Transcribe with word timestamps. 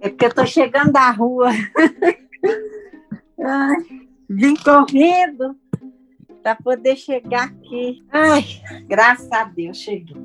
É 0.00 0.08
porque 0.08 0.26
eu 0.26 0.34
tô 0.34 0.46
chegando 0.46 0.92
da 0.92 1.10
rua. 1.10 1.50
Ai, 3.42 3.76
vim 4.28 4.54
correndo 4.56 5.56
para 6.42 6.54
poder 6.56 6.96
chegar 6.96 7.44
aqui. 7.44 8.02
Ai, 8.10 8.44
graças 8.88 9.30
a 9.30 9.44
Deus, 9.44 9.76
cheguei. 9.76 10.16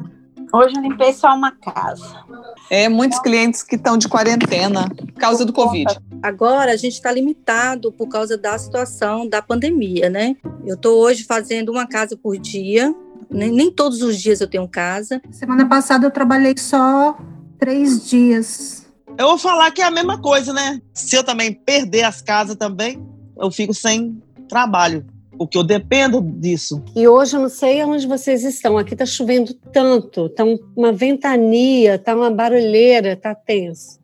Hoje 0.54 0.76
eu 0.76 0.82
limpei 0.82 1.12
só 1.12 1.36
uma 1.36 1.52
casa. 1.52 2.24
É, 2.70 2.88
muitos 2.88 3.20
clientes 3.20 3.62
que 3.62 3.76
estão 3.76 3.98
de 3.98 4.08
quarentena 4.08 4.90
por 4.90 5.14
causa 5.14 5.44
do 5.44 5.52
Covid. 5.52 6.00
Agora 6.24 6.72
a 6.72 6.78
gente 6.78 6.94
está 6.94 7.12
limitado 7.12 7.92
por 7.92 8.08
causa 8.08 8.38
da 8.38 8.58
situação 8.58 9.28
da 9.28 9.42
pandemia, 9.42 10.10
né? 10.10 10.38
Eu 10.66 10.76
estou 10.76 11.04
hoje 11.04 11.26
fazendo 11.26 11.72
uma 11.72 11.86
casa 11.86 12.16
por 12.16 12.38
dia. 12.38 12.96
Nem, 13.30 13.52
nem 13.52 13.72
todos 13.72 14.02
os 14.02 14.18
dias 14.22 14.40
eu 14.40 14.48
tenho 14.48 14.68
casa. 14.68 15.22
Semana 15.32 15.68
passada 15.68 16.06
eu 16.06 16.12
trabalhei 16.12 16.56
só 16.58 17.18
três 17.60 18.08
dias. 18.08 18.85
Eu 19.18 19.28
vou 19.28 19.38
falar 19.38 19.72
que 19.72 19.82
é 19.82 19.86
a 19.86 19.92
mesma 19.92 20.22
coisa, 20.22 20.52
né? 20.52 20.82
Se 20.94 21.16
eu 21.16 21.24
também 21.24 21.54
perder 21.54 22.04
as 22.04 22.22
casas 22.22 22.56
também, 22.56 23.02
eu 23.38 23.50
fico 23.50 23.74
sem 23.74 24.22
trabalho 24.50 25.06
porque 25.38 25.58
eu 25.58 25.64
dependo 25.64 26.22
disso. 26.22 26.84
E 26.96 27.08
hoje 27.08 27.36
eu 27.36 27.42
não 27.42 27.50
sei 27.50 27.84
onde 27.84 28.08
vocês 28.08 28.44
estão. 28.44 28.78
Aqui 28.78 28.94
está 28.94 29.06
chovendo 29.06 29.54
tanto, 29.72 30.30
tá 30.30 30.44
uma 30.76 30.92
ventania, 30.92 32.00
tá 32.00 32.16
uma 32.16 32.32
barulheira, 32.32 33.16
tá 33.16 33.36
tenso. 33.36 34.00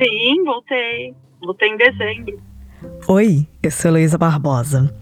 Sim, 0.00 0.44
voltei. 0.44 1.14
Voltei 1.40 1.68
em 1.68 1.76
dezembro. 1.76 2.40
Oi, 3.08 3.46
eu 3.62 3.70
sou 3.70 3.90
Luísa 3.90 4.18
Barbosa. 4.18 4.94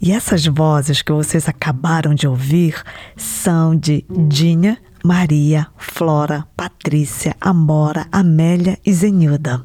E 0.00 0.12
essas 0.12 0.46
vozes 0.46 1.02
que 1.02 1.12
vocês 1.12 1.48
acabaram 1.48 2.14
de 2.14 2.26
ouvir 2.26 2.82
são 3.16 3.74
de 3.76 4.04
Dinha, 4.10 4.78
Maria, 5.04 5.66
Flora, 5.76 6.46
Patrícia, 6.56 7.34
Amora, 7.40 8.06
Amélia 8.12 8.78
e 8.84 8.92
Zenilda. 8.92 9.64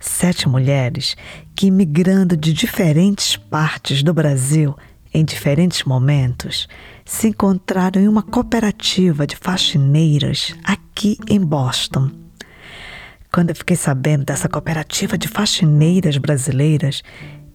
Sete 0.00 0.48
mulheres 0.48 1.16
que, 1.54 1.70
migrando 1.70 2.36
de 2.36 2.52
diferentes 2.52 3.36
partes 3.36 4.02
do 4.02 4.12
Brasil, 4.12 4.76
em 5.14 5.24
diferentes 5.24 5.84
momentos, 5.84 6.68
se 7.04 7.28
encontraram 7.28 8.00
em 8.00 8.08
uma 8.08 8.22
cooperativa 8.22 9.26
de 9.26 9.36
faxineiras 9.36 10.54
aqui 10.64 11.16
em 11.28 11.40
Boston. 11.40 12.10
Quando 13.32 13.50
eu 13.50 13.56
fiquei 13.56 13.76
sabendo 13.76 14.24
dessa 14.24 14.48
cooperativa 14.48 15.16
de 15.16 15.28
faxineiras 15.28 16.16
brasileiras, 16.18 17.02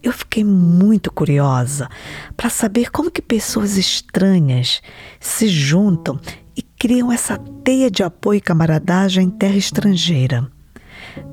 eu 0.01 0.11
fiquei 0.11 0.43
muito 0.43 1.11
curiosa 1.11 1.89
para 2.35 2.49
saber 2.49 2.91
como 2.91 3.09
que 3.09 3.21
pessoas 3.21 3.77
estranhas 3.77 4.81
se 5.19 5.47
juntam 5.47 6.19
criam 6.83 7.09
essa 7.09 7.37
teia 7.63 7.89
de 7.89 8.03
apoio 8.03 8.39
e 8.39 8.41
camaradagem 8.41 9.27
em 9.27 9.29
terra 9.29 9.55
estrangeira. 9.55 10.51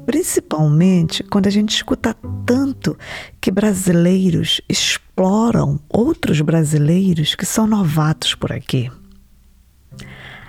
Principalmente 0.06 1.24
quando 1.24 1.48
a 1.48 1.50
gente 1.50 1.74
escuta 1.74 2.14
tanto 2.46 2.96
que 3.40 3.50
brasileiros 3.50 4.60
exploram 4.68 5.80
outros 5.88 6.40
brasileiros 6.40 7.34
que 7.34 7.44
são 7.44 7.66
novatos 7.66 8.32
por 8.32 8.52
aqui. 8.52 8.88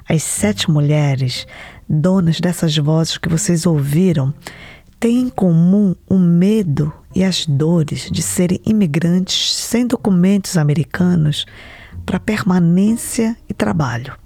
As 0.07 0.21
sete 0.21 0.69
mulheres, 0.69 1.47
donas 1.89 2.39
dessas 2.39 2.77
vozes 2.77 3.17
que 3.17 3.27
vocês 3.27 3.65
ouviram, 3.65 4.31
têm 4.99 5.21
em 5.21 5.29
comum 5.29 5.95
o 6.07 6.19
medo 6.19 6.93
e 7.15 7.23
as 7.23 7.47
dores 7.47 8.07
de 8.11 8.21
serem 8.21 8.61
imigrantes 8.63 9.55
sem 9.55 9.87
documentos 9.87 10.57
americanos 10.57 11.47
para 12.05 12.19
permanência 12.19 13.35
e 13.49 13.53
trabalho. 13.55 14.20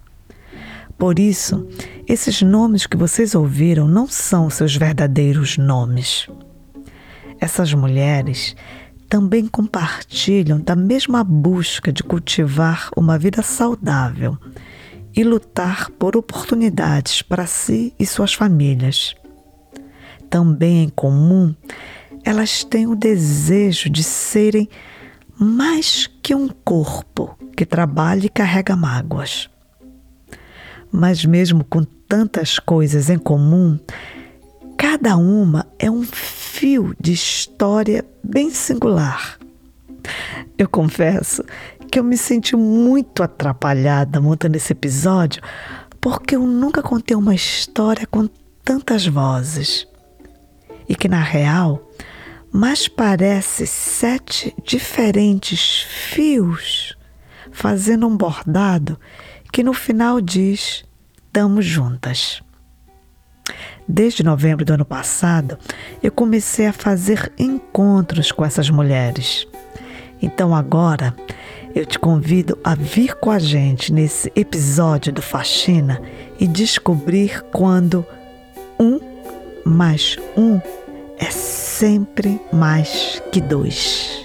Por 0.98 1.20
isso, 1.20 1.68
esses 2.08 2.42
nomes 2.42 2.88
que 2.88 2.96
vocês 2.96 3.36
ouviram 3.36 3.88
não 3.88 4.08
são 4.08 4.50
seus 4.50 4.76
verdadeiros 4.76 5.58
nomes. 5.58 6.28
Essas 7.40 7.74
mulheres 7.74 8.56
também 9.10 9.46
compartilham 9.48 10.60
da 10.60 10.76
mesma 10.76 11.24
busca 11.24 11.92
de 11.92 12.02
cultivar 12.02 12.90
uma 12.96 13.20
vida 13.20 13.42
saudável 13.42 14.38
e 15.16 15.24
lutar 15.24 15.90
por 15.92 16.18
oportunidades 16.18 17.22
para 17.22 17.46
si 17.46 17.94
e 18.00 18.06
suas 18.06 18.34
famílias. 18.34 19.16
Também 20.30 20.84
em 20.84 20.90
comum, 20.90 21.54
elas 22.24 22.64
têm 22.64 22.88
o 22.88 22.96
desejo 22.96 23.90
de 23.90 24.04
serem 24.04 24.68
mais 25.38 26.10
que 26.24 26.34
um 26.34 26.48
corpo 26.48 27.38
que 27.56 27.66
trabalha 27.66 28.26
e 28.26 28.30
carrega 28.30 28.76
mágoas. 28.76 29.50
Mas, 30.92 31.26
mesmo 31.26 31.64
com 31.64 31.84
tantas 31.84 32.60
coisas 32.60 33.10
em 33.10 33.18
comum, 33.18 33.80
cada 34.78 35.18
uma 35.18 35.66
é 35.80 35.90
um 35.90 36.04
fio 36.04 36.96
de 37.00 37.14
história 37.14 38.06
bem 38.24 38.50
singular. 38.50 39.38
Eu 40.58 40.70
confesso 40.70 41.44
que 41.92 42.00
eu 42.00 42.04
me 42.04 42.18
senti 42.18 42.56
muito 42.56 43.24
atrapalhada 43.24 44.22
montando 44.22 44.56
esse 44.58 44.74
episódio 44.74 45.42
porque 46.00 46.36
eu 46.36 46.46
nunca 46.46 46.84
contei 46.84 47.18
uma 47.18 47.34
história 47.34 48.06
com 48.06 48.30
tantas 48.64 49.08
vozes. 49.08 49.88
E 50.88 50.96
que, 50.96 51.08
na 51.08 51.22
real, 51.22 51.92
mais 52.52 52.88
parece 52.88 53.66
sete 53.66 54.56
diferentes 54.64 55.82
fios 55.82 56.96
fazendo 57.52 58.08
um 58.08 58.16
bordado 58.16 59.00
que 59.56 59.64
no 59.64 59.72
final 59.72 60.20
diz: 60.20 60.84
Estamos 61.28 61.66
juntas. 61.66 62.44
Desde 63.88 64.22
novembro 64.22 64.66
do 64.66 64.74
ano 64.74 64.84
passado, 64.84 65.58
eu 66.04 66.12
comecei 66.12 66.68
a 66.68 66.74
fazer 66.74 67.32
encontros 67.40 68.34
com 68.34 68.44
essas 68.44 68.70
mulheres. 68.70 69.48
Então 70.22 70.54
agora, 70.54 71.16
eu 71.74 71.86
te 71.86 71.98
convido 71.98 72.60
a 72.66 72.76
vir 72.76 73.16
com 73.16 73.32
a 73.32 73.40
gente 73.40 73.94
nesse 73.94 74.30
episódio 74.36 75.14
do 75.14 75.22
Faxina 75.22 76.02
e 76.38 76.48
descobrir 76.48 77.42
quando 77.54 78.06
um 78.78 79.00
mais 79.64 80.18
um 80.36 80.60
é 81.18 81.32
sempre 81.32 82.42
mais 82.52 83.22
que 83.32 83.40
dois. 83.40 84.25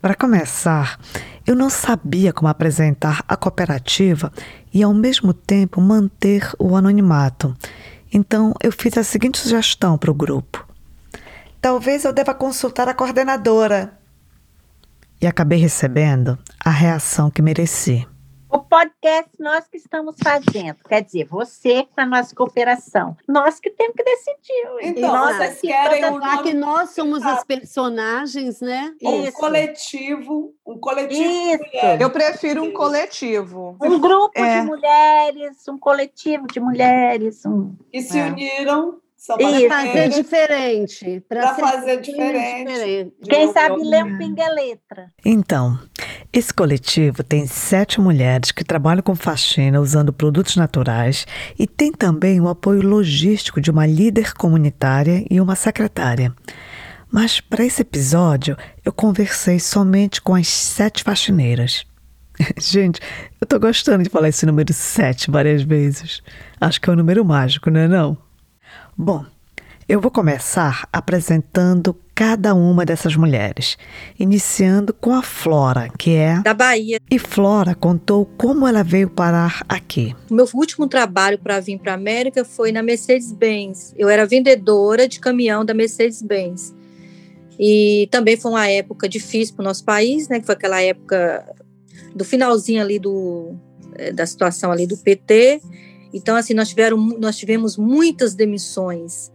Para 0.00 0.14
começar, 0.14 0.98
eu 1.46 1.54
não 1.54 1.68
sabia 1.68 2.32
como 2.32 2.48
apresentar 2.48 3.22
a 3.28 3.36
cooperativa 3.36 4.32
e, 4.72 4.82
ao 4.82 4.94
mesmo 4.94 5.34
tempo, 5.34 5.78
manter 5.78 6.50
o 6.58 6.74
anonimato. 6.74 7.54
Então, 8.10 8.54
eu 8.62 8.72
fiz 8.72 8.96
a 8.96 9.04
seguinte 9.04 9.38
sugestão 9.38 9.98
para 9.98 10.10
o 10.10 10.14
grupo: 10.14 10.66
talvez 11.60 12.04
eu 12.04 12.14
deva 12.14 12.34
consultar 12.34 12.88
a 12.88 12.94
coordenadora. 12.94 13.92
E 15.20 15.26
acabei 15.26 15.58
recebendo 15.58 16.38
a 16.64 16.70
reação 16.70 17.30
que 17.30 17.42
mereci. 17.42 18.06
Podcast 18.70 19.30
nós 19.40 19.66
que 19.66 19.78
estamos 19.78 20.14
fazendo, 20.22 20.76
quer 20.88 21.02
dizer, 21.02 21.24
você 21.24 21.88
com 21.92 22.00
a 22.02 22.06
nossa 22.06 22.32
cooperação, 22.36 23.16
nós 23.26 23.58
que 23.58 23.68
temos 23.68 23.96
que 23.96 24.04
decidir. 24.04 24.68
Então, 24.82 25.12
nós 25.12 25.36
vocês 25.38 25.50
aqui, 25.58 25.66
querem 25.66 26.00
todas 26.02 26.16
um 26.16 26.18
nome 26.20 26.42
que 26.44 26.54
nós 26.54 26.90
somos 26.90 27.20
as 27.24 27.42
personagens, 27.42 28.60
né? 28.60 28.94
um 29.02 29.24
Isso. 29.24 29.32
coletivo, 29.32 30.54
um 30.64 30.78
coletivo 30.78 31.20
Isso. 31.20 31.62
Eu 31.98 32.10
prefiro 32.10 32.62
um 32.62 32.72
coletivo. 32.72 33.76
Um 33.82 33.98
grupo 33.98 34.38
É. 34.38 34.60
de 34.60 34.66
mulheres, 34.68 35.66
um 35.68 35.76
coletivo 35.76 36.46
de 36.46 36.60
mulheres, 36.60 37.44
um... 37.44 37.74
que 37.90 38.00
se 38.00 38.20
É. 38.20 38.26
uniram 38.26 39.00
Isso. 39.20 39.68
Para 39.68 39.86
fazer 39.86 40.08
diferente. 40.08 41.22
Pra 41.28 41.54
ser 41.54 41.60
fazer 41.60 42.00
diferente. 42.00 43.12
Quem 43.22 43.52
sabe 43.52 43.84
ler 43.84 44.02
um 44.02 44.16
pinga-letra. 44.16 45.12
Então, 45.22 45.78
esse 46.32 46.54
coletivo 46.54 47.22
tem 47.22 47.46
sete 47.46 48.00
mulheres 48.00 48.50
que 48.50 48.64
trabalham 48.64 49.02
com 49.02 49.14
faxina 49.14 49.78
usando 49.78 50.10
produtos 50.10 50.56
naturais 50.56 51.26
e 51.58 51.66
tem 51.66 51.92
também 51.92 52.40
o 52.40 52.48
apoio 52.48 52.80
logístico 52.80 53.60
de 53.60 53.70
uma 53.70 53.86
líder 53.86 54.32
comunitária 54.32 55.22
e 55.30 55.38
uma 55.38 55.54
secretária. 55.54 56.34
Mas 57.12 57.40
para 57.40 57.64
esse 57.64 57.82
episódio, 57.82 58.56
eu 58.82 58.92
conversei 58.92 59.60
somente 59.60 60.22
com 60.22 60.34
as 60.34 60.48
sete 60.48 61.04
faxineiras. 61.04 61.84
Gente, 62.58 63.00
eu 63.38 63.46
tô 63.46 63.60
gostando 63.60 64.02
de 64.02 64.08
falar 64.08 64.30
esse 64.30 64.46
número 64.46 64.72
sete 64.72 65.30
várias 65.30 65.62
vezes. 65.62 66.22
Acho 66.58 66.80
que 66.80 66.88
é 66.88 66.92
um 66.94 66.96
número 66.96 67.22
mágico, 67.22 67.70
não 67.70 67.80
é 67.80 67.88
não? 67.88 68.29
Bom, 69.02 69.24
Eu 69.88 69.98
vou 69.98 70.10
começar 70.10 70.86
apresentando 70.92 71.96
cada 72.14 72.54
uma 72.54 72.84
dessas 72.84 73.16
mulheres, 73.16 73.78
iniciando 74.18 74.92
com 74.92 75.14
a 75.14 75.22
Flora, 75.22 75.88
que 75.98 76.10
é 76.10 76.38
Da 76.42 76.52
Bahia. 76.52 77.00
E 77.10 77.18
Flora 77.18 77.74
contou 77.74 78.26
como 78.36 78.68
ela 78.68 78.84
veio 78.84 79.08
parar 79.08 79.64
aqui. 79.66 80.14
O 80.30 80.34
meu 80.34 80.46
último 80.52 80.86
trabalho 80.86 81.38
para 81.38 81.58
vir 81.60 81.78
para 81.78 81.92
a 81.92 81.94
América 81.94 82.44
foi 82.44 82.72
na 82.72 82.82
Mercedes-Benz. 82.82 83.94
Eu 83.96 84.10
era 84.10 84.26
vendedora 84.26 85.08
de 85.08 85.18
caminhão 85.18 85.64
da 85.64 85.72
Mercedes-Benz. 85.72 86.74
E 87.58 88.06
também 88.10 88.36
foi 88.36 88.50
uma 88.50 88.68
época 88.68 89.08
difícil 89.08 89.54
para 89.54 89.62
o 89.62 89.64
nosso 89.64 89.82
país, 89.82 90.28
né? 90.28 90.40
Que 90.40 90.46
foi 90.46 90.54
aquela 90.54 90.82
época 90.82 91.42
do 92.14 92.24
finalzinho 92.24 92.82
ali 92.82 92.98
do, 92.98 93.56
eh, 93.96 94.12
da 94.12 94.26
situação 94.26 94.70
ali 94.70 94.86
do 94.86 94.98
PT. 94.98 95.62
Então, 96.12 96.36
assim, 96.36 96.54
nós, 96.54 96.68
tiveram, 96.68 96.96
nós 96.96 97.36
tivemos 97.36 97.76
muitas 97.76 98.34
demissões. 98.34 99.30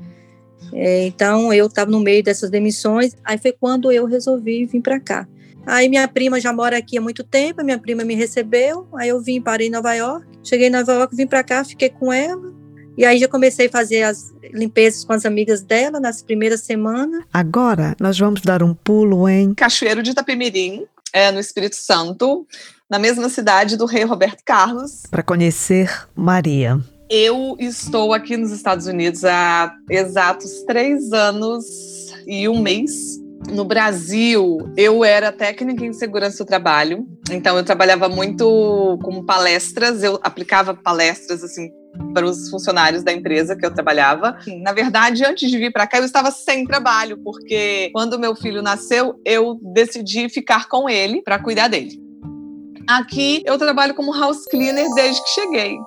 É, 0.74 1.08
então, 1.08 1.54
eu 1.54 1.68
estava 1.68 1.90
no 1.90 2.00
meio 2.00 2.24
dessas 2.24 2.50
demissões. 2.50 3.14
Aí 3.24 3.38
foi 3.38 3.52
quando 3.52 3.92
eu 3.92 4.06
resolvi 4.06 4.66
vir 4.66 4.82
para 4.82 5.00
cá. 5.00 5.28
Aí 5.66 5.90
minha 5.90 6.08
prima 6.08 6.40
já 6.40 6.54
mora 6.54 6.78
aqui 6.78 6.98
há 6.98 7.02
muito 7.02 7.24
tempo, 7.24 7.64
minha 7.64 7.80
prima 7.80 8.04
me 8.04 8.14
recebeu. 8.14 8.88
Aí 8.96 9.10
eu 9.10 9.20
vim, 9.20 9.42
parei 9.42 9.68
em 9.68 9.72
Nova 9.72 9.94
York. 9.94 10.26
Cheguei 10.44 10.68
em 10.68 10.72
Nova 10.72 10.94
York, 10.94 11.16
vim 11.16 11.26
para 11.26 11.44
cá, 11.44 11.64
fiquei 11.64 11.90
com 11.90 12.14
ela. 12.14 12.54
E 12.98 13.04
aí 13.04 13.18
já 13.18 13.28
comecei 13.28 13.68
a 13.68 13.70
fazer 13.70 14.04
as 14.04 14.34
limpezas 14.54 15.04
com 15.04 15.12
as 15.12 15.26
amigas 15.26 15.62
dela 15.62 16.00
nas 16.00 16.22
primeiras 16.22 16.62
semanas. 16.62 17.24
Agora 17.34 17.96
nós 18.00 18.18
vamos 18.18 18.42
dar 18.42 18.64
um 18.64 18.74
pulo 18.74 19.28
em 19.28 19.54
Cachoeiro 19.54 20.04
de 20.04 20.12
Itapemirim, 20.12 20.86
é, 21.12 21.32
no 21.32 21.40
Espírito 21.40 21.76
Santo, 21.76 22.48
na 22.90 23.00
mesma 23.00 23.30
cidade 23.30 23.78
do 23.78 23.86
rei 23.86 24.04
Roberto 24.04 24.42
Carlos. 24.46 25.04
para 25.10 25.24
conhecer 25.24 26.08
Maria. 26.16 26.80
Eu 27.10 27.56
estou 27.60 28.14
aqui 28.14 28.36
nos 28.36 28.52
Estados 28.52 28.88
Unidos 28.88 29.24
há 29.24 29.72
exatos 29.90 30.64
três 30.64 31.12
anos 31.12 31.66
e 32.26 32.48
um 32.50 32.60
mês. 32.60 32.92
No 33.52 33.64
Brasil, 33.64 34.58
eu 34.76 35.04
era 35.04 35.32
técnica 35.32 35.86
em 35.86 35.94
segurança 35.94 36.44
do 36.44 36.48
trabalho, 36.48 37.06
então 37.30 37.56
eu 37.56 37.64
trabalhava 37.64 38.10
muito 38.10 38.98
com 39.04 39.24
palestras, 39.24 40.02
eu 40.02 40.20
aplicava 40.24 40.74
palestras 40.74 41.44
assim 41.44 41.70
para 42.14 42.26
os 42.26 42.50
funcionários 42.50 43.04
da 43.04 43.14
empresa 43.14 43.56
que 43.56 43.66
eu 43.66 43.74
trabalhava. 43.74 44.38
Na 44.64 44.74
verdade, 44.74 45.24
antes 45.24 45.50
de 45.50 45.58
vir 45.58 45.72
para 45.72 45.86
cá, 45.86 46.00
eu 46.00 46.06
estava 46.06 46.32
sem 46.32 46.66
trabalho, 46.66 47.20
porque 47.24 47.92
quando 47.94 48.20
meu 48.20 48.36
filho 48.36 48.64
nasceu, 48.64 49.20
eu 49.24 49.60
decidi 49.62 50.28
ficar 50.28 50.68
com 50.68 50.90
ele 50.90 51.22
para 51.22 51.38
cuidar 51.38 51.68
dele. 51.68 52.05
Aqui 52.88 53.42
eu 53.46 53.58
trabalho 53.58 53.96
como 53.96 54.14
house 54.14 54.46
cleaner 54.46 54.88
desde 54.94 55.24
que 55.24 55.30
cheguei. 55.30 55.78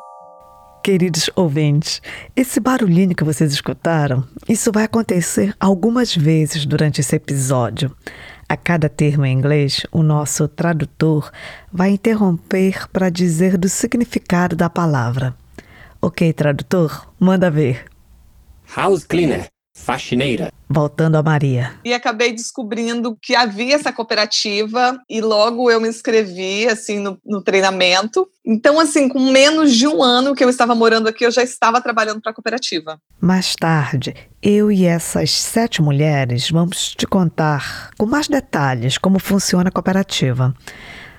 Queridos 0.82 1.30
ouvintes, 1.36 2.00
esse 2.34 2.58
barulhinho 2.58 3.14
que 3.14 3.22
vocês 3.22 3.52
escutaram, 3.52 4.24
isso 4.48 4.72
vai 4.72 4.84
acontecer 4.84 5.54
algumas 5.60 6.16
vezes 6.16 6.64
durante 6.66 7.00
esse 7.00 7.14
episódio. 7.14 7.94
A 8.48 8.56
cada 8.56 8.88
termo 8.88 9.26
em 9.26 9.32
inglês, 9.36 9.86
o 9.92 10.02
nosso 10.02 10.48
tradutor 10.48 11.30
vai 11.70 11.90
interromper 11.90 12.88
para 12.88 13.10
dizer 13.10 13.58
do 13.58 13.68
significado 13.68 14.56
da 14.56 14.70
palavra. 14.70 15.36
Ok, 16.00 16.32
tradutor, 16.32 17.12
manda 17.20 17.50
ver. 17.50 17.84
House 18.74 19.04
cleaner, 19.04 19.46
faxineira. 19.84 20.52
Voltando 20.69 21.16
a 21.16 21.22
Maria. 21.22 21.72
E 21.84 21.94
acabei 21.94 22.32
descobrindo 22.32 23.16
que 23.20 23.34
havia 23.34 23.75
essa 23.75 23.92
cooperativa 23.92 24.98
e 25.08 25.20
logo 25.20 25.70
eu 25.70 25.80
me 25.80 25.88
inscrevi 25.88 26.66
assim 26.66 26.98
no, 26.98 27.19
no 27.25 27.42
treinamento. 27.42 28.28
Então, 28.44 28.78
assim, 28.78 29.08
com 29.08 29.19
menos 29.30 29.75
de 29.75 29.86
um 29.86 30.02
ano 30.02 30.34
que 30.34 30.44
eu 30.44 30.50
estava 30.50 30.75
morando 30.75 31.08
aqui, 31.08 31.25
eu 31.25 31.30
já 31.30 31.42
estava 31.42 31.80
trabalhando 31.80 32.20
para 32.20 32.32
a 32.32 32.34
cooperativa. 32.34 33.00
Mais 33.20 33.54
tarde, 33.54 34.14
eu 34.42 34.70
e 34.70 34.84
essas 34.84 35.30
sete 35.30 35.81
mulheres 35.81 36.50
vamos 36.50 36.94
te 36.94 37.06
contar 37.06 37.90
com 37.96 38.04
mais 38.04 38.28
detalhes 38.28 38.98
como 38.98 39.19
funciona 39.19 39.69
a 39.69 39.72
cooperativa. 39.72 40.54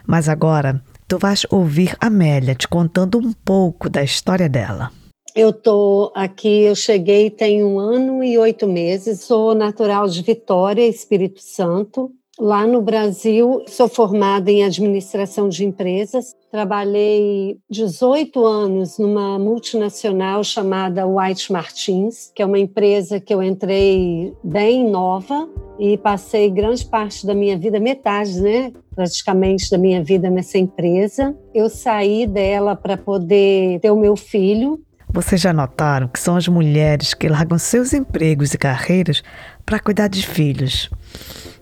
Mas 0.06 0.30
agora, 0.30 0.82
tu 1.08 1.18
vais 1.18 1.46
ouvir 1.50 1.96
Amélia 2.00 2.54
te 2.54 2.68
contando 2.68 3.18
um 3.18 3.34
pouco 3.34 3.90
da 3.90 4.04
história 4.04 4.48
dela. 4.48 4.92
Eu 5.40 5.52
estou 5.52 6.12
aqui, 6.14 6.64
eu 6.64 6.76
cheguei 6.76 7.30
tem 7.30 7.64
um 7.64 7.80
ano 7.80 8.22
e 8.22 8.38
oito 8.38 8.68
meses, 8.68 9.22
sou 9.22 9.56
natural 9.56 10.06
de 10.06 10.22
Vitória, 10.22 10.86
Espírito 10.86 11.40
Santo. 11.42 12.12
Lá 12.38 12.68
no 12.68 12.82
Brasil, 12.82 13.64
sou 13.66 13.88
formada 13.88 14.52
em 14.52 14.66
administração 14.66 15.48
de 15.48 15.64
empresas. 15.64 16.36
Trabalhei 16.52 17.58
18 17.70 18.46
anos 18.46 18.98
numa 19.00 19.40
multinacional 19.40 20.44
chamada 20.44 21.08
White 21.08 21.54
Martins, 21.54 22.34
que 22.36 22.42
é 22.42 22.46
uma 22.46 22.60
empresa 22.60 23.18
que 23.18 23.34
eu 23.34 23.42
entrei 23.42 24.34
bem 24.44 24.90
nova 24.90 25.48
e 25.80 25.98
passei 25.98 26.50
grande 26.50 26.86
parte 26.86 27.26
da 27.26 27.34
minha 27.34 27.58
vida, 27.58 27.80
metade, 27.80 28.42
né, 28.42 28.74
praticamente 28.94 29.72
da 29.72 29.78
minha 29.78 30.04
vida 30.04 30.30
nessa 30.30 30.58
empresa. 30.58 31.34
Eu 31.54 31.70
saí 31.70 32.28
dela 32.28 32.76
para 32.76 32.98
poder 32.98 33.80
ter 33.80 33.90
o 33.90 33.96
meu 33.96 34.18
filho, 34.18 34.82
Vocês 35.12 35.42
já 35.42 35.52
notaram 35.52 36.08
que 36.08 36.20
são 36.20 36.36
as 36.36 36.48
mulheres 36.48 37.14
que 37.14 37.28
largam 37.28 37.58
seus 37.58 37.94
empregos 37.94 38.54
e 38.54 38.58
carreiras 38.58 39.24
para 39.66 39.80
cuidar 39.80 40.08
de 40.08 40.26
filhos. 40.26 40.90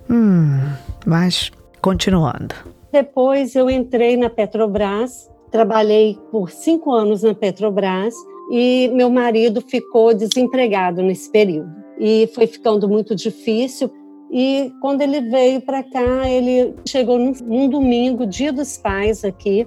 Hum, 0.09 0.59
mas 1.05 1.51
continuando. 1.81 2.53
Depois 2.91 3.55
eu 3.55 3.69
entrei 3.69 4.17
na 4.17 4.29
Petrobras, 4.29 5.29
trabalhei 5.49 6.17
por 6.29 6.51
cinco 6.51 6.91
anos 6.91 7.23
na 7.23 7.33
Petrobras 7.33 8.13
e 8.51 8.89
meu 8.93 9.09
marido 9.09 9.61
ficou 9.61 10.13
desempregado 10.13 11.01
nesse 11.01 11.31
período. 11.31 11.69
E 11.99 12.29
foi 12.35 12.47
ficando 12.47 12.87
muito 12.87 13.15
difícil. 13.15 13.89
E 14.29 14.71
quando 14.81 15.01
ele 15.01 15.21
veio 15.21 15.61
para 15.61 15.83
cá, 15.83 16.29
ele 16.29 16.75
chegou 16.85 17.17
num, 17.17 17.33
num 17.45 17.69
domingo, 17.69 18.25
dia 18.25 18.51
dos 18.51 18.77
pais 18.77 19.23
aqui, 19.23 19.65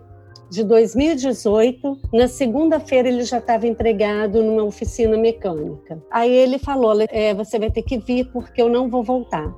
de 0.51 0.65
2018. 0.65 1.99
Na 2.13 2.29
segunda-feira 2.29 3.09
ele 3.09 3.23
já 3.23 3.39
estava 3.39 3.67
empregado 3.67 4.43
numa 4.43 4.65
oficina 4.65 5.17
mecânica. 5.17 6.03
Aí 6.11 6.31
ele 6.31 6.59
falou: 6.59 6.95
é, 7.09 7.33
você 7.33 7.59
vai 7.59 7.71
ter 7.71 7.83
que 7.83 7.99
vir 7.99 8.27
porque 8.33 8.61
eu 8.61 8.69
não 8.69 8.91
vou 8.91 9.03
voltar. 9.03 9.55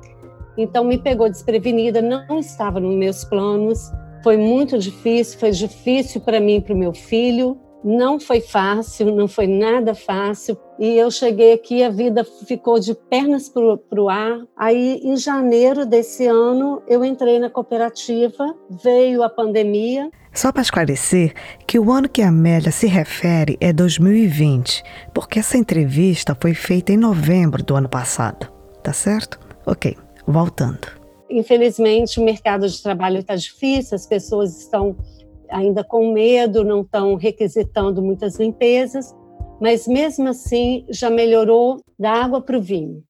Então 0.56 0.84
me 0.84 0.98
pegou 0.98 1.28
desprevenida, 1.30 2.02
não 2.02 2.38
estava 2.38 2.78
nos 2.78 2.94
meus 2.94 3.24
planos. 3.24 3.90
Foi 4.22 4.36
muito 4.36 4.78
difícil, 4.78 5.38
foi 5.40 5.50
difícil 5.50 6.20
para 6.20 6.38
mim 6.38 6.56
e 6.56 6.60
para 6.60 6.74
o 6.74 6.76
meu 6.76 6.92
filho. 6.92 7.58
Não 7.84 8.20
foi 8.20 8.40
fácil, 8.40 9.14
não 9.14 9.26
foi 9.26 9.46
nada 9.46 9.94
fácil. 9.94 10.56
E 10.78 10.96
eu 10.96 11.10
cheguei 11.10 11.52
aqui, 11.52 11.82
a 11.82 11.90
vida 11.90 12.24
ficou 12.46 12.78
de 12.78 12.94
pernas 12.94 13.48
para 13.48 14.00
o 14.00 14.08
ar. 14.08 14.40
Aí, 14.56 15.00
em 15.02 15.16
janeiro 15.16 15.84
desse 15.84 16.26
ano, 16.26 16.82
eu 16.86 17.04
entrei 17.04 17.38
na 17.38 17.50
cooperativa, 17.50 18.54
veio 18.70 19.22
a 19.22 19.28
pandemia. 19.28 20.10
Só 20.32 20.52
para 20.52 20.62
esclarecer 20.62 21.34
que 21.66 21.78
o 21.78 21.90
ano 21.90 22.08
que 22.08 22.22
a 22.22 22.28
Amélia 22.28 22.70
se 22.70 22.86
refere 22.86 23.58
é 23.60 23.72
2020, 23.72 24.82
porque 25.12 25.40
essa 25.40 25.58
entrevista 25.58 26.36
foi 26.40 26.54
feita 26.54 26.92
em 26.92 26.96
novembro 26.96 27.62
do 27.62 27.74
ano 27.74 27.88
passado, 27.88 28.50
tá 28.82 28.92
certo? 28.92 29.38
Ok, 29.66 29.96
voltando. 30.26 31.02
Infelizmente, 31.28 32.20
o 32.20 32.24
mercado 32.24 32.68
de 32.68 32.82
trabalho 32.82 33.18
está 33.18 33.34
difícil, 33.34 33.94
as 33.94 34.06
pessoas 34.06 34.58
estão 34.58 34.96
ainda 35.52 35.84
com 35.84 36.12
medo, 36.12 36.64
não 36.64 36.80
estão 36.80 37.14
requisitando 37.14 38.02
muitas 38.02 38.36
limpezas, 38.38 39.14
mas 39.60 39.86
mesmo 39.86 40.28
assim 40.28 40.84
já 40.90 41.10
melhorou 41.10 41.80
da 41.98 42.10
água 42.12 42.40
para 42.40 42.58
o 42.58 42.62
vinho. 42.62 43.02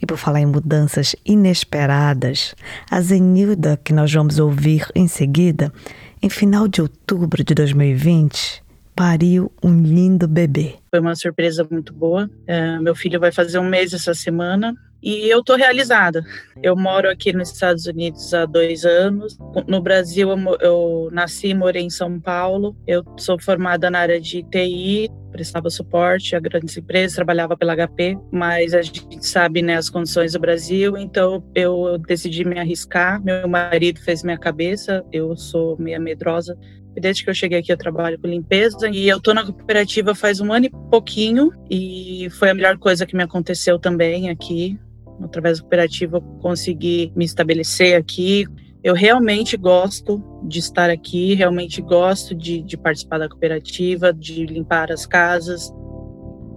E 0.00 0.06
por 0.06 0.18
falar 0.18 0.40
em 0.40 0.46
mudanças 0.46 1.16
inesperadas, 1.24 2.54
a 2.90 3.00
Zenilda, 3.00 3.78
que 3.82 3.92
nós 3.92 4.12
vamos 4.12 4.38
ouvir 4.38 4.86
em 4.94 5.08
seguida, 5.08 5.72
em 6.20 6.28
final 6.28 6.68
de 6.68 6.82
outubro 6.82 7.42
de 7.42 7.54
2020, 7.54 8.62
pariu 8.94 9.50
um 9.62 9.80
lindo 9.80 10.28
bebê. 10.28 10.74
Foi 10.90 11.00
uma 11.00 11.14
surpresa 11.14 11.66
muito 11.70 11.92
boa. 11.92 12.28
É, 12.46 12.78
meu 12.80 12.94
filho 12.94 13.18
vai 13.18 13.32
fazer 13.32 13.58
um 13.58 13.68
mês 13.68 13.92
essa 13.92 14.14
semana 14.14 14.74
e 15.04 15.28
eu 15.28 15.44
tô 15.44 15.54
realizada. 15.54 16.24
Eu 16.62 16.74
moro 16.74 17.10
aqui 17.10 17.30
nos 17.30 17.52
Estados 17.52 17.84
Unidos 17.84 18.32
há 18.32 18.46
dois 18.46 18.86
anos. 18.86 19.36
No 19.68 19.82
Brasil, 19.82 20.30
eu, 20.30 20.38
eu 20.60 21.08
nasci 21.12 21.48
e 21.48 21.54
morei 21.54 21.82
em 21.82 21.90
São 21.90 22.18
Paulo. 22.18 22.74
Eu 22.86 23.04
sou 23.18 23.38
formada 23.38 23.90
na 23.90 23.98
área 23.98 24.18
de 24.18 24.42
TI, 24.44 25.10
prestava 25.30 25.68
suporte 25.68 26.34
a 26.34 26.40
grandes 26.40 26.74
empresas, 26.78 27.16
trabalhava 27.16 27.54
pela 27.54 27.76
HP, 27.76 28.16
mas 28.32 28.72
a 28.72 28.80
gente 28.80 29.26
sabe 29.26 29.60
né, 29.60 29.76
as 29.76 29.90
condições 29.90 30.32
do 30.32 30.38
Brasil, 30.38 30.96
então 30.96 31.44
eu 31.54 31.98
decidi 31.98 32.42
me 32.42 32.58
arriscar. 32.58 33.22
Meu 33.22 33.46
marido 33.46 34.00
fez 34.00 34.22
minha 34.22 34.38
cabeça, 34.38 35.04
eu 35.12 35.36
sou 35.36 35.76
meia 35.78 36.00
medrosa. 36.00 36.56
Desde 36.94 37.24
que 37.24 37.30
eu 37.30 37.34
cheguei 37.34 37.58
aqui, 37.58 37.72
eu 37.72 37.76
trabalho 37.76 38.18
com 38.18 38.28
limpeza 38.28 38.88
e 38.88 39.08
eu 39.08 39.20
tô 39.20 39.34
na 39.34 39.44
cooperativa 39.44 40.14
faz 40.14 40.40
um 40.40 40.52
ano 40.52 40.66
e 40.66 40.70
pouquinho 40.90 41.50
e 41.68 42.28
foi 42.38 42.50
a 42.50 42.54
melhor 42.54 42.78
coisa 42.78 43.04
que 43.04 43.16
me 43.16 43.22
aconteceu 43.22 43.78
também 43.78 44.30
aqui. 44.30 44.78
Através 45.22 45.58
da 45.58 45.62
cooperativa, 45.62 46.16
eu 46.16 46.22
consegui 46.40 47.12
me 47.14 47.24
estabelecer 47.24 47.96
aqui. 47.96 48.46
Eu 48.82 48.94
realmente 48.94 49.56
gosto 49.56 50.22
de 50.46 50.58
estar 50.58 50.90
aqui, 50.90 51.34
realmente 51.34 51.80
gosto 51.80 52.34
de, 52.34 52.62
de 52.62 52.76
participar 52.76 53.18
da 53.18 53.28
cooperativa, 53.28 54.12
de 54.12 54.44
limpar 54.44 54.92
as 54.92 55.06
casas. 55.06 55.72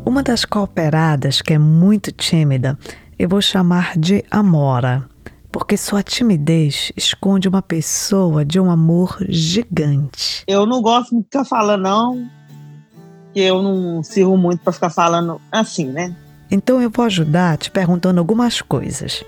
Uma 0.05 0.23
das 0.23 0.43
cooperadas, 0.43 1.41
que 1.41 1.53
é 1.53 1.57
muito 1.57 2.11
tímida, 2.11 2.77
eu 3.17 3.27
vou 3.27 3.41
chamar 3.41 3.97
de 3.97 4.23
Amora, 4.29 5.07
porque 5.51 5.75
sua 5.77 6.03
timidez 6.03 6.91
esconde 6.95 7.47
uma 7.47 7.61
pessoa 7.61 8.45
de 8.45 8.59
um 8.59 8.69
amor 8.69 9.17
gigante. 9.27 10.43
Eu 10.47 10.65
não 10.65 10.81
gosto 10.81 11.15
de 11.15 11.23
ficar 11.23 11.45
falando, 11.45 11.83
não, 11.83 12.29
que 13.33 13.39
eu 13.39 13.61
não 13.61 14.03
sirvo 14.03 14.37
muito 14.37 14.63
para 14.63 14.73
ficar 14.73 14.89
falando 14.89 15.41
assim, 15.51 15.87
né? 15.87 16.15
Então 16.49 16.81
eu 16.81 16.89
vou 16.89 17.05
ajudar 17.05 17.57
te 17.57 17.69
perguntando 17.69 18.19
algumas 18.19 18.61
coisas. 18.61 19.23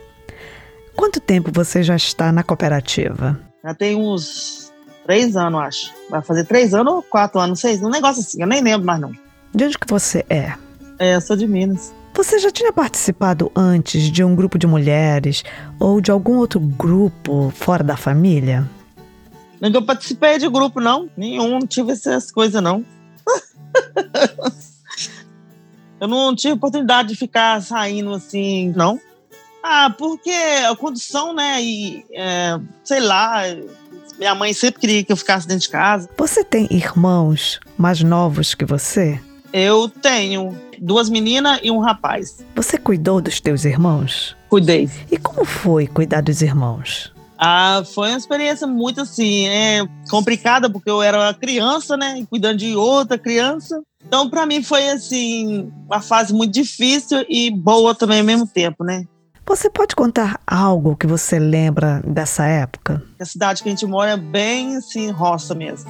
Quanto 0.96 1.20
tempo 1.20 1.52
você 1.54 1.84
já 1.84 1.96
está 1.96 2.32
na 2.32 2.44
cooperativa? 2.44 3.40
Já 3.64 3.74
tem 3.74 3.96
uns 3.96 4.72
três 5.06 5.36
anos, 5.36 5.62
acho. 5.62 5.94
Vai 6.10 6.22
fazer 6.22 6.46
três 6.46 6.74
anos 6.74 6.94
ou 6.94 7.02
quatro 7.02 7.40
anos, 7.40 7.60
seis, 7.60 7.82
um 7.82 7.90
negócio 7.90 8.22
assim, 8.22 8.42
eu 8.42 8.48
nem 8.48 8.62
lembro 8.62 8.86
mais 8.86 9.00
não. 9.00 9.12
De 9.54 9.66
onde 9.66 9.78
que 9.78 9.88
você 9.88 10.26
é? 10.30 10.54
É, 10.98 11.16
eu 11.16 11.22
sou 11.22 11.36
de 11.36 11.48
Minas. 11.48 11.94
Você 12.14 12.38
já 12.40 12.52
tinha 12.52 12.74
participado 12.74 13.52
antes 13.56 14.12
de 14.12 14.24
um 14.24 14.36
grupo 14.36 14.58
de 14.58 14.68
mulheres 14.68 15.44
ou 15.80 16.02
de 16.02 16.12
algum 16.12 16.38
outro 16.38 16.60
grupo 16.60 17.52
fora 17.56 17.84
da 17.84 17.96
família? 17.96 18.70
Nunca 19.62 19.82
participei 19.82 20.38
de 20.38 20.50
grupo, 20.50 20.80
não. 20.80 21.10
Nenhum, 21.16 21.60
não 21.60 21.68
tive 21.68 21.92
essas 21.92 22.32
coisas, 22.32 22.62
não. 22.62 22.84
eu 26.00 26.08
não 26.08 26.36
tive 26.36 26.54
oportunidade 26.54 27.10
de 27.10 27.16
ficar 27.16 27.62
saindo 27.62 28.14
assim, 28.14 28.74
não. 28.76 29.00
Ah, 29.64 29.94
porque 29.98 30.32
a 30.70 30.76
condição, 30.76 31.34
né? 31.34 31.62
E, 31.62 32.06
é, 32.14 32.60
sei 32.84 33.00
lá, 33.02 33.42
minha 34.18 34.34
mãe 34.34 34.54
sempre 34.54 34.82
queria 34.82 35.04
que 35.04 35.12
eu 35.12 35.18
ficasse 35.18 35.48
dentro 35.48 35.64
de 35.64 35.70
casa. 35.70 36.10
Você 36.18 36.44
tem 36.44 36.68
irmãos 36.72 37.60
mais 37.78 38.02
novos 38.02 38.56
que 38.56 38.66
você? 38.66 39.20
Eu 39.52 39.90
tenho 39.90 40.56
duas 40.80 41.10
meninas 41.10 41.60
e 41.64 41.72
um 41.72 41.80
rapaz. 41.80 42.44
Você 42.56 42.78
cuidou 42.78 43.20
dos 43.20 43.40
teus 43.40 43.66
irmãos? 43.66 44.36
Cuidei. 44.48 44.90
E 45.12 45.18
como 45.18 45.44
foi 45.44 45.88
cuidar 45.88 46.22
dos 46.22 46.42
irmãos? 46.42 47.12
Ah, 47.38 47.84
foi 47.86 48.10
uma 48.10 48.18
experiência 48.18 48.68
muito 48.68 49.02
assim, 49.02 49.48
é, 49.48 49.88
complicada, 50.10 50.70
porque 50.70 50.90
eu 50.90 51.02
era 51.02 51.34
criança, 51.34 51.96
né? 51.96 52.26
Cuidando 52.30 52.58
de 52.58 52.76
outra 52.76 53.18
criança. 53.18 53.82
Então, 54.06 54.30
para 54.30 54.46
mim, 54.46 54.64
foi 54.64 54.90
assim, 54.90 55.72
uma 55.86 56.02
fase 56.02 56.34
muito 56.34 56.54
difícil 56.54 57.26
e 57.30 57.52
boa 57.52 57.94
também 57.94 58.20
ao 58.20 58.26
mesmo 58.26 58.48
tempo, 58.48 58.84
né? 58.84 59.06
Você 59.46 59.70
pode 59.70 59.96
contar 59.96 60.40
algo 60.46 60.96
que 60.96 61.08
você 61.08 61.40
lembra 61.40 62.02
dessa 62.06 62.46
época? 62.46 63.04
A 63.20 63.26
cidade 63.26 63.64
que 63.64 63.70
a 63.70 63.72
gente 63.72 63.86
mora 63.86 64.12
é 64.12 64.18
bem 64.18 64.78
assim, 64.78 65.10
roça 65.10 65.56
mesmo. 65.56 65.90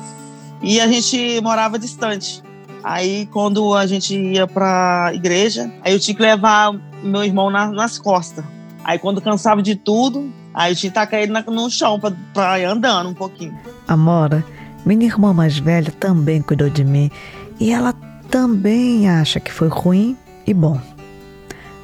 E 0.61 0.79
a 0.79 0.87
gente 0.87 1.39
morava 1.41 1.77
distante. 1.77 2.41
Aí, 2.83 3.27
quando 3.27 3.75
a 3.75 3.85
gente 3.85 4.17
ia 4.17 4.47
pra 4.47 5.11
igreja, 5.13 5.71
aí 5.81 5.93
eu 5.93 5.99
tinha 5.99 6.15
que 6.15 6.21
levar 6.21 6.73
meu 7.03 7.23
irmão 7.23 7.49
na, 7.49 7.69
nas 7.69 7.97
costas. 7.97 8.43
Aí, 8.83 8.97
quando 8.97 9.21
cansava 9.21 9.61
de 9.61 9.75
tudo, 9.75 10.31
aí 10.53 10.71
eu 10.71 10.75
tinha 10.75 10.89
que 10.89 10.95
tacar 10.95 11.19
ele 11.19 11.33
no 11.33 11.69
chão 11.69 11.99
pra 12.33 12.59
ir 12.59 12.65
andando 12.65 13.09
um 13.09 13.13
pouquinho. 13.13 13.57
Amora, 13.87 14.43
minha 14.85 15.05
irmã 15.05 15.33
mais 15.33 15.59
velha 15.59 15.91
também 15.99 16.41
cuidou 16.41 16.69
de 16.69 16.83
mim 16.83 17.11
e 17.59 17.71
ela 17.71 17.93
também 18.29 19.09
acha 19.09 19.39
que 19.39 19.51
foi 19.51 19.67
ruim 19.67 20.17
e 20.45 20.53
bom. 20.53 20.79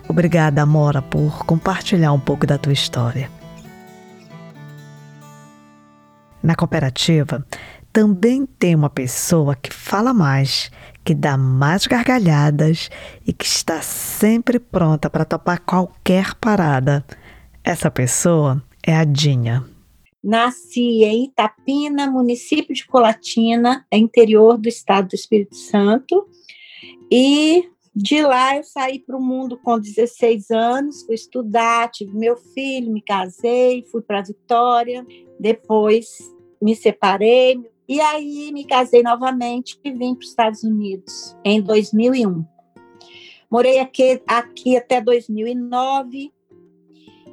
Obrigada, 0.08 0.62
Amora, 0.62 1.02
por 1.02 1.46
compartilhar 1.46 2.14
um 2.14 2.20
pouco 2.20 2.46
da 2.46 2.58
tua 2.58 2.74
história. 2.74 3.30
Na 6.42 6.56
cooperativa, 6.56 7.44
também 7.92 8.46
tem 8.46 8.76
uma 8.76 8.90
pessoa 8.90 9.56
que 9.56 9.74
fala 9.74 10.14
mais, 10.14 10.70
que 11.04 11.16
dá 11.16 11.36
mais 11.38 11.88
gargalhadas 11.88 12.90
e 13.26 13.34
que 13.34 13.46
está 13.46 13.82
sempre 13.82 14.60
pronta 14.60 15.10
para 15.10 15.26
topar 15.26 15.62
qualquer 15.62 16.36
parada. 16.36 17.04
Essa 17.64 17.90
pessoa 17.90 18.62
é 18.86 18.96
a 18.96 19.04
Dinha. 19.04 19.75
Nasci 20.26 21.04
em 21.04 21.26
Itapina, 21.26 22.10
município 22.10 22.74
de 22.74 22.84
Colatina, 22.88 23.86
interior 23.94 24.58
do 24.58 24.68
estado 24.68 25.10
do 25.10 25.14
Espírito 25.14 25.56
Santo. 25.56 26.28
E 27.12 27.70
de 27.96 28.24
lá 28.24 28.58
eu 28.58 28.64
saí 28.64 28.98
para 28.98 29.16
o 29.16 29.22
mundo 29.22 29.56
com 29.56 29.80
16 29.80 30.50
anos, 30.50 31.04
fui 31.04 31.14
estudar, 31.14 31.92
tive 31.92 32.18
meu 32.18 32.36
filho, 32.36 32.92
me 32.92 33.04
casei, 33.04 33.84
fui 33.84 34.02
para 34.02 34.24
Vitória, 34.24 35.06
depois 35.40 36.34
me 36.60 36.76
separei 36.76 37.64
e 37.88 38.02
aí 38.02 38.52
me 38.52 38.66
casei 38.66 39.04
novamente 39.04 39.80
e 39.84 39.92
vim 39.92 40.16
para 40.16 40.24
os 40.24 40.30
Estados 40.30 40.64
Unidos 40.64 41.38
em 41.46 41.62
2001. 41.62 42.44
Morei 43.48 43.78
aqui, 43.78 44.20
aqui 44.26 44.76
até 44.76 45.00
2009 45.00 46.34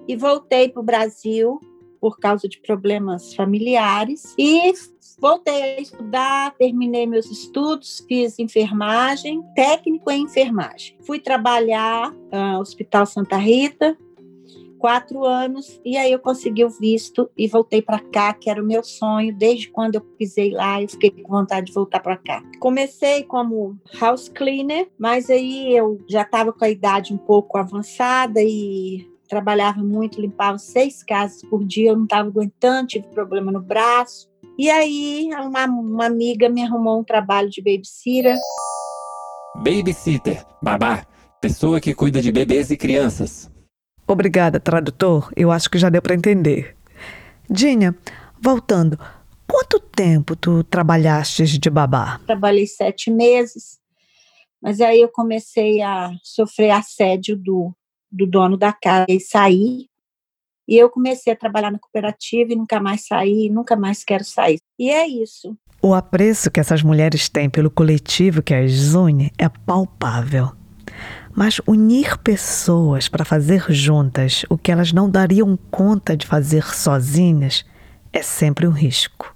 e 0.07 0.15
voltei 0.15 0.69
para 0.69 0.81
o 0.81 0.85
Brasil 0.85 1.59
por 2.03 2.19
causa 2.19 2.49
de 2.49 2.59
problemas 2.61 3.33
familiares 3.33 4.35
e 4.37 4.73
voltei 5.21 5.63
a 5.63 5.81
estudar, 5.81 6.53
terminei 6.59 7.07
meus 7.07 7.31
estudos, 7.31 8.05
fiz 8.09 8.41
enfermagem, 8.41 9.41
técnico 9.55 10.11
em 10.11 10.25
enfermagem. 10.25 10.99
Fui 11.07 11.21
trabalhar 11.21 12.11
no 12.11 12.59
uh, 12.59 12.61
Hospital 12.61 13.07
Santa 13.07 13.37
Rita, 13.37 13.97
quatro 14.81 15.25
anos, 15.25 15.81
e 15.85 15.97
aí 15.97 16.11
eu 16.11 16.19
consegui 16.19 16.65
o 16.65 16.69
visto 16.69 17.31
e 17.39 17.47
voltei 17.47 17.81
para 17.81 18.01
cá, 18.01 18.35
que 18.35 18.51
era 18.51 18.61
o 18.61 18.67
meu 18.67 18.83
sonho. 18.83 19.33
Desde 19.33 19.71
quando 19.71 19.95
eu 19.95 20.01
pisei 20.01 20.51
lá, 20.51 20.83
eu 20.83 20.89
fiquei 20.89 21.11
com 21.11 21.31
vontade 21.31 21.67
de 21.67 21.73
voltar 21.73 22.01
para 22.01 22.17
cá. 22.17 22.43
Comecei 22.59 23.23
como 23.23 23.79
house 24.01 24.29
cleaner, 24.29 24.91
mas 24.99 25.31
aí 25.31 25.73
eu 25.77 26.05
já 26.09 26.23
estava 26.23 26.53
com 26.53 26.65
a 26.65 26.69
idade 26.69 27.15
um 27.15 27.17
pouco 27.17 27.57
avançada 27.57 28.43
e 28.43 29.12
trabalhava 29.33 29.83
muito, 29.83 30.21
limpava 30.21 30.59
seis 30.59 31.03
casas 31.03 31.41
por 31.49 31.65
dia, 31.65 31.93
eu 31.93 31.97
não 31.97 32.05
estava 32.05 32.29
aguentando, 32.29 32.89
tive 32.89 33.07
problema 33.09 33.51
no 33.51 33.63
braço. 33.63 34.29
E 34.59 34.69
aí, 34.69 35.31
uma, 35.41 35.65
uma 35.65 36.05
amiga 36.05 36.51
me 36.51 36.63
arrumou 36.63 37.01
um 37.01 37.03
trabalho 37.03 37.49
de 37.49 37.63
babysitter. 37.63 38.37
Babysitter, 39.57 40.45
babá, 40.61 41.07
pessoa 41.41 41.81
que 41.81 41.95
cuida 41.95 42.21
de 42.21 42.31
bebês 42.31 42.71
e 42.71 42.77
crianças. 42.77 43.51
Obrigada, 44.07 44.61
tradutor. 44.61 45.33
Eu 45.35 45.51
acho 45.51 45.71
que 45.71 45.79
já 45.79 45.89
deu 45.89 46.03
para 46.03 46.15
entender. 46.15 46.77
Dinha, 47.49 47.97
voltando, 48.39 48.99
quanto 49.47 49.81
tempo 49.81 50.37
tu 50.37 50.63
trabalhaste 50.63 51.59
de 51.59 51.71
babá? 51.71 52.21
Trabalhei 52.27 52.67
sete 52.67 53.11
meses, 53.11 53.79
mas 54.61 54.79
aí 54.83 55.01
eu 55.01 55.09
comecei 55.09 55.81
a 55.81 56.11
sofrer 56.23 56.69
assédio 56.69 57.35
do 57.35 57.75
do 58.13 58.27
dono 58.27 58.57
da 58.57 58.73
casa 58.73 59.07
e 59.09 59.19
saí. 59.19 59.87
E 60.69 60.77
eu 60.77 60.89
comecei 60.91 61.33
a 61.33 61.37
trabalhar 61.37 61.71
na 61.71 61.79
cooperativa 61.79 62.53
e 62.53 62.57
nunca 62.57 62.81
mais 62.81 63.07
saí, 63.07 63.49
nunca 63.49 63.75
mais 63.75 64.05
quero 64.05 64.25
sair. 64.25 64.59
E 64.79 64.91
é 64.91 65.07
isso. 65.07 65.57
O 65.83 65.95
apreço 65.95 66.51
que 66.51 66.61
essas 66.61 66.83
mulheres 66.83 67.29
têm 67.29 67.51
pelo 67.51 67.71
coletivo 67.71 68.43
que 68.43 68.55
as 68.55 68.95
une 68.95 69.33
é 69.37 69.49
palpável. 69.49 70.53
Mas 71.35 71.61
unir 71.67 72.19
pessoas 72.19 73.09
para 73.09 73.25
fazer 73.25 73.65
juntas 73.71 74.45
o 74.49 74.59
que 74.59 74.71
elas 74.71 74.93
não 74.93 75.11
dariam 75.11 75.59
conta 75.71 76.17
de 76.17 76.27
fazer 76.27 76.65
sozinhas 76.75 77.65
é 78.13 78.23
sempre 78.23 78.67
um 78.69 78.71
risco. 78.71 79.32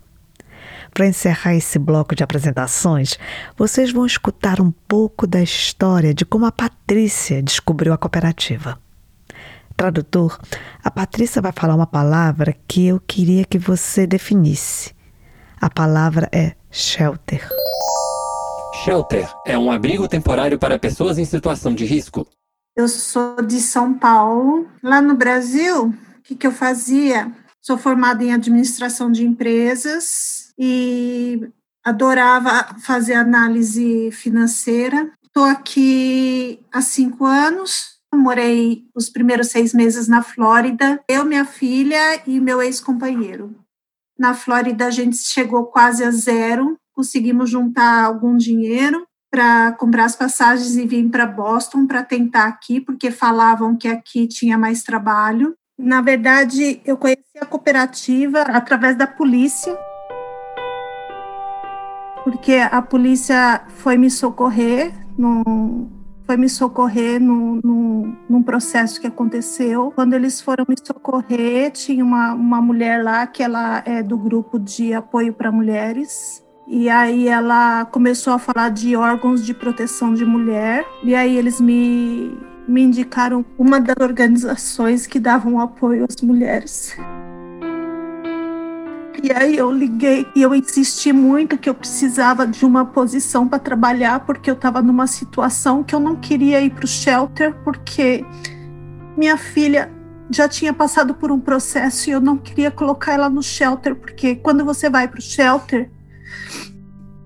Para 0.97 1.09
encerrar 1.09 1.55
esse 1.55 1.79
bloco 1.79 2.15
de 2.15 2.25
apresentações, 2.25 3.19
vocês 3.55 3.93
vão 3.93 4.07
escutar 4.07 4.63
um 4.63 4.71
pouco 4.71 5.27
da 5.27 5.43
história 5.43 6.15
de 6.15 6.25
como 6.25 6.47
a 6.47 6.51
Patrícia 6.51 7.43
descobriu 7.43 7.93
a 7.93 7.99
cooperativa. 7.99 8.79
Tradutor, 9.77 10.41
a 10.83 10.91
Patrícia 10.91 11.43
vai 11.43 11.53
falar 11.53 11.75
uma 11.75 11.87
palavra 11.87 12.57
que 12.67 12.87
eu 12.87 12.99
queria 12.99 13.45
que 13.45 13.59
você 13.59 14.07
definisse. 14.07 14.95
A 15.61 15.69
palavra 15.69 16.31
é 16.33 16.55
shelter. 16.71 17.47
Shelter 18.83 19.29
é 19.45 19.59
um 19.59 19.71
abrigo 19.71 20.09
temporário 20.09 20.59
para 20.59 20.79
pessoas 20.79 21.19
em 21.19 21.27
situação 21.27 21.75
de 21.75 21.85
risco. 21.85 22.27
Eu 22.75 22.89
sou 22.89 23.43
de 23.43 23.61
São 23.61 23.93
Paulo. 23.93 24.67
Lá 24.83 25.03
no 25.03 25.15
Brasil, 25.15 25.89
o 25.89 26.23
que, 26.23 26.35
que 26.35 26.47
eu 26.47 26.53
fazia? 26.53 27.31
Sou 27.61 27.77
formada 27.77 28.25
em 28.25 28.33
administração 28.33 29.13
de 29.13 29.27
empresas, 29.27 30.46
e 30.59 31.49
adorava 31.85 32.79
fazer 32.81 33.15
análise 33.15 34.11
financeira. 34.11 35.11
Estou 35.25 35.45
aqui 35.45 36.61
há 36.73 36.81
cinco 36.81 37.25
anos. 37.25 37.97
Morei 38.15 38.85
os 38.95 39.11
primeiros 39.11 39.49
seis 39.49 39.75
meses 39.75 40.09
na 40.09 40.23
Flórida, 40.23 41.03
eu, 41.07 41.25
minha 41.25 41.45
filha 41.45 42.23
e 42.27 42.41
meu 42.41 42.63
ex-companheiro. 42.63 43.55
Na 44.19 44.33
Flórida, 44.33 44.87
a 44.87 44.91
gente 44.91 45.19
chegou 45.19 45.67
quase 45.67 46.03
a 46.03 46.11
zero, 46.11 46.79
conseguimos 46.95 47.51
juntar 47.51 48.05
algum 48.05 48.35
dinheiro 48.35 49.07
para 49.31 49.73
comprar 49.73 50.07
as 50.07 50.17
passagens 50.17 50.77
e 50.77 50.87
vir 50.87 51.11
para 51.11 51.27
Boston 51.27 51.87
para 51.87 52.03
tentar 52.03 52.47
aqui, 52.47 52.81
porque 52.81 53.11
falavam 53.11 53.77
que 53.77 53.87
aqui 53.87 54.27
tinha 54.27 54.57
mais 54.57 54.83
trabalho. 54.83 55.55
Na 55.79 56.01
verdade, 56.01 56.81
eu 56.87 56.97
conheci 56.97 57.37
a 57.39 57.45
cooperativa 57.45 58.41
através 58.41 58.97
da 58.97 59.07
polícia 59.07 59.77
porque 62.27 62.55
a 62.55 62.83
polícia 62.83 63.63
foi 63.69 63.97
me 63.97 64.11
socorrer, 64.11 64.93
no, 65.17 65.89
foi 66.25 66.37
me 66.37 66.49
socorrer 66.49 67.23
num, 67.23 67.61
num, 67.63 68.17
num, 68.29 68.43
processo 68.43 69.01
que 69.01 69.07
aconteceu. 69.07 69.93
Quando 69.95 70.15
eles 70.15 70.41
foram 70.41 70.67
me 70.69 70.75
socorrer, 70.77 71.71
tinha 71.71 72.05
uma, 72.05 72.35
uma 72.35 72.61
mulher 72.61 73.05
lá 73.05 73.29
que 73.29 73.45
ela 73.45 73.81
é 73.87 74.03
do 74.03 74.19
grupo 74.19 74.59
de 74.59 74.93
apoio 74.93 75.33
para 75.33 75.53
mulheres. 75.53 76.45
E 76.67 76.91
aí 76.91 77.29
ela 77.29 77.85
começou 77.85 78.33
a 78.33 78.41
falar 78.41 78.71
de 78.71 78.97
órgãos 78.97 79.47
de 79.47 79.55
proteção 79.55 80.13
de 80.13 80.25
mulher. 80.25 80.85
E 81.05 81.15
aí 81.15 81.37
eles 81.37 81.61
me, 81.61 82.37
me 82.67 82.83
indicaram 82.83 83.45
uma 83.57 83.81
das 83.81 83.95
organizações 84.01 85.07
que 85.07 85.21
davam 85.21 85.61
apoio 85.61 86.05
às 86.09 86.21
mulheres. 86.21 86.97
E 89.27 89.33
aí 89.33 89.57
eu 89.57 89.73
liguei 89.73 90.25
e 90.37 90.43
eu 90.43 90.55
insisti 90.55 91.13
muito 91.13 91.59
que 91.59 91.69
eu 91.69 91.75
precisava 91.75 92.47
de 92.47 92.65
uma 92.65 92.85
posição 92.85 93.49
para 93.49 93.59
trabalhar 93.59 94.21
porque 94.21 94.49
eu 94.49 94.55
estava 94.55 94.81
numa 94.81 95.09
situação 95.09 95.83
que 95.83 95.93
eu 95.93 95.99
não 95.99 96.15
queria 96.15 96.61
ir 96.61 96.71
para 96.71 96.85
o 96.85 96.87
shelter 96.87 97.53
porque 97.65 98.25
minha 99.17 99.37
filha 99.37 99.91
já 100.31 100.49
tinha 100.49 100.73
passado 100.73 101.13
por 101.13 101.33
um 101.33 101.41
processo 101.41 102.09
e 102.09 102.13
eu 102.13 102.21
não 102.21 102.37
queria 102.37 102.71
colocar 102.71 103.15
ela 103.15 103.29
no 103.29 103.43
shelter 103.43 103.97
porque 103.97 104.37
quando 104.37 104.65
você 104.65 104.89
vai 104.89 105.09
para 105.09 105.19
o 105.19 105.23
shelter 105.23 105.91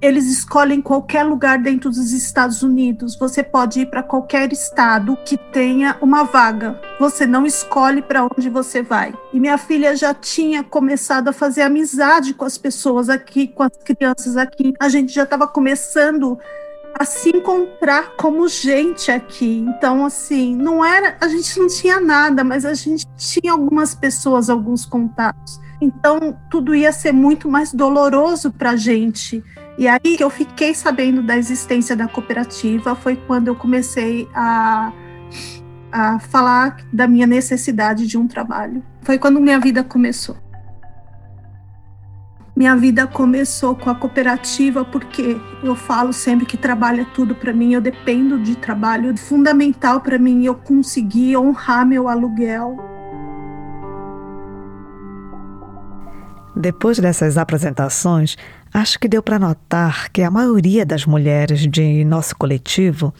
eles 0.01 0.27
escolhem 0.27 0.81
qualquer 0.81 1.25
lugar 1.25 1.59
dentro 1.59 1.91
dos 1.91 2.13
Estados 2.13 2.63
Unidos. 2.63 3.17
Você 3.17 3.43
pode 3.43 3.81
ir 3.81 3.87
para 3.87 4.03
qualquer 4.03 4.51
estado 4.53 5.17
que 5.25 5.37
tenha 5.37 5.97
uma 6.01 6.25
vaga. 6.25 6.81
Você 6.99 7.27
não 7.27 7.45
escolhe 7.45 8.01
para 8.01 8.25
onde 8.25 8.49
você 8.49 8.83
vai. 8.83 9.13
E 9.33 9.39
minha 9.39 9.59
filha 9.59 9.95
já 9.95 10.15
tinha 10.15 10.65
começado 10.65 11.29
a 11.29 11.33
fazer 11.33 11.63
amizade 11.63 12.33
com 12.33 12.45
as 12.45 12.57
pessoas 12.57 13.11
aqui, 13.11 13.47
com 13.49 13.63
as 13.63 13.77
crianças 13.85 14.37
aqui. 14.37 14.73
A 14.81 14.89
gente 14.89 15.13
já 15.13 15.25
estava 15.25 15.47
começando 15.47 16.39
a 16.95 17.05
se 17.05 17.31
encontrar 17.31 18.17
como 18.17 18.49
gente 18.49 19.11
aqui. 19.11 19.65
Então, 19.69 20.05
assim, 20.05 20.57
não 20.57 20.85
era, 20.85 21.17
a 21.21 21.29
gente 21.29 21.59
não 21.59 21.67
tinha 21.67 22.01
nada, 22.01 22.43
mas 22.43 22.65
a 22.65 22.75
gente 22.75 23.07
tinha 23.17 23.53
algumas 23.53 23.95
pessoas, 23.95 24.49
alguns 24.49 24.87
contatos. 24.87 25.61
Então, 25.81 26.37
tudo 26.51 26.75
ia 26.75 26.93
ser 26.93 27.13
muito 27.13 27.49
mais 27.49 27.73
doloroso 27.73 28.51
para 28.51 28.71
a 28.71 28.77
gente. 28.77 29.43
E 29.79 29.89
aí 29.89 30.17
que 30.17 30.23
eu 30.23 30.31
fiquei 30.31 30.75
sabendo 30.75 31.23
da 31.23 31.37
existência 31.37 31.97
da 31.97 32.07
cooperativa 32.07 32.95
foi 32.95 33.17
quando 33.17 33.49
eu 33.49 33.55
comecei 33.55 34.29
a, 34.35 34.93
a 35.91 36.19
falar 36.19 36.77
da 36.93 37.07
minha 37.07 37.27
necessidade 37.27 38.07
de 38.07 38.19
um 38.19 38.27
trabalho. 38.27 38.83
Foi 39.03 39.19
quando 39.19 39.41
minha 39.41 39.59
vida 39.59 39.83
começou. 39.83 40.37
Minha 42.55 42.77
vida 42.77 43.07
começou 43.07 43.75
com 43.75 43.89
a 43.89 43.95
cooperativa 43.95 44.85
porque 44.85 45.41
eu 45.63 45.75
falo 45.75 46.13
sempre 46.13 46.45
que 46.45 46.59
trabalho 46.59 47.01
é 47.03 47.07
tudo 47.15 47.35
para 47.35 47.55
mim, 47.55 47.73
eu 47.73 47.81
dependo 47.81 48.39
de 48.39 48.55
trabalho, 48.55 49.17
fundamental 49.17 50.01
para 50.01 50.19
mim 50.19 50.45
eu 50.45 50.55
conseguir 50.55 51.39
honrar 51.39 51.87
meu 51.87 52.07
aluguel, 52.07 52.77
Depois 56.61 56.99
dessas 56.99 57.39
apresentações, 57.39 58.37
acho 58.71 58.99
que 58.99 59.09
deu 59.09 59.23
para 59.23 59.39
notar 59.39 60.11
que 60.11 60.23
a 60.23 60.31
maioria 60.31 60.85
das 60.85 61.07
mulheres 61.07 61.67
de 61.67 62.05
nosso 62.05 62.37
coletivo 62.37 63.15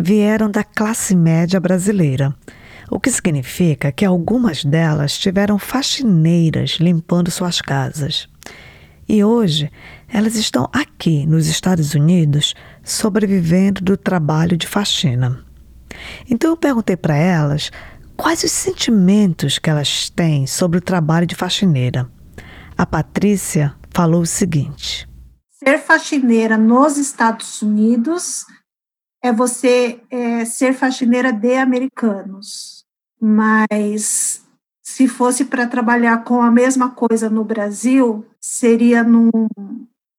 vieram 0.00 0.50
da 0.50 0.64
classe 0.64 1.14
média 1.14 1.60
brasileira, 1.60 2.34
o 2.90 2.98
que 2.98 3.10
significa 3.10 3.92
que 3.92 4.02
algumas 4.02 4.64
delas 4.64 5.18
tiveram 5.18 5.58
faxineiras 5.58 6.78
limpando 6.80 7.30
suas 7.30 7.60
casas. 7.60 8.30
E 9.06 9.22
hoje 9.22 9.70
elas 10.08 10.34
estão 10.34 10.66
aqui 10.72 11.26
nos 11.26 11.48
Estados 11.48 11.92
Unidos 11.92 12.54
sobrevivendo 12.82 13.82
do 13.82 13.98
trabalho 13.98 14.56
de 14.56 14.66
faxina. 14.66 15.44
Então 16.30 16.48
eu 16.48 16.56
perguntei 16.56 16.96
para 16.96 17.14
elas 17.14 17.70
quais 18.16 18.42
os 18.42 18.52
sentimentos 18.52 19.58
que 19.58 19.68
elas 19.68 20.08
têm 20.08 20.46
sobre 20.46 20.78
o 20.78 20.82
trabalho 20.82 21.26
de 21.26 21.34
faxineira. 21.34 22.08
A 22.78 22.84
Patrícia 22.84 23.74
falou 23.90 24.20
o 24.20 24.26
seguinte: 24.26 25.08
Ser 25.50 25.78
faxineira 25.78 26.58
nos 26.58 26.98
Estados 26.98 27.62
Unidos 27.62 28.44
é 29.24 29.32
você 29.32 30.00
é, 30.10 30.44
ser 30.44 30.74
faxineira 30.74 31.32
de 31.32 31.56
americanos, 31.56 32.84
mas 33.18 34.44
se 34.82 35.08
fosse 35.08 35.46
para 35.46 35.66
trabalhar 35.66 36.22
com 36.22 36.42
a 36.42 36.50
mesma 36.50 36.90
coisa 36.90 37.30
no 37.30 37.42
Brasil, 37.42 38.26
seria 38.38 39.02
num, 39.02 39.30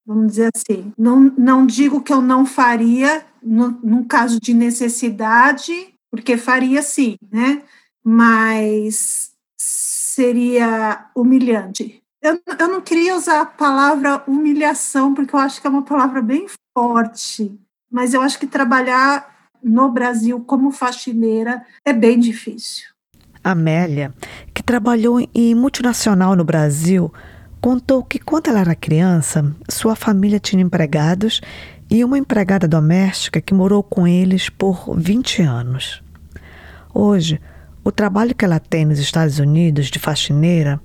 vamos 0.03 0.27
dizer 0.27 0.49
assim, 0.55 0.91
não, 0.97 1.31
não 1.37 1.65
digo 1.65 2.01
que 2.01 2.11
eu 2.11 2.21
não 2.21 2.43
faria 2.43 3.23
no, 3.41 3.69
num 3.83 4.03
caso 4.03 4.39
de 4.41 4.53
necessidade, 4.53 5.93
porque 6.09 6.37
faria 6.37 6.81
sim, 6.81 7.17
né? 7.31 7.61
Mas 8.03 9.31
seria 9.55 11.09
humilhante. 11.15 12.01
Eu, 12.21 12.39
eu 12.59 12.67
não 12.67 12.81
queria 12.81 13.15
usar 13.15 13.41
a 13.41 13.45
palavra 13.45 14.23
humilhação, 14.27 15.13
porque 15.13 15.35
eu 15.35 15.39
acho 15.39 15.61
que 15.61 15.67
é 15.67 15.69
uma 15.69 15.83
palavra 15.83 16.21
bem 16.21 16.47
forte, 16.75 17.51
mas 17.91 18.13
eu 18.13 18.21
acho 18.21 18.39
que 18.39 18.47
trabalhar 18.47 19.35
no 19.63 19.89
Brasil 19.89 20.39
como 20.41 20.71
faxineira 20.71 21.63
é 21.85 21.93
bem 21.93 22.19
difícil. 22.19 22.85
Amélia, 23.43 24.13
que 24.53 24.63
trabalhou 24.63 25.19
em 25.33 25.55
multinacional 25.55 26.35
no 26.35 26.43
Brasil, 26.43 27.13
contou 27.61 28.03
que 28.03 28.19
quando 28.19 28.47
ela 28.47 28.59
era 28.59 28.75
criança, 28.75 29.55
sua 29.69 29.95
família 29.95 30.39
tinha 30.39 30.61
empregados 30.61 31.39
e 31.89 32.03
uma 32.03 32.17
empregada 32.17 32.67
doméstica 32.67 33.39
que 33.39 33.53
morou 33.53 33.81
com 33.81 34.07
eles 34.07 34.49
por 34.49 34.93
20 34.97 35.43
anos. 35.43 36.03
Hoje, 36.93 37.39
o 37.83 37.91
trabalho 37.91 38.35
que 38.35 38.43
ela 38.43 38.59
tem 38.59 38.85
nos 38.85 38.99
Estados 38.99 39.39
Unidos 39.39 39.87
de 39.87 39.99
faxineira 39.99 40.81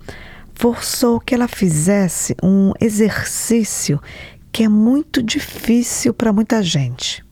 forçou 0.54 1.20
que 1.20 1.34
ela 1.34 1.48
fizesse 1.48 2.36
um 2.42 2.72
exercício 2.80 4.00
que 4.52 4.64
é 4.64 4.68
muito 4.68 5.22
difícil 5.22 6.12
para 6.12 6.32
muita 6.32 6.62
gente: 6.62 7.24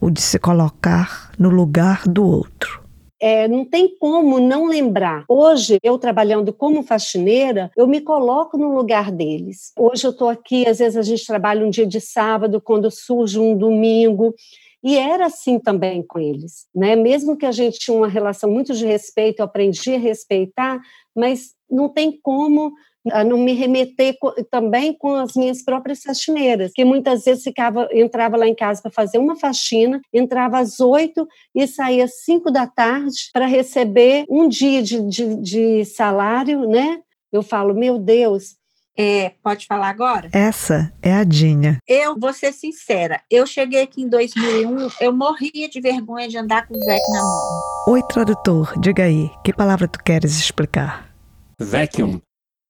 o 0.00 0.10
de 0.10 0.20
se 0.20 0.38
colocar 0.38 1.32
no 1.38 1.48
lugar 1.48 2.06
do 2.06 2.24
outro. 2.24 2.80
É, 3.22 3.46
não 3.46 3.66
tem 3.66 3.98
como 3.98 4.40
não 4.40 4.66
lembrar. 4.66 5.24
Hoje, 5.28 5.78
eu 5.82 5.98
trabalhando 5.98 6.54
como 6.54 6.82
faxineira, 6.82 7.70
eu 7.76 7.86
me 7.86 8.00
coloco 8.00 8.56
no 8.56 8.74
lugar 8.74 9.12
deles. 9.12 9.72
Hoje 9.78 10.06
eu 10.06 10.10
estou 10.10 10.30
aqui, 10.30 10.66
às 10.66 10.78
vezes 10.78 10.96
a 10.96 11.02
gente 11.02 11.26
trabalha 11.26 11.66
um 11.66 11.68
dia 11.68 11.86
de 11.86 12.00
sábado, 12.00 12.62
quando 12.62 12.90
surge 12.90 13.38
um 13.38 13.54
domingo. 13.54 14.34
E 14.82 14.96
era 14.96 15.26
assim 15.26 15.58
também 15.58 16.02
com 16.02 16.18
eles, 16.18 16.66
né? 16.74 16.96
Mesmo 16.96 17.36
que 17.36 17.44
a 17.44 17.52
gente 17.52 17.78
tinha 17.78 17.96
uma 17.96 18.08
relação 18.08 18.50
muito 18.50 18.74
de 18.74 18.86
respeito, 18.86 19.40
eu 19.40 19.44
aprendi 19.44 19.94
a 19.94 19.98
respeitar, 19.98 20.80
mas 21.14 21.54
não 21.70 21.88
tem 21.88 22.18
como 22.22 22.72
a 23.10 23.24
não 23.24 23.38
me 23.38 23.52
remeter 23.52 24.16
também 24.50 24.92
com 24.92 25.14
as 25.14 25.34
minhas 25.34 25.62
próprias 25.62 26.02
faxineiras, 26.02 26.72
que 26.72 26.84
muitas 26.84 27.24
vezes 27.24 27.42
ficava, 27.42 27.88
entrava 27.92 28.36
lá 28.36 28.46
em 28.46 28.54
casa 28.54 28.82
para 28.82 28.90
fazer 28.90 29.18
uma 29.18 29.36
faxina, 29.36 30.00
entrava 30.12 30.58
às 30.58 30.80
oito 30.80 31.26
e 31.54 31.66
saía 31.66 32.04
às 32.04 32.22
cinco 32.24 32.50
da 32.50 32.66
tarde 32.66 33.30
para 33.32 33.46
receber 33.46 34.26
um 34.28 34.48
dia 34.48 34.82
de, 34.82 35.00
de, 35.08 35.36
de 35.36 35.84
salário, 35.86 36.68
né? 36.68 37.00
Eu 37.32 37.42
falo, 37.42 37.74
meu 37.74 37.98
Deus, 37.98 38.56
é, 39.00 39.32
pode 39.42 39.66
falar 39.66 39.88
agora? 39.88 40.28
Essa 40.30 40.92
é 41.00 41.14
a 41.14 41.24
Dinha. 41.24 41.78
Eu 41.88 42.18
vou 42.18 42.34
ser 42.34 42.52
sincera, 42.52 43.22
eu 43.30 43.46
cheguei 43.46 43.82
aqui 43.82 44.02
em 44.02 44.08
2001, 44.08 44.88
eu 45.00 45.10
morria 45.10 45.70
de 45.70 45.80
vergonha 45.80 46.28
de 46.28 46.36
andar 46.36 46.66
com 46.66 46.76
o 46.76 46.80
Vec 46.80 47.00
na 47.10 47.22
mão. 47.22 47.62
Oi, 47.88 48.02
tradutor, 48.02 48.78
diga 48.78 49.04
aí, 49.04 49.30
que 49.42 49.54
palavra 49.54 49.88
tu 49.88 49.98
queres 50.04 50.38
explicar? 50.38 51.10
Vacuum, 51.58 52.20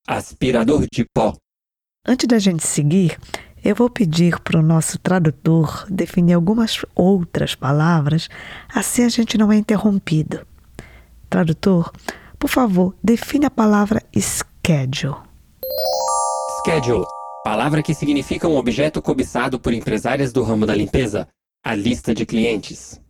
aspirador 0.06 0.86
de 0.92 1.04
pó. 1.12 1.34
Antes 2.06 2.28
da 2.28 2.38
gente 2.38 2.64
seguir, 2.64 3.18
eu 3.64 3.74
vou 3.74 3.90
pedir 3.90 4.38
para 4.38 4.60
o 4.60 4.62
nosso 4.62 5.00
tradutor 5.00 5.84
definir 5.90 6.34
algumas 6.34 6.84
outras 6.94 7.56
palavras, 7.56 8.28
assim 8.72 9.02
a 9.04 9.08
gente 9.08 9.36
não 9.36 9.50
é 9.50 9.56
interrompido. 9.56 10.46
Tradutor, 11.28 11.92
por 12.38 12.48
favor, 12.48 12.94
define 13.02 13.46
a 13.46 13.50
palavra 13.50 14.00
schedule. 14.16 15.29
Schedule, 16.62 17.06
palavra 17.42 17.82
que 17.82 17.94
significa 17.94 18.46
um 18.46 18.56
objeto 18.56 19.00
cobiçado 19.00 19.58
por 19.58 19.72
empresárias 19.72 20.30
do 20.30 20.42
ramo 20.42 20.66
da 20.66 20.74
limpeza, 20.74 21.26
a 21.64 21.74
lista 21.74 22.14
de 22.14 22.26
clientes. 22.26 23.00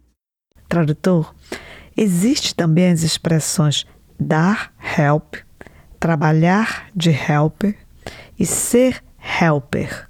Tradutor, 0.69 1.35
existe 1.97 2.55
também 2.55 2.93
as 2.93 3.03
expressões 3.03 3.85
dar 4.19 4.73
help, 4.97 5.35
trabalhar 5.99 6.89
de 6.95 7.11
helper 7.11 7.77
e 8.39 8.47
ser 8.47 9.03
helper. 9.41 10.09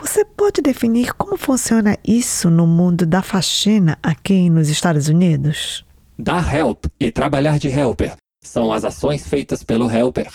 Você 0.00 0.24
pode 0.24 0.60
definir 0.60 1.14
como 1.14 1.36
funciona 1.36 1.96
isso 2.04 2.50
no 2.50 2.66
mundo 2.66 3.06
da 3.06 3.22
faxina 3.22 3.96
aqui 4.02 4.50
nos 4.50 4.68
Estados 4.68 5.06
Unidos? 5.08 5.84
Dar 6.18 6.52
help 6.52 6.86
e 6.98 7.12
trabalhar 7.12 7.60
de 7.60 7.68
helper 7.68 8.16
são 8.42 8.72
as 8.72 8.84
ações 8.84 9.24
feitas 9.24 9.62
pelo 9.62 9.88
helper. 9.88 10.32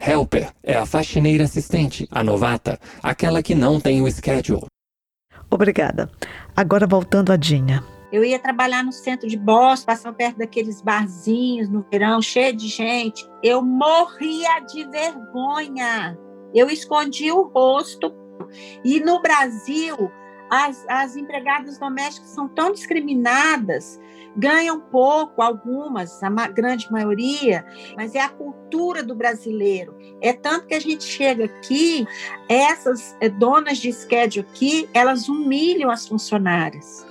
Helper 0.00 0.52
é 0.62 0.76
a 0.76 0.86
faxineira 0.86 1.44
assistente, 1.44 2.06
a 2.10 2.22
novata, 2.22 2.78
aquela 3.02 3.42
que 3.42 3.54
não 3.54 3.80
tem 3.80 4.00
o 4.00 4.10
schedule. 4.10 4.66
Obrigada. 5.50 6.10
Agora 6.56 6.86
voltando 6.86 7.32
a 7.32 7.36
Dinha. 7.36 7.82
Eu 8.10 8.24
ia 8.24 8.38
trabalhar 8.38 8.82
no 8.82 8.92
centro 8.92 9.28
de 9.28 9.36
Boston, 9.36 9.86
passava 9.86 10.14
perto 10.14 10.38
daqueles 10.38 10.80
barzinhos 10.80 11.68
no 11.68 11.84
verão, 11.90 12.22
cheio 12.22 12.56
de 12.56 12.68
gente. 12.68 13.28
Eu 13.42 13.62
morria 13.62 14.60
de 14.60 14.88
vergonha. 14.88 16.16
Eu 16.54 16.70
escondia 16.70 17.34
o 17.34 17.48
rosto. 17.48 18.14
E 18.82 19.00
no 19.00 19.20
Brasil, 19.20 20.10
as, 20.50 20.86
as 20.88 21.16
empregadas 21.16 21.78
domésticas 21.78 22.30
são 22.30 22.48
tão 22.48 22.72
discriminadas, 22.72 24.00
ganham 24.38 24.80
pouco, 24.80 25.42
algumas, 25.42 26.22
a 26.22 26.48
grande 26.48 26.90
maioria, 26.92 27.66
mas 27.96 28.14
é 28.14 28.20
a 28.20 28.28
cultura 28.28 29.02
do 29.02 29.14
brasileiro. 29.14 29.96
É 30.20 30.32
tanto 30.32 30.66
que 30.68 30.74
a 30.74 30.80
gente 30.80 31.02
chega 31.02 31.46
aqui, 31.46 32.06
essas 32.48 33.16
é, 33.20 33.28
donas 33.28 33.78
de 33.78 33.92
schedule 33.92 34.46
aqui, 34.48 34.88
elas 34.94 35.28
humilham 35.28 35.90
as 35.90 36.06
funcionárias. 36.06 37.04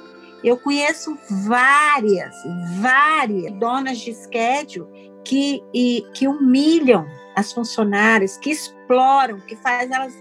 Eu 0.44 0.58
conheço 0.58 1.18
várias, 1.46 2.34
várias 2.80 3.52
donas 3.54 3.98
de 3.98 4.14
schedule 4.14 4.88
que, 5.26 5.62
e, 5.74 6.06
que 6.14 6.28
humilham 6.28 7.06
as 7.36 7.52
funcionárias, 7.52 8.38
que 8.38 8.52
exploram, 8.52 9.42
que 9.42 9.56
faz 9.58 9.92
elas 9.92 10.16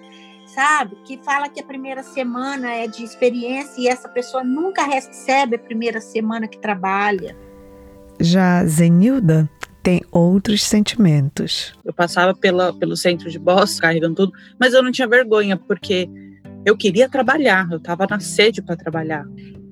sabe? 0.56 0.96
Que 1.04 1.18
fala 1.18 1.50
que 1.50 1.60
a 1.60 1.62
primeira 1.62 2.02
semana 2.02 2.72
é 2.72 2.86
de 2.86 3.04
experiência 3.04 3.78
e 3.78 3.88
essa 3.88 4.08
pessoa 4.08 4.42
nunca 4.42 4.84
recebe 4.84 5.56
a 5.56 5.58
primeira 5.58 6.00
semana 6.00 6.48
que 6.48 6.58
trabalha. 6.58 7.36
Já 8.18 8.64
Zenilda 8.64 9.48
tem 9.82 10.00
outros 10.10 10.62
sentimentos. 10.62 11.74
Eu 11.84 11.92
passava 11.92 12.34
pela, 12.34 12.72
pelo 12.72 12.96
centro 12.96 13.30
de 13.30 13.38
Boston 13.38 13.82
carregando 13.82 14.14
tudo, 14.14 14.32
mas 14.58 14.72
eu 14.72 14.82
não 14.82 14.90
tinha 14.90 15.06
vergonha, 15.06 15.58
porque 15.58 16.08
eu 16.64 16.74
queria 16.74 17.06
trabalhar, 17.06 17.68
eu 17.70 17.76
estava 17.76 18.06
na 18.08 18.18
sede 18.18 18.62
para 18.62 18.76
trabalhar. 18.76 19.26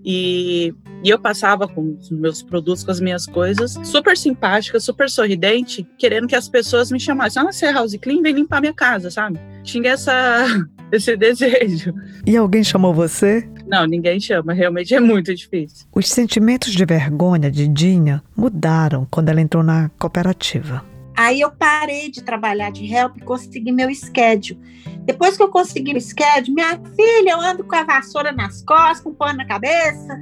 E, 0.05 0.75
e, 1.03 1.09
eu 1.09 1.18
passava 1.18 1.66
com 1.66 1.97
os 1.99 2.11
meus 2.11 2.42
produtos, 2.42 2.85
com 2.85 2.90
as 2.90 3.01
minhas 3.01 3.27
coisas, 3.27 3.79
super 3.85 4.14
simpática, 4.18 4.79
super 4.79 5.09
sorridente, 5.09 5.88
querendo 5.99 6.29
que 6.29 6.37
as 6.37 6.47
pessoas 6.47 6.92
me 6.92 7.01
chamassem. 7.01 7.42
Ah, 7.42 7.51
você 7.51 7.64
é 7.64 7.73
house 7.73 7.97
clean? 7.97 8.20
Vem 8.20 8.35
limpar 8.35 8.61
minha 8.61 8.75
casa, 8.75 9.11
sabe? 9.11 9.40
Tinha 9.62 9.92
essa, 9.92 10.44
esse 10.94 11.16
desejo. 11.16 11.94
E 12.26 12.37
alguém 12.37 12.64
chamou 12.64 12.94
você? 12.94 13.48
Não, 13.66 13.87
ninguém 13.87 14.20
chama, 14.20 14.52
realmente 14.52 14.94
é 14.94 15.00
muito 15.00 15.35
difícil. 15.35 15.87
Os 15.92 16.09
sentimentos 16.09 16.72
de 16.72 16.85
vergonha 16.85 17.50
de 17.50 17.66
Dinha 17.66 18.22
mudaram 18.37 19.07
quando 19.11 19.28
ela 19.28 19.40
entrou 19.40 19.62
na 19.62 19.90
cooperativa. 19.98 20.85
Aí 21.16 21.40
eu 21.40 21.50
parei 21.50 22.11
de 22.11 22.22
trabalhar 22.22 22.70
de 22.70 22.92
help 22.92 23.16
e 23.16 23.20
consegui 23.20 23.70
meu 23.70 23.88
schedule. 23.94 24.61
Depois 25.04 25.37
que 25.37 25.42
eu 25.42 25.48
consegui 25.48 25.96
o 25.96 26.00
schedule, 26.00 26.54
minha 26.54 26.80
filha, 26.96 27.30
eu 27.30 27.40
ando 27.40 27.62
com 27.62 27.76
a 27.76 27.85
vassoura 27.85 28.33
nas 28.33 28.62
costas, 28.62 29.00
com 29.00 29.14
pano 29.14 29.38
na 29.38 29.46
cabeça. 29.46 30.20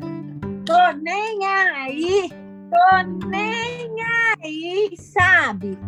Tô 0.66 0.98
nem 1.02 1.44
aí, 1.46 2.30
tô 2.70 3.26
nem 3.26 3.90
aí, 4.42 4.90
sabe? 4.96 5.78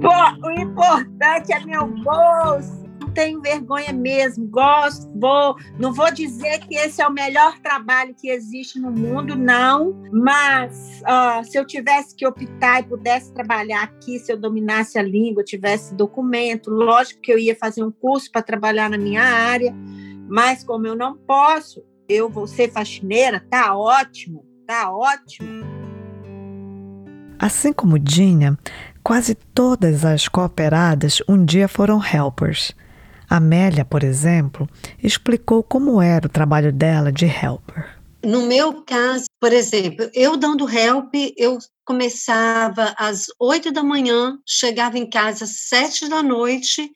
Pô, 0.00 0.46
o 0.46 0.50
importante 0.50 1.52
é 1.52 1.60
meu 1.64 1.86
bolso 1.86 2.83
tenho 3.14 3.40
vergonha 3.40 3.92
mesmo, 3.92 4.46
gosto, 4.46 5.08
vou, 5.18 5.56
não 5.78 5.92
vou 5.92 6.12
dizer 6.12 6.58
que 6.60 6.74
esse 6.74 7.00
é 7.00 7.06
o 7.06 7.12
melhor 7.12 7.58
trabalho 7.60 8.14
que 8.14 8.28
existe 8.28 8.78
no 8.78 8.90
mundo, 8.90 9.36
não, 9.36 9.94
mas 10.12 11.02
uh, 11.02 11.44
se 11.44 11.56
eu 11.56 11.64
tivesse 11.64 12.14
que 12.14 12.26
optar 12.26 12.80
e 12.80 12.86
pudesse 12.86 13.32
trabalhar 13.32 13.84
aqui, 13.84 14.18
se 14.18 14.32
eu 14.32 14.36
dominasse 14.36 14.98
a 14.98 15.02
língua, 15.02 15.44
tivesse 15.44 15.94
documento, 15.94 16.70
lógico 16.70 17.20
que 17.22 17.32
eu 17.32 17.38
ia 17.38 17.56
fazer 17.56 17.84
um 17.84 17.92
curso 17.92 18.30
para 18.30 18.42
trabalhar 18.42 18.90
na 18.90 18.98
minha 18.98 19.22
área, 19.22 19.74
mas 20.28 20.64
como 20.64 20.86
eu 20.86 20.96
não 20.96 21.16
posso, 21.16 21.82
eu 22.08 22.28
vou 22.28 22.46
ser 22.46 22.70
faxineira, 22.70 23.40
tá 23.48 23.76
ótimo, 23.76 24.44
tá 24.66 24.90
ótimo. 24.90 25.64
Assim 27.38 27.72
como 27.72 27.98
Dinha, 27.98 28.58
quase 29.02 29.34
todas 29.34 30.04
as 30.04 30.28
cooperadas 30.28 31.22
um 31.28 31.44
dia 31.44 31.68
foram 31.68 32.00
helpers. 32.02 32.74
Amélia, 33.28 33.84
por 33.84 34.02
exemplo, 34.02 34.68
explicou 35.02 35.62
como 35.62 36.00
era 36.00 36.26
o 36.26 36.30
trabalho 36.30 36.72
dela 36.72 37.12
de 37.12 37.26
helper. 37.26 37.98
No 38.24 38.46
meu 38.46 38.82
caso, 38.82 39.26
por 39.38 39.52
exemplo, 39.52 40.08
eu 40.14 40.36
dando 40.36 40.68
help, 40.68 41.14
eu 41.36 41.58
começava 41.84 42.94
às 42.96 43.26
oito 43.38 43.70
da 43.70 43.82
manhã, 43.82 44.38
chegava 44.46 44.98
em 44.98 45.08
casa 45.08 45.44
às 45.44 45.68
sete 45.68 46.08
da 46.08 46.22
noite 46.22 46.90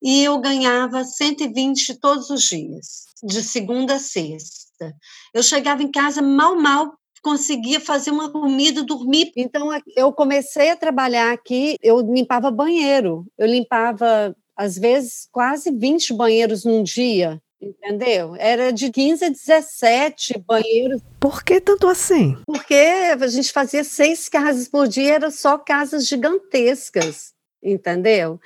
e 0.00 0.22
eu 0.22 0.38
ganhava 0.38 1.02
120 1.02 1.98
todos 1.98 2.30
os 2.30 2.42
dias, 2.44 3.06
de 3.24 3.42
segunda 3.42 3.96
a 3.96 3.98
sexta. 3.98 4.94
Eu 5.34 5.42
chegava 5.42 5.82
em 5.82 5.90
casa 5.90 6.22
mal, 6.22 6.54
mal 6.54 6.92
conseguia 7.20 7.80
fazer 7.80 8.10
uma 8.10 8.30
comida, 8.30 8.82
dormir. 8.82 9.32
Então, 9.36 9.68
eu 9.96 10.12
comecei 10.12 10.70
a 10.70 10.76
trabalhar 10.76 11.32
aqui, 11.32 11.76
eu 11.82 12.00
limpava 12.00 12.50
banheiro, 12.50 13.26
eu 13.36 13.46
limpava 13.46 14.34
às 14.58 14.76
vezes 14.76 15.28
quase 15.30 15.70
20 15.70 16.12
banheiros 16.14 16.64
num 16.64 16.82
dia, 16.82 17.40
entendeu? 17.62 18.34
Era 18.36 18.72
de 18.72 18.90
15 18.90 19.24
a 19.24 19.28
17 19.28 20.44
banheiros. 20.44 21.00
Por 21.20 21.44
que 21.44 21.60
tanto 21.60 21.86
assim? 21.86 22.36
Porque 22.44 22.74
a 22.74 23.26
gente 23.28 23.52
fazia 23.52 23.84
seis 23.84 24.28
casas 24.28 24.66
por 24.66 24.88
dia, 24.88 25.14
eram 25.14 25.30
só 25.30 25.56
casas 25.56 26.08
gigantescas, 26.08 27.32
entendeu? 27.62 28.40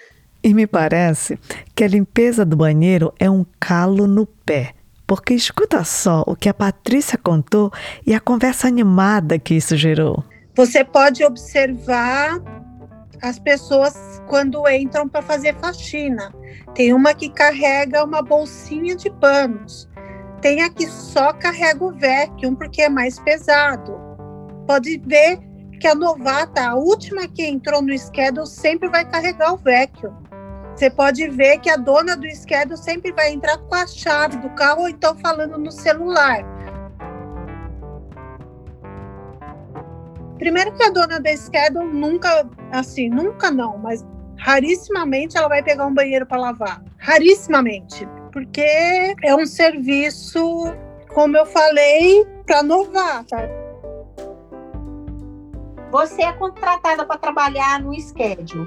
E 0.44 0.52
me 0.52 0.66
parece 0.66 1.38
que 1.74 1.82
a 1.82 1.88
limpeza 1.88 2.44
do 2.44 2.56
banheiro 2.56 3.14
é 3.18 3.30
um 3.30 3.46
calo 3.58 4.06
no 4.06 4.26
pé. 4.26 4.74
Porque 5.06 5.32
escuta 5.34 5.82
só 5.84 6.24
o 6.26 6.36
que 6.36 6.48
a 6.48 6.54
Patrícia 6.54 7.18
contou 7.18 7.72
e 8.06 8.14
a 8.14 8.20
conversa 8.20 8.66
animada 8.66 9.38
que 9.38 9.54
isso 9.54 9.76
gerou. 9.76 10.24
Você 10.54 10.84
pode 10.84 11.24
observar 11.24 12.40
as 13.22 13.38
pessoas 13.38 14.20
quando 14.28 14.68
entram 14.68 15.08
para 15.08 15.22
fazer 15.22 15.54
faxina. 15.58 16.34
Tem 16.74 16.92
uma 16.92 17.14
que 17.14 17.30
carrega 17.30 18.04
uma 18.04 18.20
bolsinha 18.20 18.96
de 18.96 19.08
panos. 19.10 19.88
Tem 20.40 20.62
a 20.62 20.68
que 20.68 20.88
só 20.88 21.32
carrega 21.32 21.84
o 21.84 21.92
vacuum 21.92 22.56
porque 22.56 22.82
é 22.82 22.88
mais 22.88 23.20
pesado. 23.20 23.96
Pode 24.66 24.98
ver 25.06 25.38
que 25.80 25.86
a 25.86 25.94
novata, 25.94 26.62
a 26.62 26.74
última 26.74 27.28
que 27.28 27.46
entrou 27.46 27.80
no 27.80 27.96
schedule, 27.96 28.46
sempre 28.46 28.88
vai 28.88 29.08
carregar 29.08 29.54
o 29.54 29.56
vacuum. 29.56 30.12
Você 30.74 30.90
pode 30.90 31.28
ver 31.28 31.58
que 31.58 31.70
a 31.70 31.76
dona 31.76 32.16
do 32.16 32.28
schedule 32.34 32.76
sempre 32.76 33.12
vai 33.12 33.32
entrar 33.32 33.58
com 33.58 33.74
a 33.74 33.86
chave 33.86 34.38
do 34.38 34.50
carro 34.50 34.82
ou 34.82 34.88
então 34.88 35.16
falando 35.18 35.58
no 35.58 35.70
celular. 35.70 36.42
Primeiro 40.42 40.72
que 40.72 40.82
a 40.82 40.90
dona 40.90 41.20
da 41.20 41.36
schedule 41.36 41.86
nunca, 41.94 42.44
assim, 42.72 43.08
nunca 43.08 43.48
não, 43.48 43.78
mas 43.78 44.04
rarissimamente 44.36 45.36
ela 45.36 45.46
vai 45.46 45.62
pegar 45.62 45.86
um 45.86 45.94
banheiro 45.94 46.26
para 46.26 46.36
lavar. 46.36 46.82
Rarissimamente. 46.98 48.08
Porque 48.32 49.14
é 49.22 49.36
um 49.36 49.46
serviço, 49.46 50.74
como 51.14 51.36
eu 51.36 51.46
falei, 51.46 52.26
para 52.44 52.60
novata. 52.60 53.61
Você 55.92 56.22
é 56.22 56.32
contratada 56.32 57.04
para 57.04 57.18
trabalhar 57.18 57.78
no 57.78 57.92
schedule. 58.00 58.66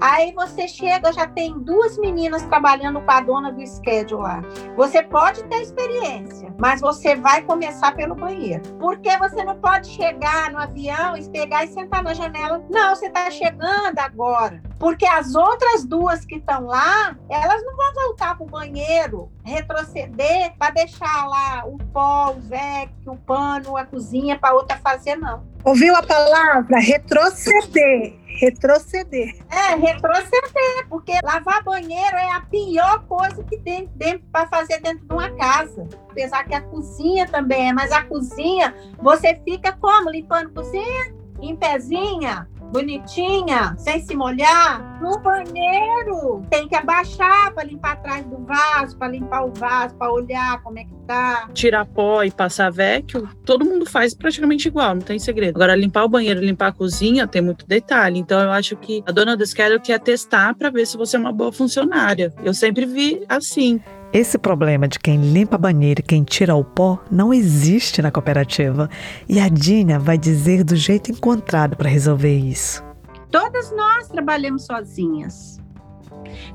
Aí 0.00 0.32
você 0.32 0.66
chega, 0.66 1.12
já 1.12 1.24
tem 1.24 1.56
duas 1.60 1.96
meninas 1.96 2.42
trabalhando 2.42 3.00
com 3.00 3.10
a 3.12 3.20
dona 3.20 3.52
do 3.52 3.64
schedule 3.64 4.20
lá. 4.20 4.42
Você 4.76 5.00
pode 5.00 5.44
ter 5.44 5.62
experiência, 5.62 6.52
mas 6.58 6.80
você 6.80 7.14
vai 7.14 7.42
começar 7.42 7.94
pelo 7.94 8.16
banheiro. 8.16 8.60
Porque 8.80 9.16
você 9.18 9.44
não 9.44 9.56
pode 9.56 9.88
chegar 9.88 10.50
no 10.50 10.58
avião, 10.58 11.14
pegar 11.30 11.64
e 11.64 11.68
sentar 11.68 12.02
na 12.02 12.12
janela. 12.12 12.60
Não, 12.68 12.94
você 12.94 13.06
está 13.06 13.30
chegando 13.30 13.96
agora. 14.00 14.60
Porque 14.76 15.06
as 15.06 15.36
outras 15.36 15.84
duas 15.84 16.24
que 16.24 16.38
estão 16.38 16.66
lá, 16.66 17.16
elas 17.28 17.64
não 17.64 17.76
vão 17.76 17.94
voltar 17.94 18.36
para 18.36 18.44
o 18.44 18.50
banheiro, 18.50 19.30
retroceder 19.44 20.52
para 20.58 20.72
deixar 20.72 21.28
lá 21.28 21.64
o 21.66 21.78
pó, 21.92 22.34
o 22.36 22.40
vec, 22.40 22.90
o 23.06 23.16
pano, 23.16 23.76
a 23.76 23.86
cozinha 23.86 24.36
para 24.36 24.54
outra 24.54 24.76
fazer, 24.78 25.14
não. 25.14 25.53
Ouviu 25.64 25.96
a 25.96 26.02
palavra 26.02 26.78
retroceder? 26.78 28.18
Retroceder. 28.26 29.34
É, 29.50 29.76
retroceder, 29.76 30.88
porque 30.90 31.12
lavar 31.24 31.62
banheiro 31.64 32.16
é 32.16 32.32
a 32.32 32.40
pior 32.40 33.02
coisa 33.06 33.42
que 33.44 33.56
tem 33.58 33.88
para 34.30 34.46
fazer 34.48 34.80
dentro 34.82 35.06
de 35.06 35.14
uma 35.14 35.30
casa. 35.30 35.88
Apesar 36.10 36.44
que 36.44 36.54
a 36.54 36.60
cozinha 36.60 37.26
também 37.26 37.70
é, 37.70 37.72
mas 37.72 37.92
a 37.92 38.02
cozinha, 38.02 38.74
você 38.98 39.40
fica 39.42 39.72
como? 39.72 40.10
Limpando 40.10 40.52
cozinha? 40.52 41.14
Em 41.40 41.56
pezinha? 41.56 42.46
Bonitinha, 42.72 43.74
sem 43.78 44.00
se 44.00 44.14
molhar, 44.14 45.00
no 45.00 45.18
banheiro. 45.20 46.42
Tem 46.50 46.68
que 46.68 46.74
abaixar 46.74 47.52
para 47.54 47.64
limpar 47.64 47.92
atrás 47.92 48.24
do 48.26 48.38
vaso, 48.44 48.96
para 48.96 49.08
limpar 49.08 49.44
o 49.44 49.52
vaso, 49.52 49.94
para 49.94 50.12
olhar 50.12 50.62
como 50.62 50.78
é 50.78 50.84
que 50.84 50.94
tá. 51.06 51.48
Tirar 51.52 51.86
pó 51.86 52.22
e 52.24 52.30
passar 52.30 52.70
vecchio, 52.70 53.28
todo 53.44 53.64
mundo 53.64 53.86
faz 53.86 54.14
praticamente 54.14 54.68
igual, 54.68 54.94
não 54.94 55.02
tem 55.02 55.18
segredo. 55.18 55.56
Agora, 55.56 55.76
limpar 55.76 56.04
o 56.04 56.08
banheiro, 56.08 56.40
limpar 56.40 56.68
a 56.68 56.72
cozinha, 56.72 57.26
tem 57.26 57.42
muito 57.42 57.66
detalhe. 57.66 58.18
Então, 58.18 58.40
eu 58.40 58.50
acho 58.50 58.76
que 58.76 59.02
a 59.06 59.12
dona 59.12 59.36
do 59.36 59.46
schedule 59.46 59.80
quer 59.80 60.00
testar 60.00 60.54
para 60.54 60.70
ver 60.70 60.86
se 60.86 60.96
você 60.96 61.16
é 61.16 61.20
uma 61.20 61.32
boa 61.32 61.52
funcionária. 61.52 62.32
Eu 62.42 62.54
sempre 62.54 62.86
vi 62.86 63.24
assim. 63.28 63.80
Esse 64.14 64.38
problema 64.38 64.86
de 64.86 64.96
quem 64.96 65.16
limpa 65.32 65.56
a 65.56 65.58
banheira 65.58 65.98
e 65.98 66.04
quem 66.04 66.22
tira 66.22 66.54
o 66.54 66.62
pó 66.62 67.00
não 67.10 67.34
existe 67.34 68.00
na 68.00 68.12
cooperativa. 68.12 68.88
E 69.28 69.40
a 69.40 69.48
Dina 69.48 69.98
vai 69.98 70.16
dizer 70.16 70.62
do 70.62 70.76
jeito 70.76 71.10
encontrado 71.10 71.76
para 71.76 71.88
resolver 71.88 72.38
isso. 72.38 72.80
Todas 73.28 73.72
nós 73.72 74.06
trabalhamos 74.06 74.66
sozinhas. 74.66 75.58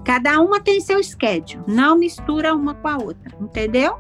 Cada 0.06 0.40
uma 0.40 0.62
tem 0.62 0.80
seu 0.80 1.04
schedule, 1.04 1.62
não 1.68 1.98
mistura 1.98 2.56
uma 2.56 2.74
com 2.76 2.88
a 2.88 2.98
outra, 2.98 3.36
entendeu? 3.42 4.00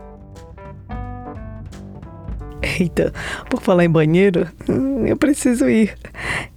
Eita, 2.61 3.13
por 3.49 3.61
falar 3.61 3.85
em 3.85 3.89
banheiro, 3.89 4.47
hum, 4.67 5.05
eu 5.05 5.15
preciso 5.15 5.69
ir. 5.69 5.97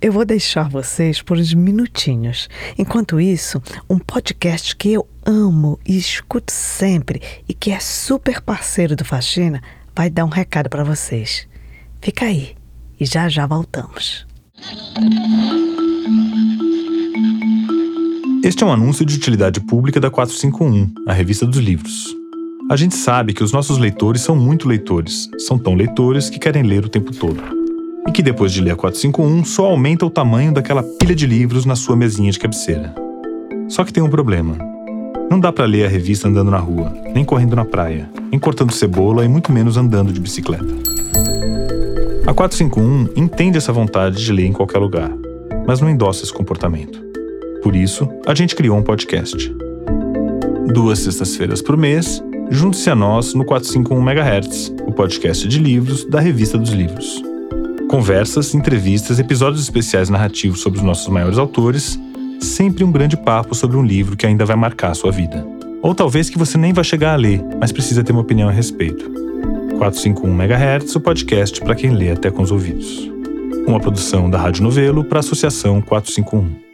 Eu 0.01 0.13
vou 0.13 0.25
deixar 0.25 0.69
vocês 0.69 1.23
por 1.23 1.39
uns 1.39 1.55
minutinhos. 1.55 2.49
Enquanto 2.77 3.21
isso, 3.21 3.63
um 3.89 3.99
podcast 3.99 4.75
que 4.75 4.93
eu 4.93 5.07
amo 5.25 5.79
e 5.87 5.97
escuto 5.97 6.53
sempre 6.53 7.23
e 7.49 7.55
que 7.55 7.71
é 7.71 7.79
super 7.79 8.41
parceiro 8.41 8.97
do 8.97 9.05
Faxina 9.05 9.63
vai 9.95 10.11
dar 10.11 10.25
um 10.25 10.29
recado 10.29 10.69
para 10.69 10.85
vocês. 10.85 11.47
Fica 12.01 12.25
aí 12.25 12.57
e 12.99 13.05
já 13.05 13.29
já 13.29 13.47
voltamos. 13.47 14.27
Este 18.43 18.65
é 18.65 18.67
um 18.67 18.73
anúncio 18.73 19.07
de 19.07 19.15
utilidade 19.15 19.61
pública 19.61 20.01
da 20.01 20.11
451, 20.11 20.93
a 21.07 21.13
revista 21.13 21.47
dos 21.47 21.59
livros. 21.59 22.22
A 22.71 22.77
gente 22.77 22.95
sabe 22.95 23.35
que 23.35 23.43
os 23.43 23.53
nossos 23.53 23.77
leitores 23.77 24.23
são 24.23 24.37
muito 24.37 24.69
leitores, 24.69 25.29
são 25.39 25.59
tão 25.59 25.75
leitores 25.75 26.31
que 26.31 26.39
querem 26.39 26.63
ler 26.63 26.85
o 26.85 26.89
tempo 26.89 27.13
todo. 27.13 27.43
E 28.07 28.13
que 28.13 28.23
depois 28.23 28.53
de 28.53 28.61
ler 28.61 28.71
a 28.71 28.77
451 28.77 29.45
só 29.45 29.67
aumenta 29.67 30.07
o 30.07 30.11
tamanho 30.11 30.53
daquela 30.53 30.83
pilha 30.83 31.15
de 31.15 31.27
livros 31.27 31.67
na 31.67 31.75
sua 31.77 31.97
mesinha 31.97 32.31
de 32.31 32.39
cabeceira. 32.39 32.95
Só 33.69 33.85
que 33.85 33.93
tem 33.93 34.03
um 34.03 34.09
problema. 34.09 34.57
Não 35.31 35.41
dá 35.41 35.53
para 35.53 35.67
ler 35.67 35.87
a 35.87 35.89
revista 35.89 36.29
andando 36.29 36.51
na 36.51 36.59
rua, 36.59 36.93
nem 37.15 37.25
correndo 37.25 37.57
na 37.57 37.65
praia, 37.65 38.09
nem 38.31 38.39
cortando 38.39 38.73
cebola 38.73 39.25
e 39.25 39.29
muito 39.29 39.53
menos 39.53 39.77
andando 39.77 40.13
de 40.13 40.21
bicicleta. 40.21 40.65
A 42.27 42.33
451 42.33 43.09
entende 43.17 43.59
essa 43.59 43.73
vontade 43.73 44.25
de 44.25 44.33
ler 44.33 44.47
em 44.47 44.53
qualquer 44.53 44.79
lugar, 44.79 45.11
mas 45.67 45.81
não 45.81 45.91
endossa 45.91 46.23
esse 46.23 46.33
comportamento. 46.33 47.03
Por 47.63 47.75
isso, 47.75 48.09
a 48.27 48.35
gente 48.35 48.55
criou 48.55 48.79
um 48.79 48.83
podcast. 48.83 49.55
Duas 50.73 51.01
sextas-feiras 51.01 51.61
por 51.61 51.77
mês, 51.77 52.23
Junte-se 52.53 52.91
a 52.91 52.95
nós 52.95 53.33
no 53.33 53.47
451 53.47 54.11
MHz, 54.11 54.75
o 54.87 54.93
podcast 54.93 55.49
de 55.49 55.59
livros 55.59 56.05
da 56.05 56.21
Revista 56.21 56.59
dos 56.59 56.69
Livros. 56.69 57.23
Conversas, 57.89 58.55
entrevistas, 58.55 59.19
episódios 59.19 59.63
especiais 59.63 60.11
narrativos 60.11 60.61
sobre 60.61 60.79
os 60.79 60.85
nossos 60.85 61.09
maiores 61.09 61.39
autores, 61.39 61.99
sempre 62.41 62.85
um 62.85 62.93
grande 62.93 63.17
papo 63.17 63.55
sobre 63.55 63.79
um 63.79 63.83
livro 63.83 64.19
que 64.19 64.27
ainda 64.27 64.45
vai 64.45 64.55
marcar 64.55 64.91
a 64.91 64.95
sua 64.95 65.11
vida. 65.11 65.43
Ou 65.81 65.95
talvez 65.95 66.29
que 66.29 66.37
você 66.37 66.59
nem 66.59 66.75
vai 66.75 66.85
chegar 66.85 67.15
a 67.15 67.17
ler, 67.17 67.43
mas 67.59 67.73
precisa 67.73 68.05
ter 68.05 68.13
uma 68.13 68.21
opinião 68.21 68.51
a 68.51 68.53
respeito. 68.53 69.11
451 69.79 70.31
MHz, 70.31 70.95
o 70.95 71.01
podcast 71.01 71.59
para 71.59 71.75
quem 71.75 71.93
lê 71.93 72.11
até 72.11 72.31
com 72.31 72.43
os 72.43 72.53
ouvidos. 72.53 73.11
Uma 73.67 73.81
produção 73.81 74.29
da 74.29 74.37
Rádio 74.37 74.63
Novelo 74.63 75.03
para 75.03 75.21
a 75.21 75.21
Associação 75.21 75.81
451. 75.81 76.72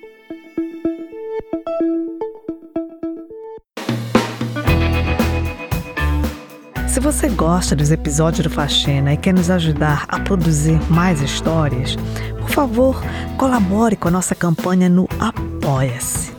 Você 7.13 7.31
gosta 7.31 7.75
dos 7.75 7.91
episódios 7.91 8.47
do 8.47 8.51
Faxina 8.51 9.15
e 9.15 9.17
quer 9.17 9.33
nos 9.33 9.49
ajudar 9.49 10.05
a 10.09 10.21
produzir 10.21 10.79
mais 10.91 11.23
histórias, 11.23 11.97
por 12.39 12.51
favor, 12.51 13.03
colabore 13.39 13.97
com 13.97 14.09
a 14.09 14.11
nossa 14.11 14.35
campanha 14.35 14.91
no 14.91 15.09
Apoia-se. 15.19 16.35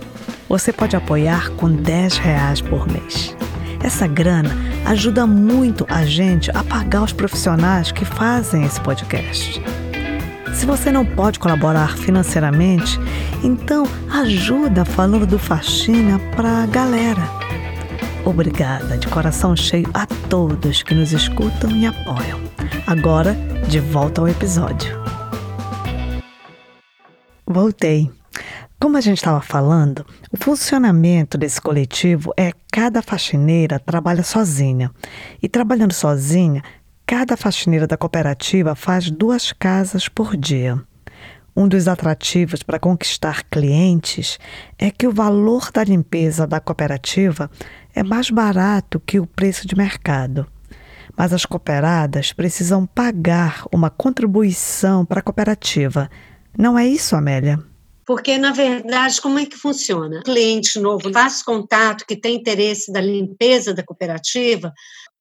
Você 0.47 0.71
pode 0.71 0.95
apoiar 0.95 1.49
com 1.53 1.71
10 1.71 2.17
reais 2.19 2.61
por 2.61 2.87
mês. 2.87 3.35
Essa 3.83 4.05
grana 4.05 4.51
ajuda 4.85 5.25
muito 5.25 5.87
a 5.89 6.05
gente 6.05 6.51
a 6.51 6.63
pagar 6.63 7.01
os 7.01 7.13
profissionais 7.13 7.91
que 7.91 8.05
fazem 8.05 8.63
esse 8.63 8.79
podcast. 8.79 9.59
Se 10.53 10.67
você 10.67 10.91
não 10.91 11.03
pode 11.03 11.39
colaborar 11.39 11.97
financeiramente, 11.97 12.99
então 13.43 13.87
ajuda 14.11 14.85
falando 14.85 15.25
do 15.25 15.39
Faxina 15.39 16.19
para 16.35 16.61
a 16.61 16.65
galera. 16.67 17.38
Obrigada 18.29 18.95
de 18.95 19.07
coração 19.07 19.55
cheio 19.55 19.89
a 19.91 20.05
todos 20.29 20.83
que 20.83 20.93
nos 20.93 21.11
escutam 21.13 21.71
e 21.71 21.87
apoiam. 21.87 22.39
Agora, 22.85 23.33
de 23.67 23.79
volta 23.79 24.21
ao 24.21 24.27
episódio. 24.27 25.01
Voltei. 27.43 28.11
Como 28.79 28.97
a 28.97 29.01
gente 29.01 29.17
estava 29.17 29.41
falando, 29.41 30.05
o 30.31 30.37
funcionamento 30.37 31.39
desse 31.39 31.59
coletivo 31.59 32.31
é 32.37 32.51
cada 32.71 33.01
faxineira 33.01 33.79
trabalha 33.79 34.21
sozinha. 34.21 34.91
E 35.41 35.49
trabalhando 35.49 35.93
sozinha, 35.93 36.61
cada 37.07 37.35
faxineira 37.35 37.87
da 37.87 37.97
cooperativa 37.97 38.75
faz 38.75 39.09
duas 39.09 39.51
casas 39.51 40.07
por 40.07 40.37
dia. 40.37 40.79
Um 41.55 41.67
dos 41.67 41.87
atrativos 41.87 42.61
para 42.61 42.79
conquistar 42.79 43.43
clientes 43.43 44.39
é 44.77 44.91
que 44.91 45.07
o 45.07 45.11
valor 45.11 45.71
da 45.73 45.83
limpeza 45.83 46.47
da 46.47 46.59
cooperativa 46.59 47.49
é 47.99 48.03
mais 48.03 48.29
barato 48.29 48.97
que 48.97 49.19
o 49.19 49.27
preço 49.27 49.67
de 49.67 49.75
mercado. 49.75 50.47
Mas 51.17 51.33
as 51.33 51.45
cooperadas 51.45 52.31
precisam 52.31 52.85
pagar 52.85 53.65
uma 53.73 53.89
contribuição 53.89 55.05
para 55.05 55.19
a 55.19 55.21
cooperativa. 55.21 56.09
Não 56.57 56.79
é 56.79 56.87
isso, 56.87 57.13
Amélia? 57.13 57.59
Porque, 58.05 58.37
na 58.37 58.53
verdade, 58.53 59.19
como 59.19 59.37
é 59.37 59.45
que 59.45 59.57
funciona? 59.57 60.19
O 60.19 60.23
cliente 60.23 60.79
novo 60.79 61.11
faz 61.11 61.43
contato, 61.43 62.05
que 62.07 62.15
tem 62.15 62.37
interesse 62.37 62.89
da 62.89 63.01
limpeza 63.01 63.73
da 63.73 63.83
cooperativa, 63.83 64.73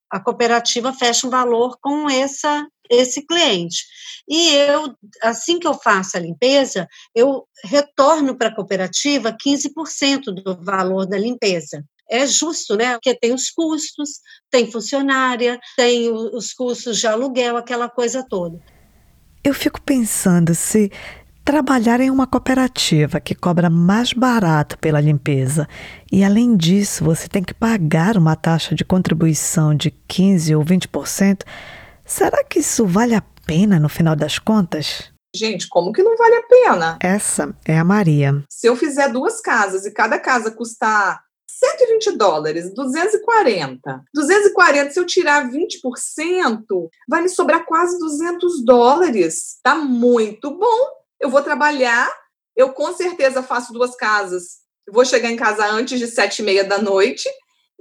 a 0.08 0.20
cooperativa 0.20 0.92
fecha 0.92 1.26
um 1.26 1.30
valor 1.30 1.76
com 1.82 2.08
essa, 2.08 2.64
esse 2.88 3.26
cliente. 3.26 3.84
E 4.28 4.54
eu, 4.54 4.94
assim 5.20 5.58
que 5.58 5.66
eu 5.66 5.74
faço 5.74 6.16
a 6.16 6.20
limpeza, 6.20 6.86
eu 7.12 7.44
retorno 7.64 8.38
para 8.38 8.50
a 8.50 8.54
cooperativa 8.54 9.36
15% 9.36 10.32
do 10.32 10.62
valor 10.62 11.06
da 11.06 11.18
limpeza 11.18 11.84
é 12.10 12.26
justo, 12.26 12.76
né? 12.76 12.94
Porque 12.94 13.14
tem 13.14 13.32
os 13.32 13.50
custos, 13.50 14.20
tem 14.50 14.70
funcionária, 14.70 15.58
tem 15.76 16.10
os 16.10 16.52
custos 16.52 16.98
de 16.98 17.06
aluguel, 17.06 17.56
aquela 17.56 17.88
coisa 17.88 18.24
toda. 18.28 18.58
Eu 19.44 19.54
fico 19.54 19.80
pensando 19.80 20.54
se 20.54 20.90
trabalhar 21.44 21.98
em 22.00 22.10
uma 22.10 22.26
cooperativa 22.26 23.20
que 23.20 23.34
cobra 23.34 23.70
mais 23.70 24.12
barato 24.12 24.78
pela 24.78 25.00
limpeza 25.00 25.66
e, 26.12 26.22
além 26.22 26.54
disso, 26.54 27.02
você 27.02 27.26
tem 27.26 27.42
que 27.42 27.54
pagar 27.54 28.18
uma 28.18 28.36
taxa 28.36 28.74
de 28.74 28.84
contribuição 28.84 29.74
de 29.74 29.90
15% 29.90 30.58
ou 30.58 30.62
20%, 30.62 31.44
será 32.04 32.44
que 32.44 32.58
isso 32.58 32.84
vale 32.86 33.14
a 33.14 33.22
pena 33.46 33.80
no 33.80 33.88
final 33.88 34.14
das 34.14 34.38
contas? 34.38 35.10
Gente, 35.34 35.68
como 35.68 35.92
que 35.92 36.02
não 36.02 36.16
vale 36.18 36.34
a 36.34 36.42
pena? 36.42 36.98
Essa 37.00 37.54
é 37.64 37.78
a 37.78 37.84
Maria. 37.84 38.44
Se 38.50 38.66
eu 38.66 38.76
fizer 38.76 39.08
duas 39.08 39.40
casas 39.40 39.86
e 39.86 39.90
cada 39.90 40.18
casa 40.18 40.50
custar 40.50 41.22
120 41.58 42.16
dólares, 42.16 42.72
240. 42.72 44.04
240, 44.14 44.90
se 44.90 45.00
eu 45.00 45.04
tirar 45.04 45.50
20%, 45.50 46.88
vai 47.08 47.22
me 47.22 47.28
sobrar 47.28 47.66
quase 47.66 47.98
200 47.98 48.64
dólares. 48.64 49.58
Tá 49.62 49.74
muito 49.74 50.56
bom. 50.56 50.88
Eu 51.20 51.28
vou 51.28 51.42
trabalhar, 51.42 52.08
eu 52.56 52.72
com 52.72 52.92
certeza 52.92 53.42
faço 53.42 53.72
duas 53.72 53.96
casas. 53.96 54.58
Vou 54.88 55.04
chegar 55.04 55.30
em 55.30 55.36
casa 55.36 55.66
antes 55.66 55.98
de 55.98 56.06
sete 56.06 56.38
e 56.38 56.44
meia 56.44 56.64
da 56.64 56.78
noite, 56.78 57.28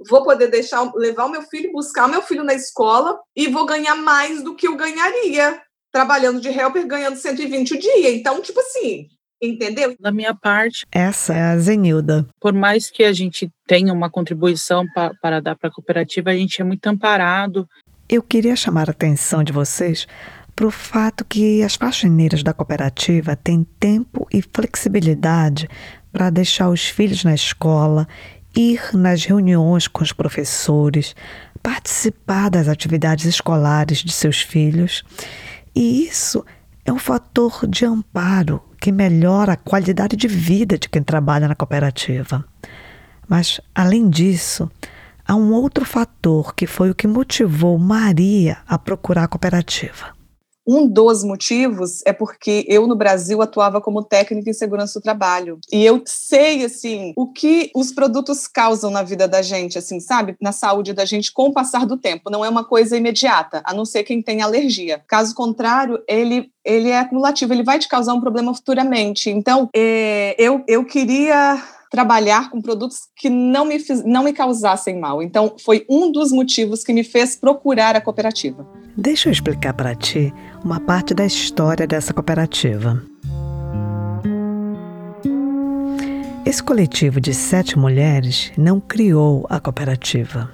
vou 0.08 0.24
poder 0.24 0.48
deixar, 0.48 0.92
levar 0.94 1.26
o 1.26 1.30
meu 1.30 1.42
filho, 1.42 1.72
buscar 1.72 2.06
o 2.06 2.10
meu 2.10 2.20
filho 2.20 2.42
na 2.42 2.54
escola 2.54 3.18
e 3.34 3.46
vou 3.46 3.64
ganhar 3.64 3.94
mais 3.94 4.42
do 4.42 4.56
que 4.56 4.66
eu 4.66 4.76
ganharia 4.76 5.60
trabalhando 5.92 6.40
de 6.40 6.48
helper, 6.48 6.86
ganhando 6.86 7.16
120 7.16 7.74
o 7.74 7.78
dia. 7.78 8.10
Então, 8.10 8.42
tipo 8.42 8.60
assim, 8.60 9.06
Entendeu? 9.40 9.94
Da 10.00 10.10
minha 10.10 10.34
parte. 10.34 10.84
Essa 10.90 11.34
é 11.34 11.42
a 11.42 11.58
Zenilda. 11.58 12.26
Por 12.40 12.52
mais 12.52 12.90
que 12.90 13.04
a 13.04 13.12
gente 13.12 13.50
tenha 13.66 13.92
uma 13.92 14.10
contribuição 14.10 14.84
pa, 14.92 15.12
para 15.22 15.40
dar 15.40 15.54
para 15.56 15.68
a 15.68 15.72
cooperativa, 15.72 16.30
a 16.30 16.36
gente 16.36 16.60
é 16.60 16.64
muito 16.64 16.86
amparado. 16.86 17.68
Eu 18.08 18.22
queria 18.22 18.56
chamar 18.56 18.88
a 18.88 18.92
atenção 18.92 19.44
de 19.44 19.52
vocês 19.52 20.06
para 20.56 20.66
o 20.66 20.70
fato 20.72 21.24
que 21.24 21.62
as 21.62 21.76
faxineiras 21.76 22.42
da 22.42 22.52
cooperativa 22.52 23.36
têm 23.36 23.64
tempo 23.78 24.26
e 24.32 24.42
flexibilidade 24.42 25.68
para 26.10 26.30
deixar 26.30 26.68
os 26.68 26.88
filhos 26.88 27.22
na 27.22 27.32
escola, 27.32 28.08
ir 28.56 28.80
nas 28.92 29.24
reuniões 29.24 29.86
com 29.86 30.02
os 30.02 30.12
professores, 30.12 31.14
participar 31.62 32.50
das 32.50 32.66
atividades 32.66 33.24
escolares 33.24 33.98
de 33.98 34.10
seus 34.10 34.40
filhos. 34.40 35.04
E 35.76 36.06
isso 36.08 36.44
é 36.88 36.92
um 36.92 36.98
fator 36.98 37.66
de 37.66 37.84
amparo 37.84 38.62
que 38.80 38.90
melhora 38.90 39.52
a 39.52 39.56
qualidade 39.56 40.16
de 40.16 40.26
vida 40.26 40.78
de 40.78 40.88
quem 40.88 41.02
trabalha 41.02 41.48
na 41.48 41.54
cooperativa. 41.54 42.44
Mas, 43.28 43.60
além 43.74 44.08
disso, 44.08 44.70
há 45.26 45.34
um 45.34 45.52
outro 45.52 45.84
fator 45.84 46.54
que 46.54 46.66
foi 46.66 46.90
o 46.90 46.94
que 46.94 47.06
motivou 47.06 47.78
Maria 47.78 48.58
a 48.66 48.78
procurar 48.78 49.24
a 49.24 49.28
cooperativa. 49.28 50.17
Um 50.68 50.86
dos 50.86 51.24
motivos 51.24 52.02
é 52.04 52.12
porque 52.12 52.66
eu 52.68 52.86
no 52.86 52.94
Brasil 52.94 53.40
atuava 53.40 53.80
como 53.80 54.04
técnica 54.04 54.50
em 54.50 54.52
segurança 54.52 55.00
do 55.00 55.02
trabalho. 55.02 55.58
E 55.72 55.82
eu 55.82 56.02
sei 56.04 56.62
assim 56.62 57.14
o 57.16 57.32
que 57.32 57.70
os 57.74 57.90
produtos 57.90 58.46
causam 58.46 58.90
na 58.90 59.02
vida 59.02 59.26
da 59.26 59.40
gente, 59.40 59.78
assim, 59.78 59.98
sabe? 59.98 60.36
Na 60.38 60.52
saúde 60.52 60.92
da 60.92 61.06
gente 61.06 61.32
com 61.32 61.46
o 61.46 61.52
passar 61.54 61.86
do 61.86 61.96
tempo. 61.96 62.28
Não 62.30 62.44
é 62.44 62.50
uma 62.50 62.64
coisa 62.64 62.98
imediata, 62.98 63.62
a 63.64 63.72
não 63.72 63.86
ser 63.86 64.04
quem 64.04 64.20
tem 64.20 64.42
alergia. 64.42 65.02
Caso 65.08 65.34
contrário, 65.34 66.02
ele 66.06 66.50
ele 66.62 66.90
é 66.90 66.98
acumulativo, 66.98 67.54
ele 67.54 67.62
vai 67.62 67.78
te 67.78 67.88
causar 67.88 68.12
um 68.12 68.20
problema 68.20 68.54
futuramente. 68.54 69.30
Então, 69.30 69.70
é, 69.74 70.36
eu, 70.38 70.62
eu 70.68 70.84
queria 70.84 71.62
trabalhar 71.90 72.50
com 72.50 72.60
produtos 72.60 73.08
que 73.16 73.30
não 73.30 73.64
me, 73.64 73.78
não 74.04 74.22
me 74.22 74.34
causassem 74.34 75.00
mal. 75.00 75.22
Então, 75.22 75.54
foi 75.58 75.86
um 75.88 76.12
dos 76.12 76.30
motivos 76.30 76.84
que 76.84 76.92
me 76.92 77.02
fez 77.02 77.34
procurar 77.34 77.96
a 77.96 78.02
cooperativa. 78.02 78.66
Deixa 79.00 79.28
eu 79.28 79.32
explicar 79.32 79.74
para 79.74 79.94
ti 79.94 80.34
uma 80.64 80.80
parte 80.80 81.14
da 81.14 81.24
história 81.24 81.86
dessa 81.86 82.12
cooperativa. 82.12 83.00
Esse 86.44 86.60
coletivo 86.60 87.20
de 87.20 87.32
sete 87.32 87.78
mulheres 87.78 88.50
não 88.58 88.80
criou 88.80 89.46
a 89.48 89.60
cooperativa. 89.60 90.50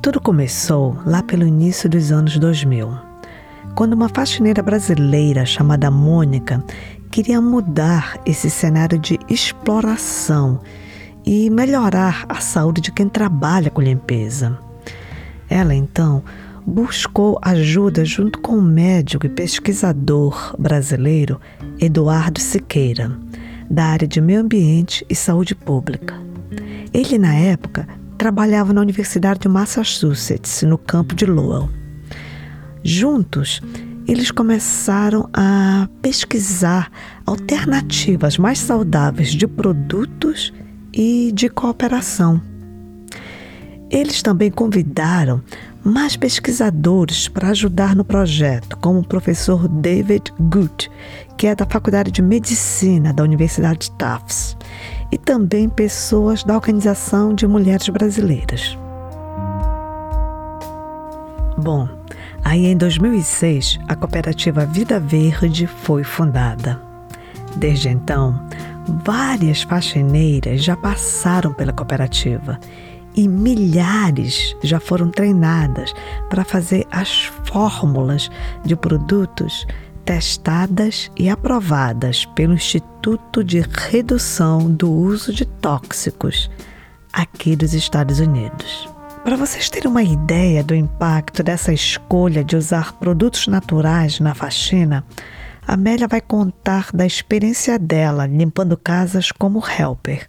Tudo 0.00 0.18
começou 0.18 0.98
lá 1.04 1.22
pelo 1.22 1.46
início 1.46 1.90
dos 1.90 2.10
anos 2.10 2.38
2000, 2.38 2.96
quando 3.74 3.92
uma 3.92 4.08
faxineira 4.08 4.62
brasileira 4.62 5.44
chamada 5.44 5.90
Mônica 5.90 6.64
queria 7.10 7.38
mudar 7.38 8.18
esse 8.24 8.48
cenário 8.48 8.98
de 8.98 9.18
exploração 9.28 10.62
e 11.22 11.50
melhorar 11.50 12.24
a 12.30 12.40
saúde 12.40 12.80
de 12.80 12.92
quem 12.92 13.10
trabalha 13.10 13.70
com 13.70 13.82
limpeza. 13.82 14.58
Ela 15.50 15.74
então 15.74 16.24
buscou 16.66 17.38
ajuda 17.42 18.04
junto 18.04 18.40
com 18.40 18.58
o 18.58 18.62
médico 18.62 19.24
e 19.24 19.28
pesquisador 19.28 20.56
brasileiro 20.58 21.40
Eduardo 21.78 22.40
Siqueira, 22.40 23.16
da 23.70 23.84
área 23.84 24.08
de 24.08 24.20
meio 24.20 24.40
ambiente 24.40 25.06
e 25.08 25.14
saúde 25.14 25.54
pública. 25.54 26.14
Ele, 26.92 27.18
na 27.18 27.34
época, 27.34 27.86
trabalhava 28.18 28.72
na 28.72 28.80
Universidade 28.80 29.40
de 29.40 29.48
Massachusetts, 29.48 30.62
no 30.62 30.76
campo 30.76 31.14
de 31.14 31.24
Lowell. 31.24 31.70
Juntos, 32.82 33.60
eles 34.08 34.30
começaram 34.30 35.28
a 35.32 35.88
pesquisar 36.02 36.90
alternativas 37.24 38.38
mais 38.38 38.58
saudáveis 38.58 39.30
de 39.30 39.46
produtos 39.46 40.52
e 40.92 41.30
de 41.32 41.48
cooperação. 41.48 42.40
Eles 43.90 44.20
também 44.20 44.50
convidaram 44.50 45.42
mais 45.86 46.16
pesquisadores 46.16 47.28
para 47.28 47.50
ajudar 47.50 47.94
no 47.94 48.04
projeto, 48.04 48.76
como 48.78 48.98
o 48.98 49.06
professor 49.06 49.68
David 49.68 50.32
Good, 50.40 50.90
que 51.36 51.46
é 51.46 51.54
da 51.54 51.64
Faculdade 51.64 52.10
de 52.10 52.20
Medicina 52.20 53.12
da 53.12 53.22
Universidade 53.22 53.78
de 53.78 53.90
Tufts, 53.92 54.56
e 55.12 55.16
também 55.16 55.68
pessoas 55.68 56.42
da 56.42 56.56
Organização 56.56 57.32
de 57.32 57.46
Mulheres 57.46 57.88
Brasileiras. 57.88 58.76
Bom, 61.56 61.88
aí 62.44 62.66
em 62.66 62.76
2006 62.76 63.78
a 63.86 63.94
cooperativa 63.94 64.66
Vida 64.66 64.98
Verde 64.98 65.68
foi 65.68 66.02
fundada. 66.02 66.82
Desde 67.54 67.88
então, 67.88 68.44
várias 69.04 69.62
faxineiras 69.62 70.64
já 70.64 70.76
passaram 70.76 71.54
pela 71.54 71.72
cooperativa 71.72 72.58
e 73.16 73.26
milhares 73.26 74.54
já 74.62 74.78
foram 74.78 75.10
treinadas 75.10 75.94
para 76.28 76.44
fazer 76.44 76.86
as 76.90 77.30
fórmulas 77.44 78.30
de 78.64 78.76
produtos 78.76 79.66
testadas 80.04 81.10
e 81.16 81.28
aprovadas 81.28 82.24
pelo 82.26 82.54
Instituto 82.54 83.42
de 83.42 83.60
Redução 83.90 84.70
do 84.70 84.90
Uso 84.92 85.32
de 85.32 85.44
Tóxicos 85.44 86.48
aqui 87.12 87.56
dos 87.56 87.72
Estados 87.72 88.20
Unidos. 88.20 88.88
Para 89.24 89.36
vocês 89.36 89.68
terem 89.68 89.90
uma 89.90 90.04
ideia 90.04 90.62
do 90.62 90.74
impacto 90.74 91.42
dessa 91.42 91.72
escolha 91.72 92.44
de 92.44 92.54
usar 92.54 92.92
produtos 92.92 93.48
naturais 93.48 94.20
na 94.20 94.34
faxina, 94.34 95.04
a 95.66 95.74
Amélia 95.74 96.06
vai 96.06 96.20
contar 96.20 96.90
da 96.94 97.04
experiência 97.04 97.76
dela 97.76 98.26
limpando 98.26 98.76
casas 98.76 99.32
como 99.32 99.64
helper 99.66 100.28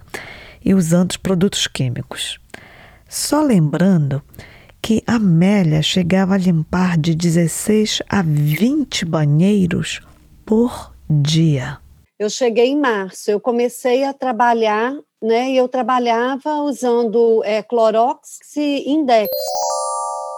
e 0.65 0.73
usando 0.73 1.12
os 1.12 1.17
produtos 1.17 1.67
químicos. 1.67 2.39
Só 3.10 3.41
lembrando 3.41 4.22
que 4.82 5.04
a 5.08 5.15
Amélia 5.15 5.82
chegava 5.82 6.36
a 6.36 6.38
limpar 6.38 6.98
de 6.98 7.15
16 7.15 8.02
a 8.10 8.22
20 8.22 9.06
banheiros 9.06 10.02
por 10.46 10.93
dia. 11.10 11.78
Eu 12.20 12.30
cheguei 12.30 12.67
em 12.67 12.80
março, 12.80 13.30
eu 13.30 13.39
comecei 13.39 14.04
a 14.04 14.13
trabalhar, 14.13 14.93
né? 15.22 15.52
E 15.52 15.58
eu 15.58 15.67
trabalhava 15.67 16.56
usando 16.62 17.43
é, 17.43 17.62
Clorox 17.62 18.39
e 18.58 18.91
Index. 18.91 19.30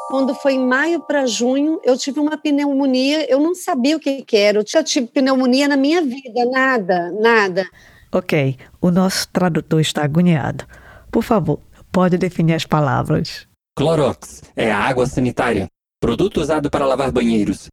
Quando 0.10 0.34
foi 0.36 0.54
em 0.54 0.66
maio 0.66 1.00
para 1.02 1.26
junho, 1.26 1.80
eu 1.84 1.96
tive 1.96 2.20
uma 2.20 2.38
pneumonia, 2.38 3.32
eu 3.32 3.40
não 3.40 3.54
sabia 3.54 3.96
o 3.96 4.00
que, 4.00 4.24
que 4.24 4.36
era. 4.36 4.60
Eu 4.60 4.66
já 4.68 4.84
tive 4.84 5.08
pneumonia 5.08 5.68
na 5.68 5.78
minha 5.78 6.02
vida, 6.02 6.46
nada, 6.52 7.12
nada. 7.12 7.66
Ok, 8.12 8.58
o 8.82 8.90
nosso 8.90 9.30
tradutor 9.30 9.80
está 9.80 10.04
agoniado. 10.04 10.66
Por 11.12 11.24
favor, 11.24 11.60
pode 11.92 12.18
definir 12.18 12.54
as 12.54 12.66
palavras. 12.66 13.48
Clorox 13.78 14.42
é 14.56 14.72
a 14.72 14.80
água 14.80 15.06
sanitária, 15.06 15.68
produto 16.02 16.42
usado 16.42 16.70
para 16.70 16.86
lavar 16.86 17.12
banheiros. 17.12 17.68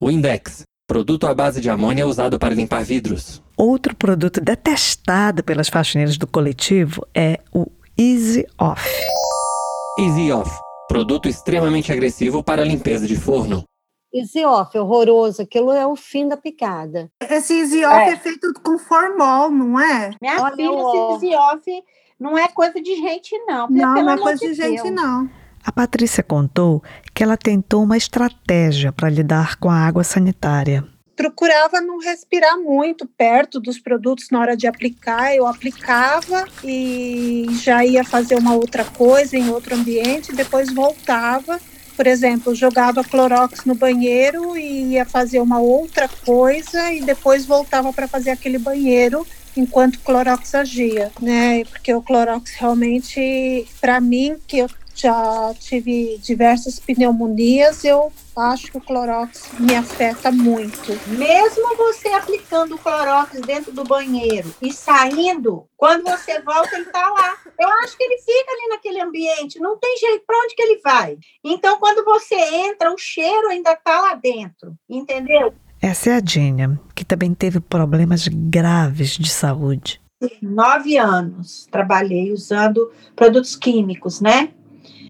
O 0.00 0.10
Index, 0.10 0.62
produto 0.86 1.26
à 1.26 1.34
base 1.34 1.60
de 1.60 1.68
amônia 1.68 2.06
usado 2.06 2.38
para 2.38 2.54
limpar 2.54 2.82
vidros. 2.82 3.42
Outro 3.56 3.94
produto 3.94 4.40
detestado 4.40 5.44
pelas 5.44 5.68
faxineiras 5.68 6.16
do 6.16 6.26
coletivo 6.26 7.06
é 7.14 7.38
o 7.52 7.66
Easy 7.98 8.46
Off. 8.58 8.88
Easy 9.98 10.32
Off, 10.32 10.50
produto 10.88 11.28
extremamente 11.28 11.92
agressivo 11.92 12.42
para 12.42 12.64
limpeza 12.64 13.06
de 13.06 13.16
forno. 13.16 13.62
Easy 14.12 14.44
Off, 14.44 14.76
horroroso, 14.76 15.42
aquilo 15.42 15.70
é 15.70 15.86
o 15.86 15.94
fim 15.94 16.26
da 16.26 16.36
picada. 16.36 17.08
Esse 17.20 17.60
Easy 17.60 17.84
Off 17.84 17.94
é, 17.94 18.12
é 18.12 18.16
feito 18.16 18.52
com 18.64 18.78
formol, 18.78 19.50
não 19.50 19.78
é? 19.78 20.10
Minha 20.20 20.42
Olha, 20.42 20.56
filha, 20.56 20.70
esse 20.70 21.26
Easy 21.26 21.36
Off 21.36 21.82
não 22.20 22.36
é 22.36 22.46
coisa 22.48 22.80
de 22.80 22.94
gente, 22.96 23.36
não. 23.46 23.66
Não, 23.68 23.94
não 23.94 24.10
é 24.10 24.18
coisa 24.18 24.38
de, 24.38 24.48
de 24.50 24.54
gente, 24.54 24.90
não. 24.90 25.28
A 25.64 25.72
Patrícia 25.72 26.22
contou 26.22 26.82
que 27.14 27.22
ela 27.22 27.36
tentou 27.36 27.82
uma 27.82 27.96
estratégia 27.96 28.92
para 28.92 29.08
lidar 29.08 29.56
com 29.56 29.70
a 29.70 29.74
água 29.74 30.04
sanitária. 30.04 30.84
Procurava 31.16 31.80
não 31.82 31.98
respirar 31.98 32.58
muito 32.58 33.06
perto 33.06 33.60
dos 33.60 33.78
produtos 33.78 34.30
na 34.30 34.40
hora 34.40 34.56
de 34.56 34.66
aplicar. 34.66 35.34
Eu 35.34 35.46
aplicava 35.46 36.46
e 36.64 37.46
já 37.62 37.84
ia 37.84 38.02
fazer 38.04 38.36
uma 38.36 38.54
outra 38.54 38.84
coisa 38.84 39.36
em 39.36 39.50
outro 39.50 39.74
ambiente, 39.74 40.34
depois 40.34 40.72
voltava. 40.72 41.60
Por 42.00 42.06
exemplo, 42.06 42.54
jogava 42.54 43.04
clorox 43.04 43.66
no 43.66 43.74
banheiro 43.74 44.56
e 44.56 44.94
ia 44.94 45.04
fazer 45.04 45.38
uma 45.38 45.60
outra 45.60 46.08
coisa 46.08 46.90
e 46.90 47.02
depois 47.02 47.44
voltava 47.44 47.92
para 47.92 48.08
fazer 48.08 48.30
aquele 48.30 48.56
banheiro 48.56 49.26
enquanto 49.54 49.96
o 49.96 50.00
Clorox 50.00 50.54
agia, 50.54 51.12
né? 51.20 51.62
Porque 51.64 51.92
o 51.92 52.00
Clorox 52.00 52.52
realmente, 52.54 53.68
para 53.82 54.00
mim, 54.00 54.36
que 54.46 54.56
eu 54.60 54.70
já 55.00 55.54
tive 55.58 56.18
diversas 56.18 56.78
pneumonias, 56.78 57.84
eu 57.84 58.12
acho 58.36 58.70
que 58.70 58.78
o 58.78 58.80
Clorox 58.80 59.50
me 59.58 59.74
afeta 59.74 60.30
muito. 60.30 60.92
Mesmo 61.08 61.76
você 61.76 62.08
aplicando 62.08 62.74
o 62.74 62.78
Clorox 62.78 63.40
dentro 63.40 63.72
do 63.72 63.84
banheiro 63.84 64.54
e 64.60 64.72
saindo, 64.72 65.66
quando 65.76 66.04
você 66.04 66.40
volta, 66.40 66.74
ele 66.74 66.84
está 66.84 67.08
lá. 67.10 67.36
Eu 67.58 67.68
acho 67.82 67.96
que 67.96 68.04
ele 68.04 68.18
fica 68.18 68.52
ali 68.52 68.68
naquele 68.68 69.00
ambiente, 69.00 69.58
não 69.58 69.78
tem 69.78 69.96
jeito 69.98 70.24
para 70.26 70.38
onde 70.38 70.54
que 70.54 70.62
ele 70.62 70.80
vai. 70.82 71.18
Então, 71.44 71.78
quando 71.78 72.04
você 72.04 72.36
entra, 72.36 72.92
o 72.92 72.98
cheiro 72.98 73.48
ainda 73.48 73.72
está 73.72 74.00
lá 74.00 74.14
dentro, 74.14 74.74
entendeu? 74.88 75.54
Essa 75.82 76.10
é 76.10 76.14
a 76.16 76.20
Dinha, 76.20 76.78
que 76.94 77.04
também 77.04 77.32
teve 77.32 77.58
problemas 77.58 78.28
graves 78.28 79.16
de 79.16 79.30
saúde. 79.30 80.00
Nove 80.42 80.98
anos 80.98 81.66
trabalhei 81.70 82.30
usando 82.30 82.92
produtos 83.16 83.56
químicos, 83.56 84.20
né? 84.20 84.50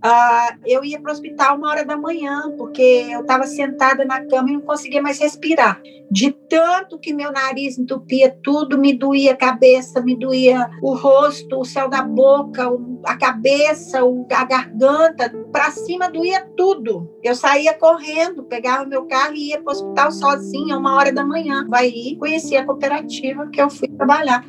Uh, 0.02 0.56
eu 0.64 0.82
ia 0.82 0.98
para 0.98 1.10
o 1.10 1.12
hospital 1.12 1.58
uma 1.58 1.68
hora 1.68 1.84
da 1.84 1.94
manhã, 1.94 2.50
porque 2.56 3.06
eu 3.10 3.20
estava 3.20 3.46
sentada 3.46 4.02
na 4.02 4.24
cama 4.24 4.48
e 4.48 4.54
não 4.54 4.62
conseguia 4.62 5.02
mais 5.02 5.18
respirar. 5.18 5.80
De 6.10 6.32
tanto 6.32 6.98
que 6.98 7.12
meu 7.12 7.30
nariz 7.30 7.78
entupia 7.78 8.34
tudo, 8.42 8.78
me 8.78 8.94
doía 8.94 9.32
a 9.32 9.36
cabeça, 9.36 10.00
me 10.00 10.16
doía 10.16 10.70
o 10.82 10.94
rosto, 10.94 11.60
o 11.60 11.64
céu 11.66 11.86
da 11.86 12.02
boca, 12.02 12.66
a 13.04 13.16
cabeça, 13.18 14.00
a 14.00 14.44
garganta, 14.44 15.28
para 15.52 15.70
cima 15.70 16.10
doía 16.10 16.48
tudo. 16.56 17.14
Eu 17.22 17.34
saía 17.34 17.74
correndo, 17.74 18.42
pegava 18.42 18.86
meu 18.86 19.04
carro 19.04 19.34
e 19.34 19.50
ia 19.50 19.60
para 19.60 19.70
o 19.70 19.76
hospital 19.76 20.10
sozinha, 20.12 20.78
uma 20.78 20.96
hora 20.96 21.12
da 21.12 21.24
manhã. 21.24 21.68
Ir, 21.84 22.16
conheci 22.16 22.56
a 22.56 22.64
cooperativa 22.64 23.46
que 23.48 23.60
eu 23.60 23.68
fui 23.68 23.88
trabalhar. 23.88 24.44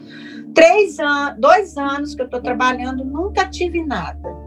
Três 0.56 0.98
anos, 0.98 1.40
dois 1.40 1.78
anos 1.78 2.16
que 2.16 2.22
eu 2.22 2.26
estou 2.26 2.42
trabalhando, 2.42 3.04
nunca 3.04 3.50
tive 3.50 3.86
nada 3.86 4.41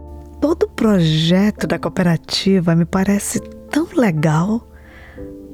todo 0.45 0.67
o 0.67 0.69
projeto 0.69 1.65
da 1.65 1.79
cooperativa 1.79 2.75
me 2.75 2.85
parece 2.85 3.39
tão 3.71 3.87
legal. 3.95 4.69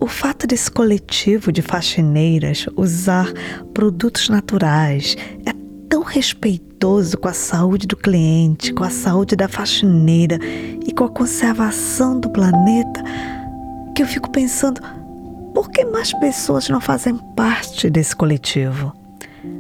o 0.02 0.06
fato 0.06 0.46
desse 0.46 0.70
coletivo 0.70 1.50
de 1.50 1.62
faxineiras 1.62 2.66
usar 2.76 3.32
produtos 3.74 4.28
naturais 4.28 5.16
é 5.46 5.54
tão 5.88 6.04
respeitoso 6.04 7.18
com 7.18 7.30
a 7.30 7.34
saúde 7.34 7.88
do 7.88 7.96
cliente, 7.96 8.74
com 8.74 8.84
a 8.84 8.90
saúde 8.90 9.34
da 9.34 9.48
faxineira 9.48 10.38
e 10.86 10.92
com 10.92 11.06
a 11.06 11.10
conservação 11.10 12.20
do 12.20 12.30
planeta 12.30 13.02
que 13.96 14.02
eu 14.02 14.06
fico 14.06 14.30
pensando 14.30 14.82
por 15.54 15.72
que 15.72 15.86
mais 15.86 16.12
pessoas 16.20 16.68
não 16.68 16.82
fazem 16.82 17.16
parte 17.34 17.90
desse 17.90 18.14
coletivo? 18.14 18.92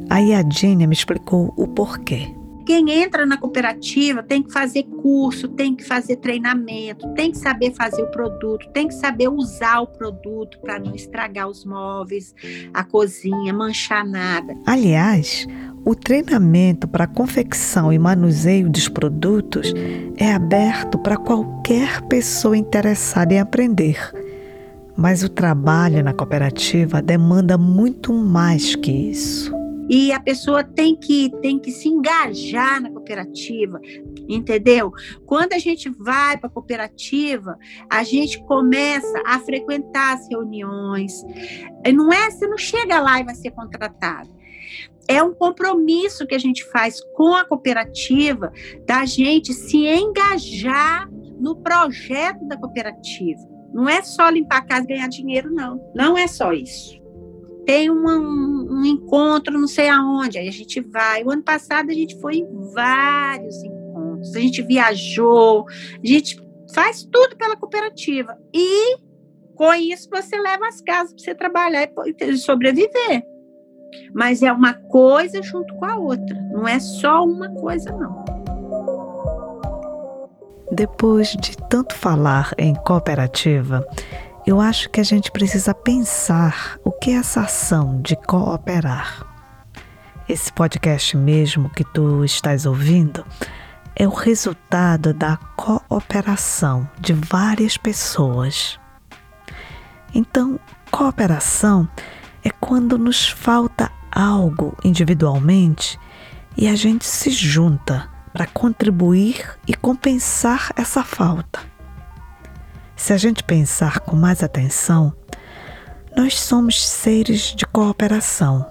Aí 0.09 0.33
a 0.33 0.41
Dina 0.41 0.85
me 0.85 0.93
explicou 0.93 1.53
o 1.55 1.69
porquê. 1.69 2.40
Quem 2.65 2.89
entra 2.91 3.25
na 3.25 3.37
cooperativa 3.37 4.21
tem 4.21 4.43
que 4.43 4.51
fazer 4.51 4.83
curso, 4.83 5.47
tem 5.47 5.75
que 5.75 5.83
fazer 5.83 6.17
treinamento, 6.17 7.07
tem 7.13 7.31
que 7.31 7.37
saber 7.37 7.73
fazer 7.73 8.01
o 8.03 8.11
produto, 8.11 8.69
tem 8.71 8.87
que 8.87 8.93
saber 8.93 9.29
usar 9.29 9.81
o 9.81 9.87
produto 9.87 10.59
para 10.59 10.79
não 10.79 10.93
estragar 10.93 11.47
os 11.47 11.65
móveis, 11.65 12.33
a 12.73 12.83
cozinha, 12.83 13.53
manchar 13.53 14.05
nada. 14.05 14.55
Aliás, 14.65 15.47
o 15.83 15.95
treinamento 15.95 16.87
para 16.87 17.07
confecção 17.07 17.91
e 17.91 17.97
manuseio 17.97 18.69
dos 18.69 18.87
produtos 18.87 19.73
é 20.15 20.31
aberto 20.31 20.99
para 20.99 21.17
qualquer 21.17 22.01
pessoa 22.03 22.55
interessada 22.55 23.33
em 23.33 23.39
aprender. 23.39 23.97
Mas 24.95 25.23
o 25.23 25.29
trabalho 25.29 26.03
na 26.03 26.13
cooperativa 26.13 27.01
demanda 27.01 27.57
muito 27.57 28.13
mais 28.13 28.75
que 28.75 28.91
isso. 28.91 29.60
E 29.89 30.11
a 30.11 30.19
pessoa 30.19 30.63
tem 30.63 30.95
que, 30.95 31.31
tem 31.41 31.59
que 31.59 31.71
se 31.71 31.89
engajar 31.89 32.81
na 32.81 32.89
cooperativa, 32.89 33.79
entendeu? 34.27 34.91
Quando 35.25 35.53
a 35.53 35.59
gente 35.59 35.89
vai 35.89 36.37
para 36.37 36.47
a 36.47 36.51
cooperativa, 36.51 37.57
a 37.89 38.03
gente 38.03 38.41
começa 38.45 39.21
a 39.25 39.39
frequentar 39.39 40.15
as 40.15 40.27
reuniões. 40.29 41.13
Não 41.93 42.11
é, 42.11 42.29
você 42.29 42.47
não 42.47 42.57
chega 42.57 42.99
lá 42.99 43.19
e 43.19 43.23
vai 43.23 43.35
ser 43.35 43.51
contratado. 43.51 44.29
É 45.07 45.21
um 45.21 45.33
compromisso 45.33 46.25
que 46.25 46.35
a 46.35 46.39
gente 46.39 46.63
faz 46.71 47.01
com 47.15 47.35
a 47.35 47.43
cooperativa 47.43 48.51
da 48.85 49.03
gente 49.05 49.53
se 49.53 49.77
engajar 49.87 51.09
no 51.39 51.55
projeto 51.57 52.47
da 52.47 52.55
cooperativa. 52.55 53.41
Não 53.73 53.89
é 53.89 54.01
só 54.03 54.29
limpar 54.29 54.59
a 54.59 54.65
casa 54.65 54.83
e 54.83 54.87
ganhar 54.87 55.07
dinheiro, 55.07 55.51
não. 55.51 55.81
Não 55.95 56.17
é 56.17 56.27
só 56.27 56.53
isso 56.53 57.00
tem 57.71 57.89
um, 57.89 58.67
um, 58.69 58.83
encontro 58.83 59.57
não 59.57 59.65
sei 59.65 59.87
aonde, 59.87 60.37
aí 60.37 60.49
a 60.49 60.51
gente 60.51 60.81
vai. 60.81 61.23
O 61.23 61.31
ano 61.31 61.41
passado 61.41 61.89
a 61.89 61.93
gente 61.93 62.19
foi 62.19 62.39
em 62.39 62.47
vários 62.73 63.63
encontros, 63.63 64.35
a 64.35 64.39
gente 64.41 64.61
viajou, 64.61 65.65
a 65.69 66.05
gente 66.05 66.37
faz 66.75 67.07
tudo 67.09 67.37
pela 67.37 67.55
cooperativa. 67.55 68.37
E 68.53 68.97
com 69.55 69.73
isso 69.73 70.09
você 70.11 70.37
leva 70.37 70.67
as 70.67 70.81
casas 70.81 71.13
para 71.13 71.23
você 71.23 71.33
trabalhar 71.33 71.89
e 72.19 72.37
sobreviver. 72.37 73.23
Mas 74.13 74.43
é 74.43 74.51
uma 74.51 74.73
coisa 74.73 75.41
junto 75.41 75.73
com 75.75 75.85
a 75.85 75.95
outra, 75.95 76.37
não 76.51 76.67
é 76.67 76.77
só 76.77 77.23
uma 77.23 77.49
coisa, 77.55 77.89
não. 77.93 78.25
Depois 80.73 81.29
de 81.39 81.55
tanto 81.69 81.95
falar 81.95 82.53
em 82.57 82.73
cooperativa, 82.73 83.85
eu 84.45 84.59
acho 84.59 84.89
que 84.89 84.99
a 84.99 85.03
gente 85.03 85.31
precisa 85.31 85.73
pensar 85.73 86.77
o 86.83 86.91
que 86.91 87.11
é 87.11 87.15
essa 87.15 87.41
ação 87.41 88.01
de 88.01 88.15
cooperar. 88.15 89.25
Esse 90.27 90.51
podcast 90.51 91.15
mesmo 91.15 91.69
que 91.69 91.83
tu 91.83 92.25
estás 92.25 92.65
ouvindo 92.65 93.25
é 93.95 94.07
o 94.07 94.11
resultado 94.11 95.13
da 95.13 95.37
cooperação 95.55 96.89
de 96.99 97.13
várias 97.13 97.77
pessoas. 97.77 98.79
Então, 100.13 100.59
cooperação 100.89 101.87
é 102.43 102.49
quando 102.49 102.97
nos 102.97 103.29
falta 103.29 103.91
algo 104.11 104.75
individualmente 104.83 105.99
e 106.57 106.67
a 106.67 106.75
gente 106.75 107.05
se 107.05 107.29
junta 107.29 108.09
para 108.33 108.47
contribuir 108.47 109.57
e 109.67 109.73
compensar 109.73 110.71
essa 110.75 111.03
falta. 111.03 111.70
Se 113.01 113.13
a 113.13 113.17
gente 113.17 113.43
pensar 113.43 113.99
com 114.01 114.15
mais 114.15 114.43
atenção, 114.43 115.11
nós 116.15 116.39
somos 116.39 116.79
seres 116.87 117.55
de 117.55 117.65
cooperação, 117.65 118.63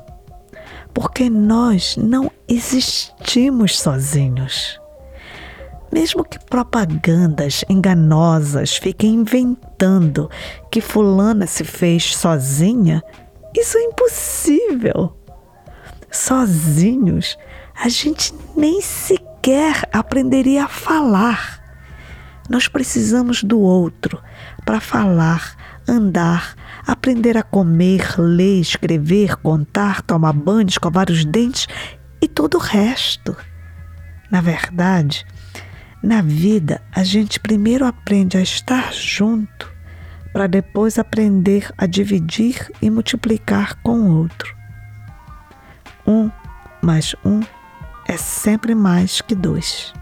porque 0.95 1.28
nós 1.28 1.97
não 1.97 2.31
existimos 2.47 3.81
sozinhos. 3.81 4.81
Mesmo 5.91 6.22
que 6.22 6.39
propagandas 6.39 7.64
enganosas 7.68 8.76
fiquem 8.76 9.14
inventando 9.14 10.31
que 10.70 10.81
Fulana 10.81 11.49
se 11.49 11.64
fez 11.64 12.14
sozinha, 12.14 13.03
isso 13.53 13.76
é 13.76 13.83
impossível. 13.83 15.12
Sozinhos, 16.09 17.37
a 17.74 17.89
gente 17.89 18.33
nem 18.57 18.81
sequer 18.81 19.89
aprenderia 19.93 20.66
a 20.66 20.68
falar. 20.68 21.59
Nós 22.51 22.66
precisamos 22.66 23.44
do 23.44 23.61
outro 23.61 24.20
para 24.64 24.80
falar, 24.80 25.55
andar, 25.88 26.57
aprender 26.84 27.36
a 27.36 27.44
comer, 27.44 28.16
ler, 28.18 28.61
escrever, 28.61 29.36
contar, 29.36 30.03
tomar 30.03 30.32
banho, 30.32 30.68
escovar 30.68 31.09
os 31.09 31.24
dentes 31.24 31.68
e 32.20 32.26
todo 32.26 32.57
o 32.57 32.61
resto. 32.61 33.36
Na 34.28 34.40
verdade, 34.40 35.24
na 36.03 36.20
vida, 36.22 36.82
a 36.90 37.05
gente 37.05 37.38
primeiro 37.38 37.86
aprende 37.86 38.36
a 38.36 38.42
estar 38.42 38.92
junto 38.92 39.70
para 40.32 40.48
depois 40.48 40.98
aprender 40.98 41.72
a 41.78 41.86
dividir 41.86 42.68
e 42.82 42.90
multiplicar 42.90 43.76
com 43.80 43.92
o 43.92 44.18
outro. 44.18 44.57
Um 46.05 46.28
mais 46.82 47.14
um 47.24 47.40
é 48.09 48.16
sempre 48.16 48.74
mais 48.74 49.20
que 49.20 49.36
dois. 49.36 49.92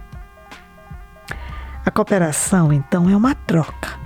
A 1.88 1.90
cooperação, 1.90 2.70
então, 2.70 3.08
é 3.08 3.16
uma 3.16 3.34
troca, 3.34 3.98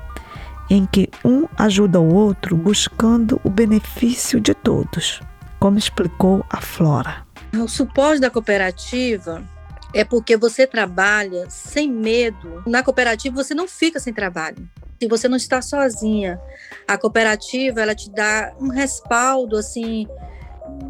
em 0.71 0.87
que 0.87 1.09
um 1.25 1.49
ajuda 1.59 1.99
o 1.99 2.15
outro 2.15 2.57
buscando 2.57 3.41
o 3.43 3.51
benefício 3.51 4.39
de 4.39 4.55
todos, 4.55 5.21
como 5.59 5.79
explicou 5.79 6.47
a 6.49 6.61
Flora. 6.61 7.27
O 7.53 7.67
suporte 7.67 8.21
da 8.21 8.31
cooperativa 8.31 9.43
é 9.93 10.05
porque 10.05 10.37
você 10.37 10.65
trabalha 10.65 11.51
sem 11.51 11.91
medo. 11.91 12.63
Na 12.69 12.85
cooperativa 12.85 13.43
você 13.43 13.53
não 13.53 13.67
fica 13.67 13.99
sem 13.99 14.15
trabalho. 14.15 14.71
Se 15.01 15.09
você 15.09 15.27
não 15.27 15.37
está 15.37 15.61
sozinha, 15.61 16.41
a 16.87 16.97
cooperativa 16.97 17.81
ela 17.81 17.97
te 17.97 18.09
dá 18.13 18.53
um 18.61 18.69
respaldo 18.69 19.57
assim 19.57 20.07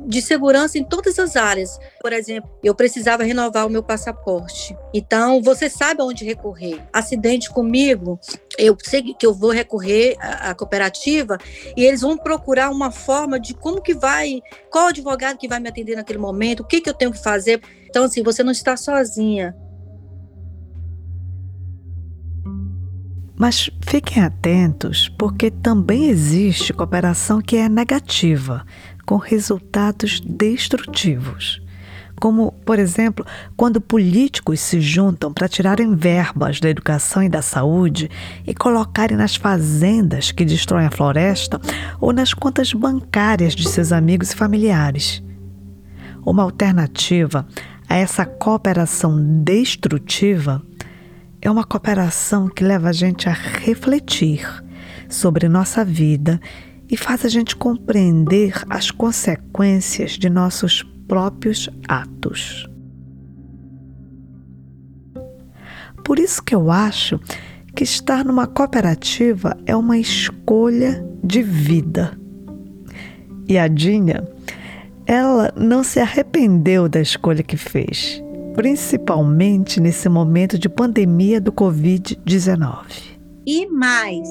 de 0.07 0.21
segurança 0.21 0.79
em 0.79 0.85
todas 0.85 1.19
as 1.19 1.37
áreas. 1.37 1.79
Por 2.01 2.13
exemplo, 2.13 2.51
eu 2.63 2.75
precisava 2.75 3.23
renovar 3.23 3.67
o 3.67 3.71
meu 3.71 3.83
passaporte. 3.83 4.77
Então, 4.93 5.43
você 5.43 5.69
sabe 5.69 6.03
aonde 6.03 6.25
recorrer. 6.25 6.83
Acidente 6.93 7.51
comigo, 7.51 8.19
eu 8.59 8.77
sei 8.83 9.03
que 9.15 9.27
eu 9.27 9.33
vou 9.33 9.51
recorrer 9.51 10.17
à, 10.21 10.55
cooperativa 10.55 11.39
e 11.77 11.85
eles 11.85 12.01
vão 12.01 12.17
procurar 12.17 12.71
uma 12.71 12.91
forma 12.91 13.39
de 13.39 13.55
como 13.55 13.81
que 13.81 13.95
vai, 13.95 14.43
qual 14.71 14.89
advogado 14.89 15.39
que 15.39 15.49
vai 15.49 15.61
me 15.61 15.69
atender 15.69 15.97
naquele 15.97 16.19
momento, 16.19 16.61
o 16.61 16.67
que, 16.67 16.81
que 16.81 16.91
eu 16.91 16.95
tenho 16.95 17.13
que 17.13 17.23
fazer. 17.23 17.61
Então, 17.89 18.05
assim, 18.05 18.23
você 18.23 18.43
não 18.43 18.53
está 18.53 18.77
sozinha. 18.77 19.55
Mas 23.43 23.69
fiquem 23.85 24.23
atentos, 24.23 25.09
porque 25.19 25.51
também 25.51 26.09
existe 26.09 26.73
cooperação 26.73 27.41
que 27.41 27.57
é 27.57 27.69
negativa 27.69 28.65
com 29.07 29.17
resultados 29.17 30.21
destrutivos. 30.21 31.61
Como, 32.21 32.53
por 32.65 32.79
exemplo, 32.79 33.27
quando 33.57 33.81
políticos 33.81 34.61
se 34.61 34.81
juntam 34.81 35.33
para 35.33 35.49
tirarem 35.49 35.97
verbas 35.97 36.61
da 36.61 36.71
educação 36.71 37.23
e 37.23 37.29
da 37.29 37.43
saúde 37.43 38.09
e 38.47 38.55
colocarem 38.55 39.17
nas 39.17 39.35
fazendas 39.35 40.31
que 40.31 40.45
destroem 40.45 40.87
a 40.87 40.91
floresta 40.91 41.61
ou 42.01 42.13
nas 42.13 42.33
contas 42.33 42.73
bancárias 42.73 43.55
de 43.57 43.69
seus 43.69 43.91
amigos 43.91 44.31
e 44.31 44.37
familiares. 44.37 45.23
Uma 46.25 46.45
alternativa 46.45 47.47
a 47.89 47.97
essa 47.97 48.25
cooperação 48.25 49.21
destrutiva 49.43 50.63
é 51.41 51.51
uma 51.51 51.65
cooperação 51.65 52.49
que 52.49 52.63
leva 52.63 52.91
a 52.91 52.93
gente 52.93 53.29
a 53.29 53.33
refletir 53.33 54.49
sobre 55.09 55.49
nossa 55.49 55.85
vida 55.85 56.41
e 56.93 56.97
faz 56.97 57.25
a 57.25 57.29
gente 57.31 57.57
compreender 57.57 58.53
as 58.69 58.91
consequências 58.91 60.13
de 60.13 60.29
nossos 60.29 60.83
próprios 61.09 61.71
atos. 61.89 62.69
Por 66.05 66.19
isso 66.19 66.43
que 66.43 66.55
eu 66.55 66.71
acho 66.71 67.19
que 67.75 67.83
estar 67.83 68.23
numa 68.23 68.47
cooperativa 68.47 69.57
é 69.65 69.75
uma 69.75 69.97
escolha 69.97 71.03
de 71.25 71.43
vida. 71.43 72.19
E 73.49 73.57
a 73.57 73.69
Dinha, 73.69 74.29
ela 75.07 75.51
não 75.57 75.83
se 75.83 75.99
arrependeu 75.99 76.91
da 76.91 77.01
escolha 77.01 77.43
que 77.43 77.57
fez, 77.57 78.23
principalmente 78.55 79.81
nesse 79.81 80.11
momento 80.11 80.59
de 80.59 80.69
pandemia 80.69 81.41
do 81.41 81.53
Covid-19. 81.53 83.13
E 83.47 83.67
mais, 83.67 84.29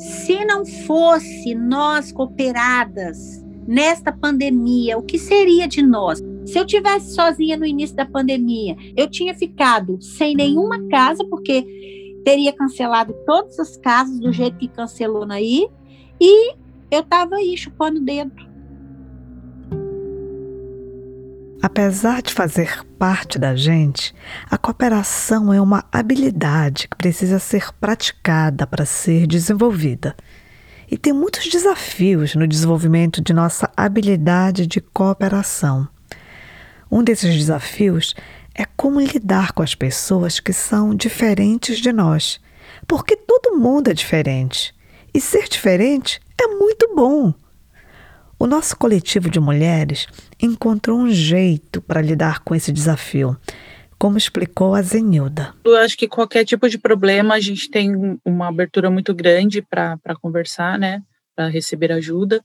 Se 0.00 0.46
não 0.46 0.64
fosse 0.64 1.54
nós 1.54 2.10
cooperadas 2.10 3.44
nesta 3.68 4.10
pandemia, 4.10 4.96
o 4.96 5.02
que 5.02 5.18
seria 5.18 5.68
de 5.68 5.82
nós? 5.82 6.22
Se 6.46 6.58
eu 6.58 6.64
tivesse 6.64 7.14
sozinha 7.14 7.54
no 7.54 7.66
início 7.66 7.94
da 7.94 8.06
pandemia, 8.06 8.74
eu 8.96 9.06
tinha 9.10 9.34
ficado 9.34 10.00
sem 10.00 10.34
nenhuma 10.34 10.88
casa, 10.88 11.22
porque 11.26 11.66
teria 12.24 12.50
cancelado 12.50 13.14
todas 13.26 13.60
as 13.60 13.76
casas 13.76 14.18
do 14.18 14.32
jeito 14.32 14.56
que 14.56 14.68
cancelou 14.68 15.26
naí, 15.26 15.68
e 16.18 16.54
eu 16.90 17.00
estava 17.00 17.36
aí 17.36 17.54
chupando 17.54 18.00
dedo. 18.00 18.32
Apesar 21.62 22.22
de 22.22 22.32
fazer 22.32 22.82
parte 22.98 23.38
da 23.38 23.54
gente, 23.54 24.14
a 24.50 24.56
cooperação 24.56 25.52
é 25.52 25.60
uma 25.60 25.84
habilidade 25.92 26.88
que 26.88 26.96
precisa 26.96 27.38
ser 27.38 27.70
praticada 27.74 28.66
para 28.66 28.86
ser 28.86 29.26
desenvolvida. 29.26 30.16
E 30.90 30.96
tem 30.96 31.12
muitos 31.12 31.46
desafios 31.48 32.34
no 32.34 32.48
desenvolvimento 32.48 33.20
de 33.22 33.34
nossa 33.34 33.70
habilidade 33.76 34.66
de 34.66 34.80
cooperação. 34.80 35.86
Um 36.90 37.04
desses 37.04 37.36
desafios 37.36 38.14
é 38.54 38.64
como 38.64 38.98
lidar 38.98 39.52
com 39.52 39.62
as 39.62 39.74
pessoas 39.74 40.40
que 40.40 40.54
são 40.54 40.94
diferentes 40.94 41.78
de 41.78 41.92
nós, 41.92 42.40
porque 42.88 43.14
todo 43.14 43.58
mundo 43.58 43.90
é 43.90 43.94
diferente. 43.94 44.74
E 45.12 45.20
ser 45.20 45.46
diferente 45.46 46.20
é 46.40 46.46
muito 46.46 46.94
bom. 46.94 47.34
O 48.38 48.46
nosso 48.46 48.74
coletivo 48.78 49.28
de 49.28 49.38
mulheres 49.38 50.06
encontrou 50.42 50.98
um 50.98 51.10
jeito 51.10 51.80
para 51.80 52.00
lidar 52.00 52.40
com 52.40 52.54
esse 52.54 52.72
desafio, 52.72 53.36
como 53.98 54.16
explicou 54.16 54.74
a 54.74 54.82
Zenilda. 54.82 55.54
Eu 55.64 55.76
acho 55.76 55.96
que 55.96 56.08
qualquer 56.08 56.44
tipo 56.44 56.68
de 56.68 56.78
problema 56.78 57.34
a 57.34 57.40
gente 57.40 57.70
tem 57.70 58.18
uma 58.24 58.48
abertura 58.48 58.90
muito 58.90 59.14
grande 59.14 59.62
para 59.62 59.98
conversar, 60.20 60.78
né? 60.78 61.02
Para 61.36 61.48
receber 61.48 61.92
ajuda. 61.92 62.42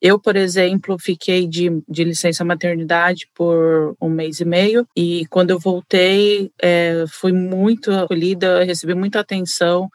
Eu, 0.00 0.18
por 0.18 0.34
exemplo, 0.34 0.96
fiquei 0.98 1.46
de, 1.46 1.70
de 1.86 2.04
licença 2.04 2.42
maternidade 2.44 3.28
por 3.34 3.94
um 4.00 4.08
mês 4.08 4.40
e 4.40 4.44
meio 4.46 4.86
e 4.96 5.26
quando 5.28 5.50
eu 5.50 5.58
voltei, 5.58 6.50
é, 6.60 7.04
fui 7.06 7.32
muito 7.32 7.90
acolhida, 7.92 8.64
recebi 8.64 8.94
muita 8.94 9.20
atenção. 9.20 9.88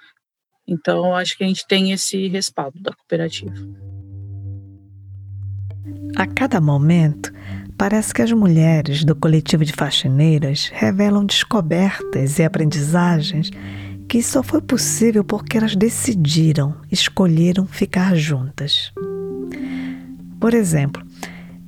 Então, 0.68 1.16
acho 1.16 1.36
que 1.38 1.44
a 1.44 1.48
gente 1.48 1.66
tem 1.68 1.92
esse 1.92 2.28
respaldo 2.28 2.80
da 2.82 2.92
cooperativa. 2.94 3.54
A 6.16 6.26
cada 6.26 6.62
momento, 6.62 7.34
parece 7.78 8.14
que 8.14 8.22
as 8.22 8.32
mulheres 8.32 9.04
do 9.04 9.14
coletivo 9.14 9.66
de 9.66 9.74
faxineiras 9.74 10.72
revelam 10.74 11.26
descobertas 11.26 12.40
e 12.40 12.44
aprendizagens 12.44 13.52
que 14.08 14.24
só 14.24 14.42
foi 14.42 14.62
possível 14.62 15.26
porque 15.26 15.58
elas 15.58 15.76
decidiram, 15.76 16.74
escolheram 16.90 17.66
ficar 17.66 18.16
juntas. 18.16 18.94
Por 20.40 20.54
exemplo, 20.54 21.04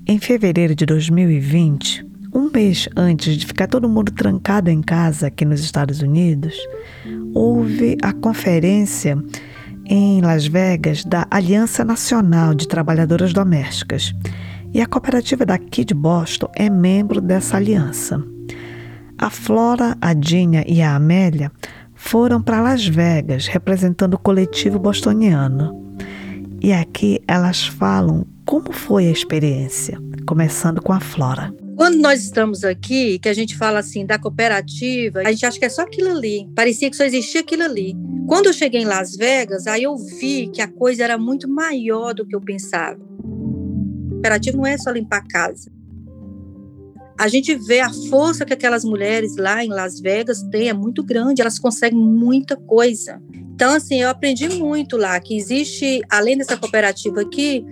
em 0.05 0.17
fevereiro 0.17 0.73
de 0.73 0.85
2020, 0.85 2.05
um 2.33 2.49
mês 2.49 2.87
antes 2.95 3.35
de 3.35 3.45
ficar 3.45 3.67
todo 3.67 3.89
mundo 3.89 4.13
trancado 4.13 4.69
em 4.69 4.81
casa 4.81 5.27
aqui 5.27 5.43
nos 5.43 5.59
Estados 5.59 6.01
Unidos, 6.01 6.55
houve 7.33 7.97
a 8.01 8.13
conferência 8.13 9.21
em 9.87 10.21
Las 10.21 10.45
Vegas 10.45 11.03
da 11.03 11.25
Aliança 11.31 11.83
Nacional 11.83 12.53
de 12.53 12.67
Trabalhadoras 12.67 13.33
Domésticas. 13.33 14.13
E 14.73 14.81
a 14.81 14.85
cooperativa 14.85 15.45
daqui 15.45 15.85
de 15.85 15.93
Boston 15.93 16.49
é 16.55 16.69
membro 16.69 17.21
dessa 17.21 17.57
aliança. 17.57 18.23
A 19.17 19.29
Flora, 19.29 19.97
a 19.99 20.13
Dinha 20.13 20.63
e 20.67 20.81
a 20.81 20.95
Amélia 20.95 21.51
foram 21.95 22.41
para 22.41 22.61
Las 22.61 22.85
Vegas 22.85 23.47
representando 23.47 24.13
o 24.13 24.19
coletivo 24.19 24.77
bostoniano. 24.77 25.95
E 26.61 26.71
aqui 26.73 27.19
elas 27.27 27.65
falam 27.65 28.25
como 28.45 28.71
foi 28.71 29.07
a 29.07 29.11
experiência, 29.11 29.99
começando 30.25 30.81
com 30.81 30.93
a 30.93 30.99
Flora. 30.99 31.53
Quando 31.77 31.99
nós 31.99 32.23
estamos 32.23 32.63
aqui, 32.63 33.19
que 33.19 33.29
a 33.29 33.33
gente 33.33 33.55
fala 33.55 33.77
assim 33.77 34.03
da 34.03 34.17
cooperativa, 34.17 35.19
a 35.19 35.31
gente 35.31 35.45
acha 35.45 35.59
que 35.59 35.65
é 35.65 35.69
só 35.69 35.83
aquilo 35.83 36.09
ali. 36.09 36.49
Parecia 36.55 36.89
que 36.89 36.97
só 36.97 37.03
existia 37.03 37.41
aquilo 37.41 37.61
ali. 37.61 37.95
Quando 38.27 38.47
eu 38.47 38.53
cheguei 38.53 38.81
em 38.81 38.85
Las 38.85 39.15
Vegas, 39.15 39.67
aí 39.67 39.83
eu 39.83 39.95
vi 39.95 40.47
que 40.47 40.59
a 40.59 40.67
coisa 40.67 41.03
era 41.03 41.19
muito 41.19 41.47
maior 41.47 42.15
do 42.15 42.25
que 42.25 42.35
eu 42.35 42.41
pensava. 42.41 42.99
Cooperativa 44.09 44.57
não 44.57 44.65
é 44.65 44.75
só 44.75 44.89
limpar 44.89 45.17
a 45.17 45.27
casa. 45.27 45.71
A 47.15 47.27
gente 47.27 47.53
vê 47.53 47.79
a 47.79 47.93
força 48.09 48.43
que 48.43 48.53
aquelas 48.53 48.83
mulheres 48.83 49.35
lá 49.37 49.63
em 49.63 49.69
Las 49.69 49.99
Vegas 49.99 50.41
têm, 50.49 50.69
é 50.69 50.73
muito 50.73 51.03
grande, 51.03 51.41
elas 51.41 51.59
conseguem 51.59 51.99
muita 51.99 52.55
coisa. 52.55 53.21
Então, 53.53 53.75
assim, 53.75 54.01
eu 54.01 54.09
aprendi 54.09 54.49
muito 54.49 54.97
lá 54.97 55.19
que 55.19 55.37
existe, 55.37 56.01
além 56.09 56.37
dessa 56.37 56.57
cooperativa 56.57 57.21
aqui, 57.21 57.63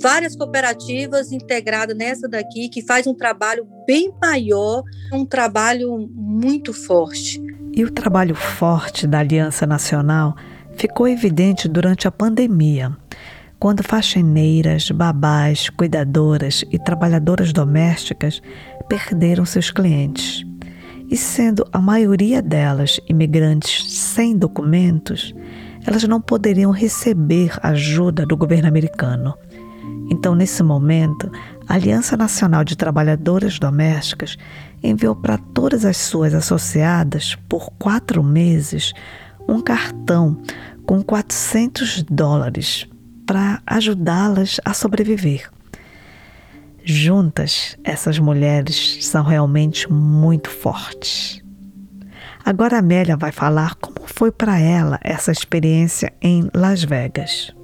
várias 0.00 0.36
cooperativas 0.36 1.32
integradas 1.32 1.96
nessa 1.96 2.28
daqui 2.28 2.68
que 2.68 2.82
faz 2.82 3.06
um 3.06 3.14
trabalho 3.14 3.66
bem 3.86 4.12
maior, 4.20 4.82
um 5.12 5.24
trabalho 5.24 6.08
muito 6.12 6.72
forte. 6.72 7.40
E 7.72 7.84
o 7.84 7.90
trabalho 7.90 8.34
forte 8.34 9.06
da 9.06 9.18
Aliança 9.18 9.66
Nacional 9.66 10.36
ficou 10.76 11.08
evidente 11.08 11.68
durante 11.68 12.06
a 12.06 12.10
pandemia, 12.10 12.96
quando 13.58 13.82
faxineiras, 13.82 14.90
babás, 14.90 15.70
cuidadoras 15.70 16.64
e 16.70 16.78
trabalhadoras 16.78 17.52
domésticas 17.52 18.42
perderam 18.88 19.44
seus 19.44 19.70
clientes. 19.70 20.44
E 21.10 21.16
sendo 21.16 21.66
a 21.72 21.80
maioria 21.80 22.40
delas 22.42 23.00
imigrantes 23.08 23.92
sem 23.92 24.36
documentos, 24.36 25.34
elas 25.86 26.04
não 26.04 26.20
poderiam 26.20 26.70
receber 26.70 27.58
ajuda 27.62 28.24
do 28.24 28.36
governo 28.36 28.68
americano. 28.68 29.34
Então, 30.10 30.34
nesse 30.34 30.62
momento, 30.62 31.30
a 31.66 31.74
Aliança 31.74 32.16
Nacional 32.16 32.64
de 32.64 32.76
Trabalhadoras 32.76 33.58
Domésticas 33.58 34.36
enviou 34.82 35.16
para 35.16 35.38
todas 35.38 35.84
as 35.84 35.96
suas 35.96 36.34
associadas, 36.34 37.36
por 37.48 37.70
quatro 37.78 38.22
meses, 38.22 38.92
um 39.48 39.60
cartão 39.60 40.40
com 40.84 41.02
400 41.02 42.02
dólares 42.02 42.86
para 43.26 43.62
ajudá-las 43.66 44.60
a 44.64 44.74
sobreviver. 44.74 45.50
Juntas, 46.84 47.78
essas 47.82 48.18
mulheres 48.18 48.98
são 49.06 49.24
realmente 49.24 49.90
muito 49.90 50.50
fortes. 50.50 51.42
Agora 52.44 52.76
a 52.76 52.80
Amélia 52.80 53.16
vai 53.16 53.32
falar 53.32 53.74
como 53.76 54.06
foi 54.06 54.30
para 54.30 54.60
ela 54.60 55.00
essa 55.02 55.32
experiência 55.32 56.12
em 56.20 56.50
Las 56.52 56.84
Vegas. 56.84 57.54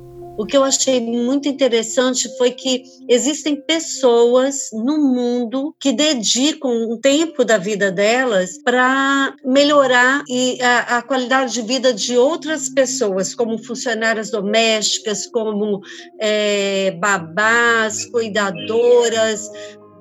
O 0.40 0.46
que 0.46 0.56
eu 0.56 0.64
achei 0.64 1.02
muito 1.02 1.50
interessante 1.50 2.26
foi 2.38 2.52
que 2.52 2.82
existem 3.06 3.54
pessoas 3.60 4.70
no 4.72 4.96
mundo 4.96 5.76
que 5.78 5.92
dedicam 5.92 6.70
um 6.70 6.98
tempo 6.98 7.44
da 7.44 7.58
vida 7.58 7.92
delas 7.92 8.56
para 8.56 9.36
melhorar 9.44 10.24
a, 10.62 10.96
a, 10.96 11.02
qualidade 11.02 11.52
de 11.52 11.60
vida 11.60 11.92
de 11.92 12.16
outras 12.16 12.70
pessoas, 12.70 13.34
como 13.34 13.62
funcionárias 13.62 14.30
domésticas, 14.30 15.26
como 15.26 15.82
é, 16.18 16.92
babás, 16.92 18.06
cuidadoras, 18.06 19.46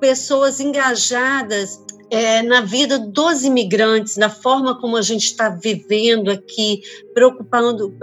pessoas 0.00 0.58
engajadas 0.58 1.78
é, 2.10 2.42
na 2.42 2.62
vida 2.62 2.98
dos 2.98 3.44
imigrantes, 3.44 4.16
na 4.16 4.30
forma 4.30 4.80
como 4.80 4.96
a 4.96 5.02
gente 5.02 5.26
está 5.26 5.50
vivendo 5.50 6.30
aqui, 6.30 6.80
preocupando, 7.12 7.94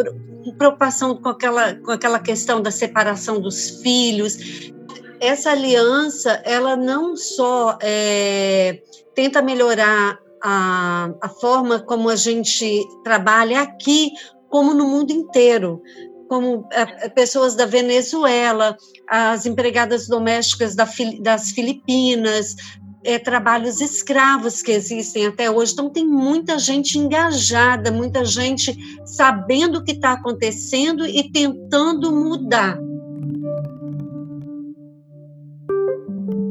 preocupação 0.54 1.16
com 1.16 1.30
aquela, 1.30 1.76
com 1.76 1.92
aquela 1.92 2.20
questão 2.20 2.62
da 2.62 2.72
separação 2.72 3.40
dos 3.40 3.82
filhos. 3.82 4.72
Essa 5.20 5.52
aliança, 5.52 6.42
ela 6.46 6.76
não 6.76 7.16
só 7.16 7.78
é, 7.82 8.82
tenta 9.16 9.42
melhorar 9.42 10.20
a, 10.44 11.10
a 11.22 11.30
forma 11.30 11.80
como 11.80 12.10
a 12.10 12.16
gente 12.16 12.86
trabalha 13.04 13.62
aqui, 13.62 14.12
como 14.50 14.74
no 14.74 14.88
mundo 14.88 15.12
inteiro 15.12 15.82
como 16.28 16.68
é, 16.72 17.10
pessoas 17.10 17.56
da 17.56 17.66
Venezuela, 17.66 18.78
as 19.08 19.46
empregadas 19.46 20.08
domésticas 20.08 20.76
das 20.76 21.52
Filipinas, 21.52 22.56
é, 23.08 23.18
trabalhos 23.18 23.80
escravos 23.80 24.62
que 24.62 24.70
existem 24.70 25.28
até 25.28 25.50
hoje. 25.50 25.72
Então, 25.72 25.90
tem 25.90 26.06
muita 26.06 26.60
gente 26.60 27.00
engajada, 27.00 27.90
muita 27.90 28.26
gente 28.26 28.78
sabendo 29.06 29.80
o 29.80 29.84
que 29.84 29.94
está 29.94 30.12
acontecendo 30.12 31.08
e 31.08 31.32
tentando 31.32 32.12
mudar. 32.12 32.78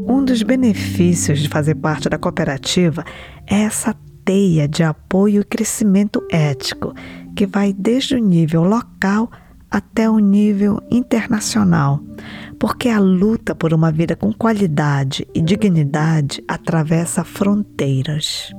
Um 0.08 0.24
dos 0.24 0.42
benefícios 0.42 1.40
de 1.40 1.48
fazer 1.50 1.74
parte 1.74 2.08
da 2.08 2.16
cooperativa 2.16 3.04
é 3.46 3.60
essa 3.60 3.94
teia 4.24 4.66
de 4.66 4.82
apoio 4.82 5.42
e 5.42 5.44
crescimento 5.44 6.26
ético, 6.32 6.94
que 7.36 7.44
vai 7.44 7.74
desde 7.74 8.14
o 8.14 8.18
nível 8.18 8.64
local 8.64 9.30
até 9.76 10.08
o 10.08 10.18
nível 10.18 10.80
internacional, 10.90 12.02
porque 12.58 12.88
a 12.88 12.98
luta 12.98 13.54
por 13.54 13.74
uma 13.74 13.92
vida 13.92 14.16
com 14.16 14.32
qualidade 14.32 15.28
e 15.34 15.42
dignidade 15.42 16.42
atravessa 16.48 17.22
fronteiras. 17.22 18.50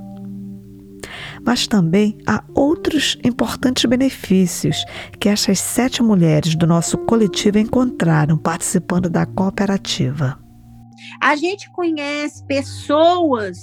mas 1.44 1.66
também 1.66 2.20
há 2.28 2.44
outros 2.54 3.18
importantes 3.24 3.86
benefícios 3.86 4.86
que 5.20 5.28
essas 5.28 5.60
sete 5.60 6.04
mulheres 6.04 6.54
do 6.56 6.68
nosso 6.68 7.00
coletivo 7.00 7.58
encontraram 7.58 8.38
participando 8.38 9.10
da 9.10 9.26
cooperativa. 9.26 10.38
A 11.20 11.36
gente 11.36 11.72
conhece 11.72 12.46
pessoas 12.46 13.58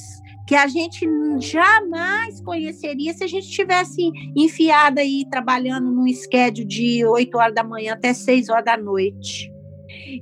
que 0.46 0.54
a 0.54 0.66
gente 0.66 1.06
jamais 1.40 2.40
conheceria 2.40 3.12
se 3.14 3.24
a 3.24 3.26
gente 3.26 3.48
tivesse 3.48 4.10
enfiado 4.36 5.00
aí 5.00 5.24
trabalhando 5.30 5.90
num 5.90 6.06
schedule 6.12 6.66
de 6.66 7.04
8 7.04 7.38
horas 7.38 7.54
da 7.54 7.64
manhã 7.64 7.94
até 7.94 8.12
6 8.12 8.48
horas 8.48 8.64
da 8.64 8.76
noite. 8.76 9.50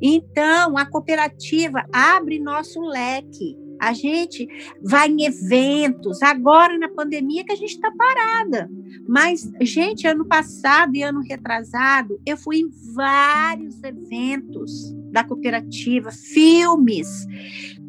Então, 0.00 0.76
a 0.76 0.86
cooperativa 0.86 1.84
abre 1.92 2.38
nosso 2.38 2.80
leque. 2.80 3.56
A 3.80 3.92
gente 3.92 4.46
vai 4.80 5.08
em 5.08 5.24
eventos, 5.24 6.22
agora 6.22 6.78
na 6.78 6.88
pandemia 6.88 7.44
que 7.44 7.50
a 7.50 7.56
gente 7.56 7.72
está 7.72 7.90
parada. 7.90 8.70
Mas, 9.08 9.50
gente, 9.60 10.06
ano 10.06 10.24
passado 10.24 10.94
e 10.94 11.02
ano 11.02 11.20
retrasado, 11.20 12.20
eu 12.24 12.36
fui 12.36 12.58
em 12.58 12.70
vários 12.94 13.82
eventos 13.82 14.94
da 15.10 15.24
cooperativa, 15.24 16.12
filmes, 16.12 17.26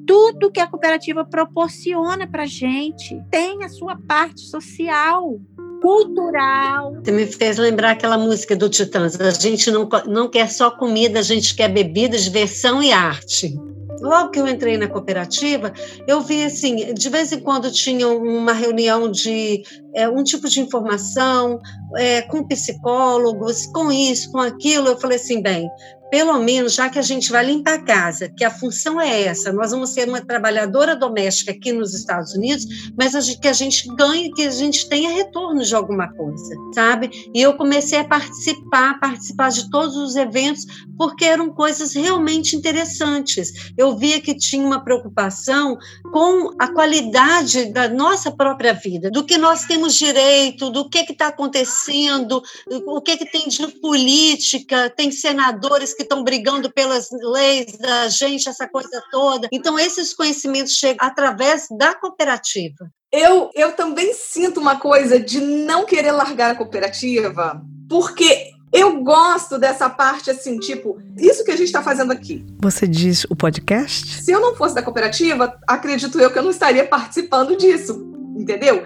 tudo 0.05 0.51
que 0.51 0.59
a 0.59 0.67
cooperativa 0.67 1.25
proporciona 1.25 2.27
para 2.27 2.45
gente 2.45 3.21
tem 3.29 3.63
a 3.63 3.69
sua 3.69 3.97
parte 4.07 4.41
social, 4.41 5.39
cultural. 5.81 6.95
Você 7.03 7.11
me 7.11 7.25
fez 7.25 7.57
lembrar 7.57 7.91
aquela 7.91 8.17
música 8.17 8.55
do 8.55 8.69
Titãs. 8.69 9.19
A 9.19 9.31
gente 9.31 9.69
não, 9.69 9.87
não 10.07 10.29
quer 10.29 10.49
só 10.49 10.71
comida, 10.71 11.19
a 11.19 11.23
gente 11.23 11.53
quer 11.53 11.67
bebida, 11.67 12.17
diversão 12.17 12.81
e 12.81 12.91
arte. 12.91 13.53
Logo 14.01 14.31
que 14.31 14.39
eu 14.39 14.47
entrei 14.47 14.77
na 14.77 14.87
cooperativa, 14.87 15.71
eu 16.07 16.19
vi 16.21 16.43
assim, 16.43 16.93
de 16.93 17.09
vez 17.09 17.31
em 17.31 17.39
quando 17.39 17.71
tinha 17.71 18.07
uma 18.07 18.51
reunião 18.51 19.09
de 19.09 19.63
é, 19.93 20.09
um 20.09 20.23
tipo 20.23 20.49
de 20.49 20.59
informação 20.59 21.59
é, 21.95 22.21
com 22.23 22.45
psicólogos, 22.45 23.65
com 23.67 23.91
isso, 23.91 24.31
com 24.31 24.39
aquilo. 24.39 24.89
Eu 24.89 24.99
falei 24.99 25.17
assim, 25.17 25.41
bem, 25.41 25.69
pelo 26.13 26.37
menos, 26.37 26.75
já 26.75 26.91
que 26.91 26.99
a 26.99 27.01
gente 27.01 27.31
vai 27.31 27.43
limpar 27.43 27.73
a 27.73 27.83
casa, 27.83 28.29
que 28.29 28.43
a 28.43 28.51
função 28.51 29.01
é 29.01 29.23
essa, 29.23 29.51
nós 29.51 29.71
vamos 29.71 29.89
ser 29.89 30.07
uma 30.07 30.21
trabalhadora 30.21 30.95
doméstica 30.95 31.51
aqui 31.51 31.73
nos 31.73 31.95
Estados 31.95 32.35
Unidos, 32.35 32.91
mas 32.95 33.15
a 33.15 33.19
gente, 33.19 33.39
que 33.39 33.47
a 33.47 33.53
gente 33.53 33.87
ganhe, 33.95 34.31
que 34.31 34.43
a 34.43 34.51
gente 34.51 34.87
tenha 34.87 35.09
retorno 35.09 35.63
de 35.63 35.73
alguma 35.73 36.13
coisa, 36.13 36.55
sabe? 36.75 37.09
E 37.33 37.41
eu 37.41 37.55
comecei 37.55 37.97
a 37.97 38.03
participar, 38.03 38.99
participar 38.99 39.49
de 39.49 39.71
todos 39.71 39.97
os 39.97 40.15
eventos, 40.15 40.67
porque 40.99 41.25
eram 41.25 41.49
coisas 41.49 41.95
realmente 41.95 42.55
interessantes. 42.55 43.73
Eu 43.75 43.97
via 43.97 44.21
que 44.21 44.35
tinha 44.35 44.63
uma 44.63 44.83
preocupação 44.83 45.75
com 46.11 46.51
a 46.59 46.67
qualidade 46.67 47.73
da 47.73 47.89
nossa 47.89 48.31
própria 48.31 48.73
vida, 48.73 49.09
do 49.09 49.23
que 49.23 49.39
nós 49.39 49.65
temos 49.65 49.95
direito, 49.95 50.69
do 50.69 50.87
que 50.87 50.99
está 50.99 51.29
acontecendo, 51.29 52.39
o 52.85 53.01
que, 53.01 53.17
que 53.17 53.25
tem 53.25 53.47
de 53.47 53.67
política, 53.81 54.91
tem 54.91 55.09
senadores 55.09 55.91
que 55.91 56.02
que 56.03 56.05
estão 56.05 56.23
brigando 56.23 56.71
pelas 56.71 57.09
leis 57.11 57.77
da 57.77 58.07
gente, 58.09 58.49
essa 58.49 58.67
coisa 58.67 59.01
toda. 59.11 59.47
Então, 59.51 59.79
esses 59.79 60.13
conhecimentos 60.13 60.73
chegam 60.73 61.07
através 61.07 61.67
da 61.77 61.95
cooperativa. 61.95 62.89
Eu, 63.11 63.49
eu 63.55 63.71
também 63.73 64.13
sinto 64.13 64.59
uma 64.59 64.77
coisa 64.79 65.19
de 65.19 65.39
não 65.39 65.85
querer 65.85 66.11
largar 66.11 66.51
a 66.51 66.55
cooperativa, 66.55 67.61
porque 67.87 68.51
eu 68.73 69.03
gosto 69.03 69.59
dessa 69.59 69.87
parte 69.87 70.31
assim, 70.31 70.57
tipo, 70.57 70.99
isso 71.15 71.45
que 71.45 71.51
a 71.51 71.55
gente 71.55 71.67
está 71.67 71.83
fazendo 71.83 72.11
aqui. 72.11 72.43
Você 72.59 72.87
diz 72.87 73.23
o 73.29 73.35
podcast? 73.35 74.23
Se 74.23 74.31
eu 74.31 74.41
não 74.41 74.55
fosse 74.55 74.73
da 74.73 74.81
cooperativa, 74.81 75.55
acredito 75.67 76.19
eu 76.19 76.31
que 76.31 76.39
eu 76.39 76.43
não 76.43 76.49
estaria 76.49 76.83
participando 76.83 77.55
disso, 77.55 78.03
entendeu? 78.35 78.83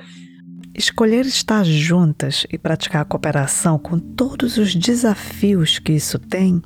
Escolher 0.76 1.26
estar 1.26 1.64
juntas 1.64 2.46
e 2.52 2.58
praticar 2.58 3.02
a 3.02 3.06
cooperação 3.06 3.80
com 3.80 3.98
todos 3.98 4.58
os 4.58 4.76
desafios 4.76 5.80
que 5.80 5.94
isso 5.94 6.20
tem 6.20 6.62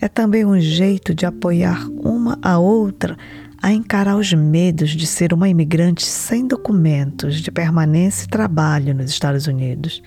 é 0.00 0.08
também 0.08 0.44
um 0.44 0.58
jeito 0.58 1.14
de 1.14 1.26
apoiar 1.26 1.86
uma 1.88 2.38
a 2.42 2.58
outra 2.58 3.16
a 3.62 3.70
encarar 3.72 4.16
os 4.16 4.32
medos 4.32 4.90
de 4.90 5.06
ser 5.06 5.34
uma 5.34 5.48
imigrante 5.48 6.04
sem 6.04 6.46
documentos 6.46 7.40
de 7.40 7.50
permanência 7.50 8.24
e 8.24 8.28
trabalho 8.28 8.94
nos 8.94 9.10
Estados 9.10 9.46
Unidos. 9.46 10.02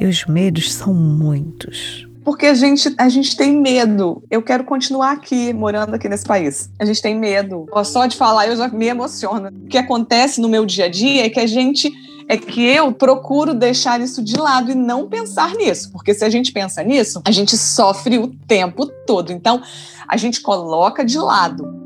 E 0.00 0.06
os 0.06 0.26
medos 0.26 0.72
são 0.72 0.92
muitos. 0.92 2.08
Porque 2.24 2.46
a 2.46 2.54
gente, 2.54 2.92
a 2.98 3.08
gente 3.08 3.36
tem 3.36 3.56
medo. 3.60 4.24
Eu 4.28 4.42
quero 4.42 4.64
continuar 4.64 5.12
aqui, 5.12 5.52
morando 5.52 5.94
aqui 5.94 6.08
nesse 6.08 6.24
país. 6.24 6.68
A 6.78 6.84
gente 6.84 7.00
tem 7.00 7.16
medo. 7.16 7.66
Só 7.84 8.06
de 8.06 8.16
falar 8.16 8.48
eu 8.48 8.56
já 8.56 8.66
me 8.66 8.86
emociono. 8.86 9.48
O 9.48 9.68
que 9.68 9.78
acontece 9.78 10.40
no 10.40 10.48
meu 10.48 10.66
dia 10.66 10.86
a 10.86 10.88
dia 10.88 11.26
é 11.26 11.28
que 11.28 11.38
a 11.38 11.46
gente 11.46 11.92
é 12.28 12.36
que 12.36 12.64
eu 12.64 12.92
procuro 12.92 13.54
deixar 13.54 14.00
isso 14.00 14.22
de 14.22 14.36
lado 14.36 14.70
e 14.70 14.74
não 14.74 15.08
pensar 15.08 15.54
nisso, 15.54 15.90
porque 15.92 16.14
se 16.14 16.24
a 16.24 16.30
gente 16.30 16.52
pensa 16.52 16.82
nisso, 16.82 17.20
a 17.24 17.30
gente 17.30 17.56
sofre 17.56 18.18
o 18.18 18.28
tempo 18.28 18.86
todo. 19.06 19.32
Então, 19.32 19.62
a 20.06 20.16
gente 20.16 20.40
coloca 20.40 21.04
de 21.04 21.18
lado. 21.18 21.82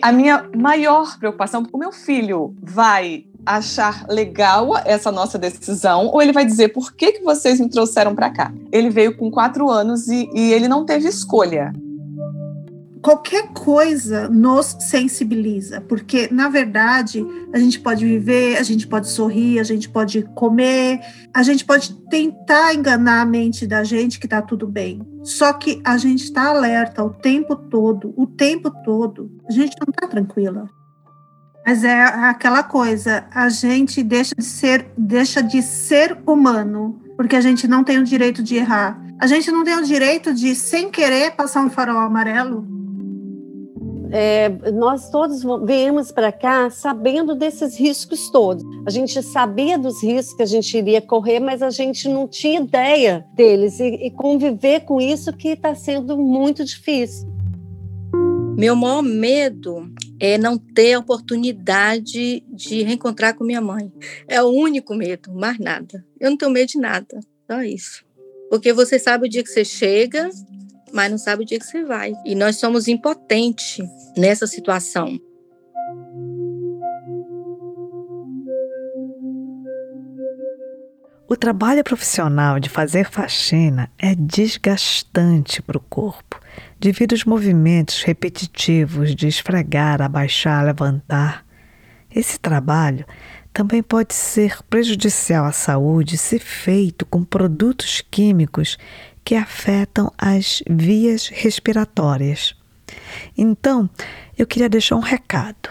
A 0.00 0.10
minha 0.10 0.48
maior 0.56 1.18
preocupação, 1.18 1.64
o 1.72 1.78
meu 1.78 1.92
filho 1.92 2.54
vai 2.60 3.24
achar 3.44 4.06
legal 4.08 4.70
essa 4.84 5.10
nossa 5.10 5.38
decisão 5.38 6.06
ou 6.06 6.22
ele 6.22 6.32
vai 6.32 6.44
dizer 6.44 6.68
por 6.68 6.92
que, 6.92 7.12
que 7.12 7.22
vocês 7.22 7.60
me 7.60 7.68
trouxeram 7.68 8.14
para 8.14 8.30
cá? 8.30 8.52
Ele 8.70 8.88
veio 8.88 9.16
com 9.16 9.30
quatro 9.30 9.68
anos 9.68 10.08
e, 10.08 10.28
e 10.34 10.52
ele 10.52 10.68
não 10.68 10.84
teve 10.84 11.08
escolha 11.08 11.72
qualquer 13.02 13.48
coisa 13.48 14.28
nos 14.28 14.76
sensibiliza, 14.78 15.80
porque 15.80 16.28
na 16.30 16.48
verdade 16.48 17.26
a 17.52 17.58
gente 17.58 17.80
pode 17.80 18.06
viver, 18.06 18.56
a 18.56 18.62
gente 18.62 18.86
pode 18.86 19.08
sorrir, 19.08 19.58
a 19.58 19.64
gente 19.64 19.88
pode 19.88 20.22
comer, 20.36 21.00
a 21.34 21.42
gente 21.42 21.64
pode 21.64 21.92
tentar 22.08 22.72
enganar 22.72 23.20
a 23.20 23.26
mente 23.26 23.66
da 23.66 23.82
gente 23.82 24.20
que 24.20 24.28
tá 24.28 24.40
tudo 24.40 24.68
bem. 24.68 25.02
Só 25.24 25.52
que 25.52 25.80
a 25.84 25.96
gente 25.96 26.22
está 26.24 26.48
alerta 26.48 27.02
o 27.02 27.10
tempo 27.10 27.56
todo, 27.56 28.14
o 28.16 28.26
tempo 28.26 28.70
todo. 28.84 29.30
A 29.48 29.52
gente 29.52 29.76
não 29.84 29.92
tá 29.92 30.06
tranquila. 30.06 30.70
Mas 31.66 31.84
é 31.84 32.02
aquela 32.02 32.62
coisa, 32.62 33.24
a 33.32 33.48
gente 33.48 34.02
deixa 34.02 34.34
de 34.36 34.44
ser, 34.44 34.86
deixa 34.96 35.40
de 35.40 35.62
ser 35.62 36.18
humano, 36.26 37.00
porque 37.16 37.36
a 37.36 37.40
gente 37.40 37.68
não 37.68 37.84
tem 37.84 37.98
o 37.98 38.04
direito 38.04 38.42
de 38.42 38.56
errar. 38.56 39.00
A 39.20 39.28
gente 39.28 39.50
não 39.52 39.62
tem 39.62 39.76
o 39.76 39.84
direito 39.84 40.34
de, 40.34 40.54
sem 40.56 40.90
querer, 40.90 41.32
passar 41.32 41.62
um 41.64 41.70
farol 41.70 41.98
amarelo 41.98 42.81
é, 44.12 44.50
nós 44.70 45.08
todos 45.08 45.42
viemos 45.64 46.12
para 46.12 46.30
cá 46.30 46.68
sabendo 46.68 47.34
desses 47.34 47.78
riscos 47.78 48.28
todos. 48.30 48.62
A 48.86 48.90
gente 48.90 49.22
sabia 49.22 49.78
dos 49.78 50.02
riscos 50.02 50.36
que 50.36 50.42
a 50.42 50.46
gente 50.46 50.76
iria 50.76 51.00
correr, 51.00 51.40
mas 51.40 51.62
a 51.62 51.70
gente 51.70 52.06
não 52.10 52.28
tinha 52.28 52.60
ideia 52.60 53.24
deles. 53.34 53.80
E, 53.80 53.86
e 53.86 54.10
conviver 54.10 54.80
com 54.80 55.00
isso 55.00 55.32
que 55.32 55.48
está 55.48 55.74
sendo 55.74 56.18
muito 56.18 56.62
difícil. 56.62 57.26
Meu 58.54 58.76
maior 58.76 59.02
medo 59.02 59.90
é 60.20 60.36
não 60.36 60.58
ter 60.58 60.92
a 60.92 60.98
oportunidade 60.98 62.44
de 62.48 62.82
reencontrar 62.82 63.34
com 63.34 63.44
minha 63.44 63.62
mãe. 63.62 63.90
É 64.28 64.42
o 64.42 64.48
único 64.48 64.94
medo, 64.94 65.32
mais 65.32 65.58
nada. 65.58 66.04
Eu 66.20 66.30
não 66.30 66.36
tenho 66.36 66.52
medo 66.52 66.68
de 66.68 66.78
nada, 66.78 67.18
só 67.50 67.62
isso. 67.62 68.04
Porque 68.50 68.74
você 68.74 68.98
sabe 68.98 69.26
o 69.26 69.30
dia 69.30 69.42
que 69.42 69.48
você 69.48 69.64
chega, 69.64 70.28
mas 70.92 71.10
não 71.10 71.18
sabe 71.18 71.42
o 71.42 71.46
dia 71.46 71.58
que 71.58 71.66
você 71.66 71.84
vai. 71.84 72.12
E 72.24 72.34
nós 72.34 72.56
somos 72.56 72.88
impotentes 72.88 73.78
nessa 74.16 74.46
situação. 74.46 75.18
O 81.32 81.36
trabalho 81.36 81.82
profissional 81.82 82.60
de 82.60 82.68
fazer 82.68 83.08
faxina 83.08 83.90
é 83.98 84.14
desgastante 84.14 85.62
para 85.62 85.78
o 85.78 85.80
corpo, 85.80 86.38
devido 86.78 87.12
aos 87.12 87.24
movimentos 87.24 88.02
repetitivos 88.02 89.14
de 89.14 89.28
esfregar, 89.28 90.02
abaixar, 90.02 90.62
levantar. 90.62 91.46
Esse 92.14 92.38
trabalho 92.38 93.06
também 93.50 93.82
pode 93.82 94.12
ser 94.12 94.62
prejudicial 94.64 95.46
à 95.46 95.52
saúde 95.52 96.18
se 96.18 96.38
feito 96.38 97.06
com 97.06 97.24
produtos 97.24 98.02
químicos 98.10 98.76
que 99.24 99.34
afetam 99.34 100.12
as 100.18 100.62
vias 100.68 101.28
respiratórias. 101.28 102.54
Então, 103.36 103.88
eu 104.36 104.46
queria 104.46 104.68
deixar 104.68 104.96
um 104.96 105.00
recado. 105.00 105.70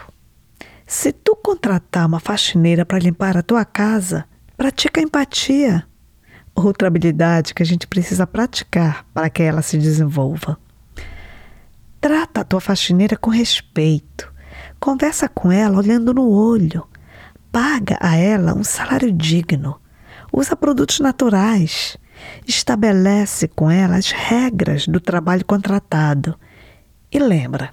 Se 0.86 1.12
tu 1.12 1.36
contratar 1.36 2.06
uma 2.06 2.20
faxineira 2.20 2.84
para 2.84 2.98
limpar 2.98 3.36
a 3.36 3.42
tua 3.42 3.64
casa, 3.64 4.24
pratica 4.56 5.00
empatia. 5.00 5.86
Outra 6.54 6.88
habilidade 6.88 7.54
que 7.54 7.62
a 7.62 7.66
gente 7.66 7.86
precisa 7.86 8.26
praticar 8.26 9.06
para 9.14 9.30
que 9.30 9.42
ela 9.42 9.62
se 9.62 9.78
desenvolva. 9.78 10.58
Trata 12.00 12.40
a 12.40 12.44
tua 12.44 12.60
faxineira 12.60 13.16
com 13.16 13.30
respeito. 13.30 14.30
Conversa 14.78 15.28
com 15.28 15.50
ela 15.50 15.78
olhando 15.78 16.12
no 16.12 16.28
olho. 16.28 16.86
Paga 17.50 17.96
a 18.00 18.16
ela 18.16 18.54
um 18.54 18.64
salário 18.64 19.10
digno. 19.12 19.80
Usa 20.32 20.56
produtos 20.56 21.00
naturais 21.00 21.96
estabelece 22.46 23.48
com 23.48 23.70
ela 23.70 23.96
as 23.96 24.10
regras 24.10 24.86
do 24.86 25.00
trabalho 25.00 25.44
contratado 25.44 26.38
e 27.10 27.18
lembra 27.18 27.70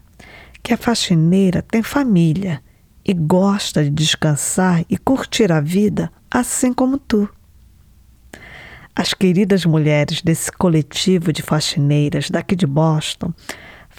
que 0.61 0.73
a 0.73 0.77
faxineira 0.77 1.61
tem 1.61 1.81
família 1.81 2.61
e 3.05 3.13
gosta 3.13 3.83
de 3.83 3.89
descansar 3.89 4.83
e 4.89 4.97
curtir 4.97 5.51
a 5.51 5.61
vida 5.61 6.11
assim 6.29 6.73
como 6.73 6.97
tu. 6.97 7.27
As 8.95 9.13
queridas 9.13 9.65
mulheres 9.65 10.21
desse 10.21 10.51
coletivo 10.51 11.31
de 11.31 11.41
faxineiras 11.41 12.29
daqui 12.29 12.55
de 12.55 12.67
Boston 12.67 13.33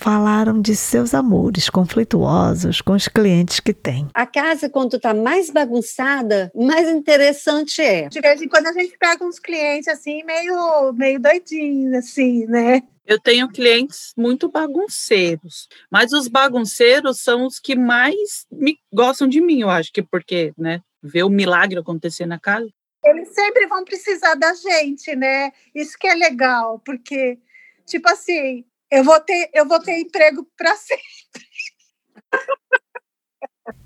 falaram 0.01 0.62
de 0.62 0.74
seus 0.74 1.12
amores 1.12 1.68
conflituosos 1.68 2.80
com 2.80 2.92
os 2.92 3.07
clientes 3.07 3.61
que 3.61 3.74
têm. 3.74 4.09
A 4.14 4.24
casa, 4.24 4.70
quando 4.70 4.96
está 4.96 5.12
mais 5.12 5.51
bagunçada, 5.51 6.51
mais 6.55 6.88
interessante 6.88 7.82
é. 7.82 8.09
De 8.09 8.18
vez 8.18 8.40
em 8.40 8.48
quando 8.48 8.68
a 8.68 8.72
gente 8.72 8.96
pega 8.96 9.22
uns 9.22 9.38
clientes 9.38 9.88
assim, 9.88 10.24
meio, 10.24 10.92
meio 10.94 11.20
doidinhos, 11.20 11.92
assim, 11.92 12.46
né? 12.46 12.82
Eu 13.07 13.20
tenho 13.20 13.48
clientes 13.48 14.14
muito 14.16 14.48
bagunceiros, 14.48 15.68
mas 15.90 16.12
os 16.12 16.28
bagunceiros 16.28 17.20
são 17.20 17.44
os 17.44 17.59
que 17.59 17.76
mais 17.76 18.46
me 18.51 18.78
gostam 18.90 19.28
de 19.28 19.40
mim, 19.40 19.61
eu 19.61 19.68
acho 19.68 19.92
que 19.92 20.03
porque, 20.03 20.55
né, 20.57 20.80
ver 21.03 21.24
o 21.24 21.28
milagre 21.28 21.78
acontecer 21.78 22.24
na 22.24 22.38
casa. 22.38 22.68
Eles 23.05 23.34
sempre 23.34 23.66
vão 23.66 23.84
precisar 23.84 24.34
da 24.34 24.55
gente, 24.55 25.14
né? 25.14 25.51
Isso 25.74 25.98
que 25.98 26.07
é 26.07 26.14
legal, 26.14 26.80
porque 26.84 27.38
tipo 27.86 28.09
assim, 28.09 28.64
eu 28.91 29.05
vou 29.05 29.20
ter, 29.20 29.51
eu 29.55 29.66
vou 29.66 29.80
ter 29.80 29.99
emprego 30.01 30.47
para 30.57 30.74
sempre. 30.76 31.05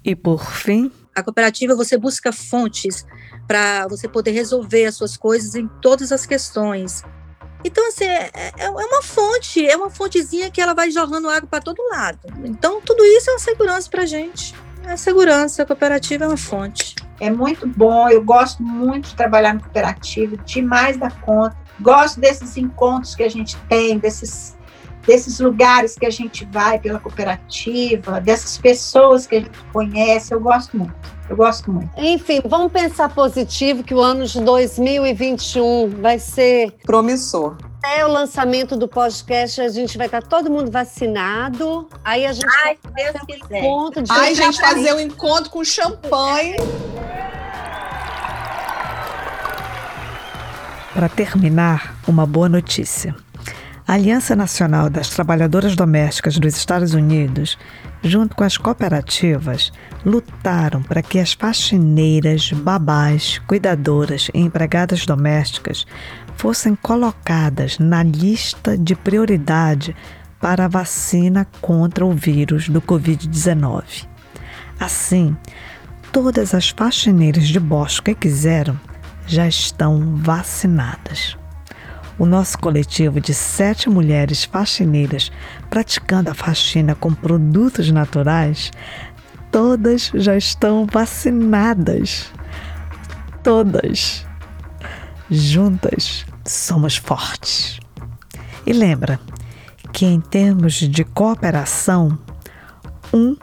E 0.05 0.17
por 0.17 0.51
fim, 0.51 0.91
a 1.15 1.23
cooperativa 1.23 1.75
você 1.75 1.97
busca 1.97 2.33
fontes 2.33 3.07
para 3.47 3.87
você 3.87 4.09
poder 4.09 4.33
resolver 4.33 4.87
as 4.87 4.97
suas 4.97 5.17
coisas 5.17 5.55
em 5.55 5.69
todas 5.81 6.11
as 6.11 6.25
questões. 6.25 7.03
Então, 7.65 7.87
assim, 7.89 8.05
é, 8.05 8.31
é, 8.35 8.53
é 8.59 8.69
uma 8.69 9.03
fonte, 9.03 9.67
é 9.67 9.77
uma 9.77 9.89
fontezinha 9.89 10.51
que 10.51 10.61
ela 10.61 10.75
vai 10.75 10.91
jogando 10.91 11.31
água 11.31 11.49
para 11.49 11.63
todo 11.63 11.83
lado. 11.91 12.19
Então, 12.45 12.81
tudo 12.81 13.05
isso 13.05 13.31
é 13.31 13.33
uma 13.33 13.39
segurança 13.39 13.89
para 13.89 14.03
a 14.03 14.07
gente. 14.07 14.55
É 14.87 14.97
segurança, 14.97 15.63
a 15.63 15.67
cooperativa 15.67 16.25
é 16.25 16.29
uma 16.29 16.37
fonte. 16.37 16.95
É 17.19 17.31
muito 17.31 17.67
bom, 17.67 18.09
eu 18.11 18.23
gosto 18.23 18.63
muito 18.63 19.09
de 19.09 19.17
trabalhar 19.17 19.55
no 19.55 19.61
cooperativo, 19.61 20.37
demais 20.39 20.99
da 20.99 21.11
conta. 21.11 21.57
Gosto 21.81 22.21
desses 22.21 22.57
encontros 22.59 23.15
que 23.15 23.23
a 23.23 23.31
gente 23.31 23.57
tem, 23.67 23.99
desses 23.99 24.55
desses 25.07 25.41
lugares 25.41 25.97
que 25.97 26.07
a 26.07 26.11
gente 26.11 26.45
vai 26.47 26.79
pela 26.79 26.99
cooperativa, 26.99 28.21
dessas 28.21 28.59
pessoas 28.59 29.27
que 29.27 29.37
a 29.37 29.41
gente 29.41 29.59
conhece, 29.73 30.33
eu 30.35 30.41
gosto 30.41 30.77
muito. 30.77 30.95
Eu 31.29 31.37
gosto 31.37 31.71
muito. 31.71 31.91
Enfim, 31.97 32.43
vamos 32.45 32.71
pensar 32.71 33.09
positivo 33.09 33.83
que 33.83 33.95
o 33.95 34.01
ano 34.01 34.27
de 34.27 34.41
2021 34.41 36.01
vai 36.01 36.19
ser 36.19 36.73
promissor. 36.85 37.57
Até 37.79 38.05
o 38.05 38.09
lançamento 38.09 38.77
do 38.77 38.89
podcast, 38.89 39.61
a 39.61 39.69
gente 39.69 39.97
vai 39.99 40.07
estar 40.07 40.23
todo 40.23 40.51
mundo 40.51 40.71
vacinado. 40.71 41.89
Aí 42.03 42.27
a 42.27 42.33
gente 42.33 42.47
Ai, 42.65 42.79
vai 42.83 43.13
Deus 43.13 43.25
quiser. 43.27 43.59
encontro 43.59 44.03
de 44.03 44.13
Ai, 44.13 44.35
gente, 44.35 44.61
fazer 44.61 44.95
um 44.95 45.01
encontro 45.01 45.51
com 45.51 45.65
champanhe. 45.65 46.57
Para 50.95 51.09
terminar, 51.09 51.97
uma 52.07 52.25
boa 52.25 52.49
notícia. 52.49 53.15
A 53.87 53.93
Aliança 53.93 54.35
Nacional 54.35 54.89
das 54.89 55.11
Trabalhadoras 55.11 55.77
Domésticas 55.77 56.39
dos 56.39 56.57
Estados 56.57 56.95
Unidos, 56.95 57.59
junto 58.03 58.35
com 58.35 58.43
as 58.43 58.57
cooperativas, 58.57 59.71
lutaram 60.07 60.83
para 60.83 61.03
que 61.03 61.19
as 61.19 61.35
faxineiras, 61.35 62.51
babás, 62.51 63.43
cuidadoras 63.47 64.31
e 64.33 64.41
empregadas 64.41 65.05
domésticas 65.05 65.87
fossem 66.35 66.75
colocadas 66.75 67.79
na 67.79 68.03
lista 68.03 68.79
de 68.79 68.95
prioridade 68.95 69.95
para 70.41 70.65
a 70.65 70.69
vacina 70.69 71.47
contra 71.61 72.07
o 72.07 72.13
vírus 72.13 72.71
do 72.71 72.81
Covid-19. 72.81 74.09
Assim, 74.81 75.37
todas 76.11 76.55
as 76.55 76.71
faxineiras 76.71 77.49
de 77.49 77.61
Boston 77.61 78.03
que 78.03 78.15
quiseram 78.15 78.81
já 79.27 79.47
estão 79.47 80.17
vacinadas 80.17 81.37
o 82.19 82.27
nosso 82.27 82.59
coletivo 82.59 83.21
de 83.21 83.35
sete 83.35 83.89
mulheres 83.89 84.45
faxineiras 84.45 85.33
praticando 85.69 86.31
a 86.31 86.35
faxina 86.35 86.95
com 86.95 87.13
produtos 87.13 87.91
naturais, 87.91 88.71
todas 89.51 90.11
já 90.15 90.37
estão 90.37 90.87
vacinadas. 90.87 92.33
Todas. 93.43 94.27
Juntas 95.31 96.25
somos 96.45 96.97
fortes. 96.97 97.81
E 98.67 98.73
lembra 98.73 99.19
que, 99.93 100.07
em 100.07 100.21
termos 100.21 100.75
de 100.75 101.05
cooperação, 101.05 102.19
um 103.13 103.37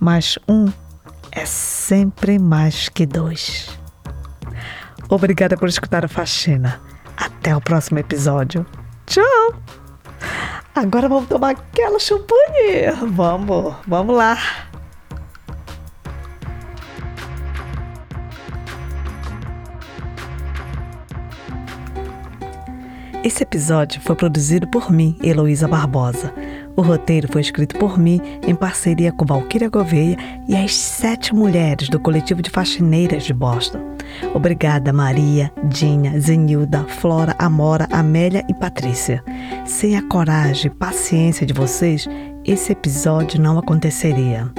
mais 0.00 0.38
um 0.48 0.70
é 1.32 1.44
sempre 1.44 2.38
mais 2.38 2.88
que 2.88 3.04
dois. 3.04 3.68
Obrigada 5.08 5.56
por 5.56 5.68
escutar 5.68 6.04
a 6.04 6.08
faxina. 6.08 6.80
Até 7.18 7.56
o 7.56 7.60
próximo 7.60 7.98
episódio. 7.98 8.64
Tchau! 9.06 9.54
Agora 10.74 11.08
vamos 11.08 11.28
tomar 11.28 11.50
aquela 11.50 11.98
champanhe. 11.98 12.92
Vamos, 13.10 13.74
vamos 13.86 14.16
lá. 14.16 14.38
Esse 23.24 23.42
episódio 23.42 24.00
foi 24.00 24.14
produzido 24.14 24.68
por 24.68 24.92
mim, 24.92 25.18
Heloísa 25.20 25.66
Barbosa. 25.66 26.32
O 26.76 26.82
roteiro 26.82 27.26
foi 27.30 27.40
escrito 27.40 27.76
por 27.76 27.98
mim 27.98 28.20
em 28.46 28.54
parceria 28.54 29.10
com 29.10 29.26
Valquíria 29.26 29.68
Gouveia 29.68 30.16
e 30.48 30.56
as 30.56 30.74
sete 30.76 31.34
mulheres 31.34 31.88
do 31.88 31.98
coletivo 31.98 32.40
de 32.40 32.50
faxineiras 32.50 33.24
de 33.24 33.34
Boston. 33.34 33.87
Obrigada, 34.34 34.92
Maria, 34.92 35.52
Dinha, 35.64 36.18
Zenilda, 36.18 36.82
Flora, 36.84 37.34
Amora, 37.38 37.86
Amélia 37.90 38.44
e 38.48 38.54
Patrícia. 38.54 39.22
Sem 39.64 39.96
a 39.96 40.02
coragem 40.02 40.66
e 40.66 40.74
paciência 40.74 41.46
de 41.46 41.52
vocês, 41.52 42.08
esse 42.44 42.72
episódio 42.72 43.40
não 43.40 43.58
aconteceria. 43.58 44.50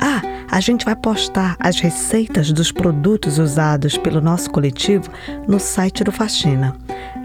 Ah, 0.00 0.22
a 0.50 0.60
gente 0.60 0.84
vai 0.84 0.94
postar 0.94 1.56
as 1.58 1.80
receitas 1.80 2.52
dos 2.52 2.70
produtos 2.70 3.38
usados 3.38 3.96
pelo 3.96 4.20
nosso 4.20 4.50
coletivo 4.50 5.10
no 5.48 5.58
site 5.58 6.04
do 6.04 6.12
Faxina, 6.12 6.76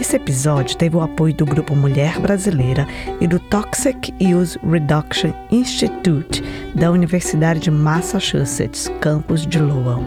Esse 0.00 0.16
episódio 0.16 0.76
teve 0.76 0.96
o 0.96 1.02
apoio 1.02 1.34
do 1.34 1.44
Grupo 1.44 1.76
Mulher 1.76 2.18
Brasileira 2.18 2.86
e 3.20 3.26
do 3.26 3.38
Toxic 3.38 4.12
Use 4.20 4.58
Reduction 4.66 5.32
Institute 5.50 6.42
da 6.74 6.90
Universidade 6.90 7.60
de 7.60 7.70
Massachusetts, 7.70 8.90
campus 9.00 9.46
de 9.46 9.58
Lowell. 9.58 10.04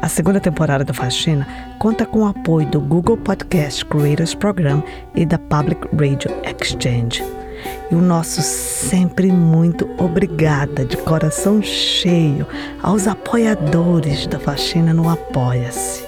A 0.00 0.08
segunda 0.08 0.40
temporada 0.40 0.84
do 0.84 0.94
Faxina 0.94 1.46
conta 1.78 2.06
com 2.06 2.20
o 2.20 2.26
apoio 2.26 2.66
do 2.68 2.80
Google 2.80 3.18
Podcast 3.18 3.84
Creators 3.84 4.34
Program 4.34 4.82
e 5.14 5.26
da 5.26 5.38
Public 5.38 5.86
Radio 5.92 6.30
Exchange. 6.44 7.43
E 7.90 7.94
o 7.94 8.00
nosso 8.00 8.42
sempre 8.42 9.30
muito 9.30 9.88
obrigada 9.98 10.84
de 10.84 10.96
coração 10.96 11.62
cheio 11.62 12.46
aos 12.82 13.06
apoiadores 13.06 14.26
da 14.26 14.38
Faxina 14.38 14.92
no 14.92 15.08
Apoia-se. 15.08 16.04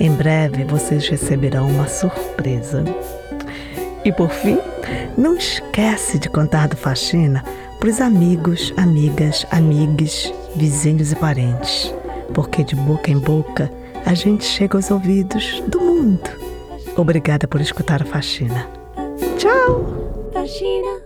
Em 0.00 0.10
breve 0.10 0.64
vocês 0.64 1.08
receberão 1.08 1.68
uma 1.68 1.88
surpresa. 1.88 2.84
E 4.04 4.12
por 4.12 4.30
fim, 4.30 4.58
não 5.16 5.36
esquece 5.36 6.18
de 6.18 6.28
contar 6.28 6.68
do 6.68 6.76
Faxina 6.76 7.44
para 7.78 7.88
os 7.88 8.00
amigos, 8.00 8.72
amigas, 8.76 9.46
amigues, 9.50 10.32
vizinhos 10.56 11.12
e 11.12 11.16
parentes 11.16 11.92
porque 12.34 12.64
de 12.64 12.74
boca 12.74 13.10
em 13.10 13.18
boca 13.18 13.70
a 14.04 14.12
gente 14.12 14.44
chega 14.44 14.76
aos 14.76 14.90
ouvidos 14.90 15.62
do 15.68 15.80
mundo. 15.80 16.28
Obrigada 16.96 17.48
por 17.48 17.60
escutar 17.60 18.02
a 18.02 18.04
faxina. 18.04 18.68
Tchau! 19.38 20.03
Faxina. 20.44 21.03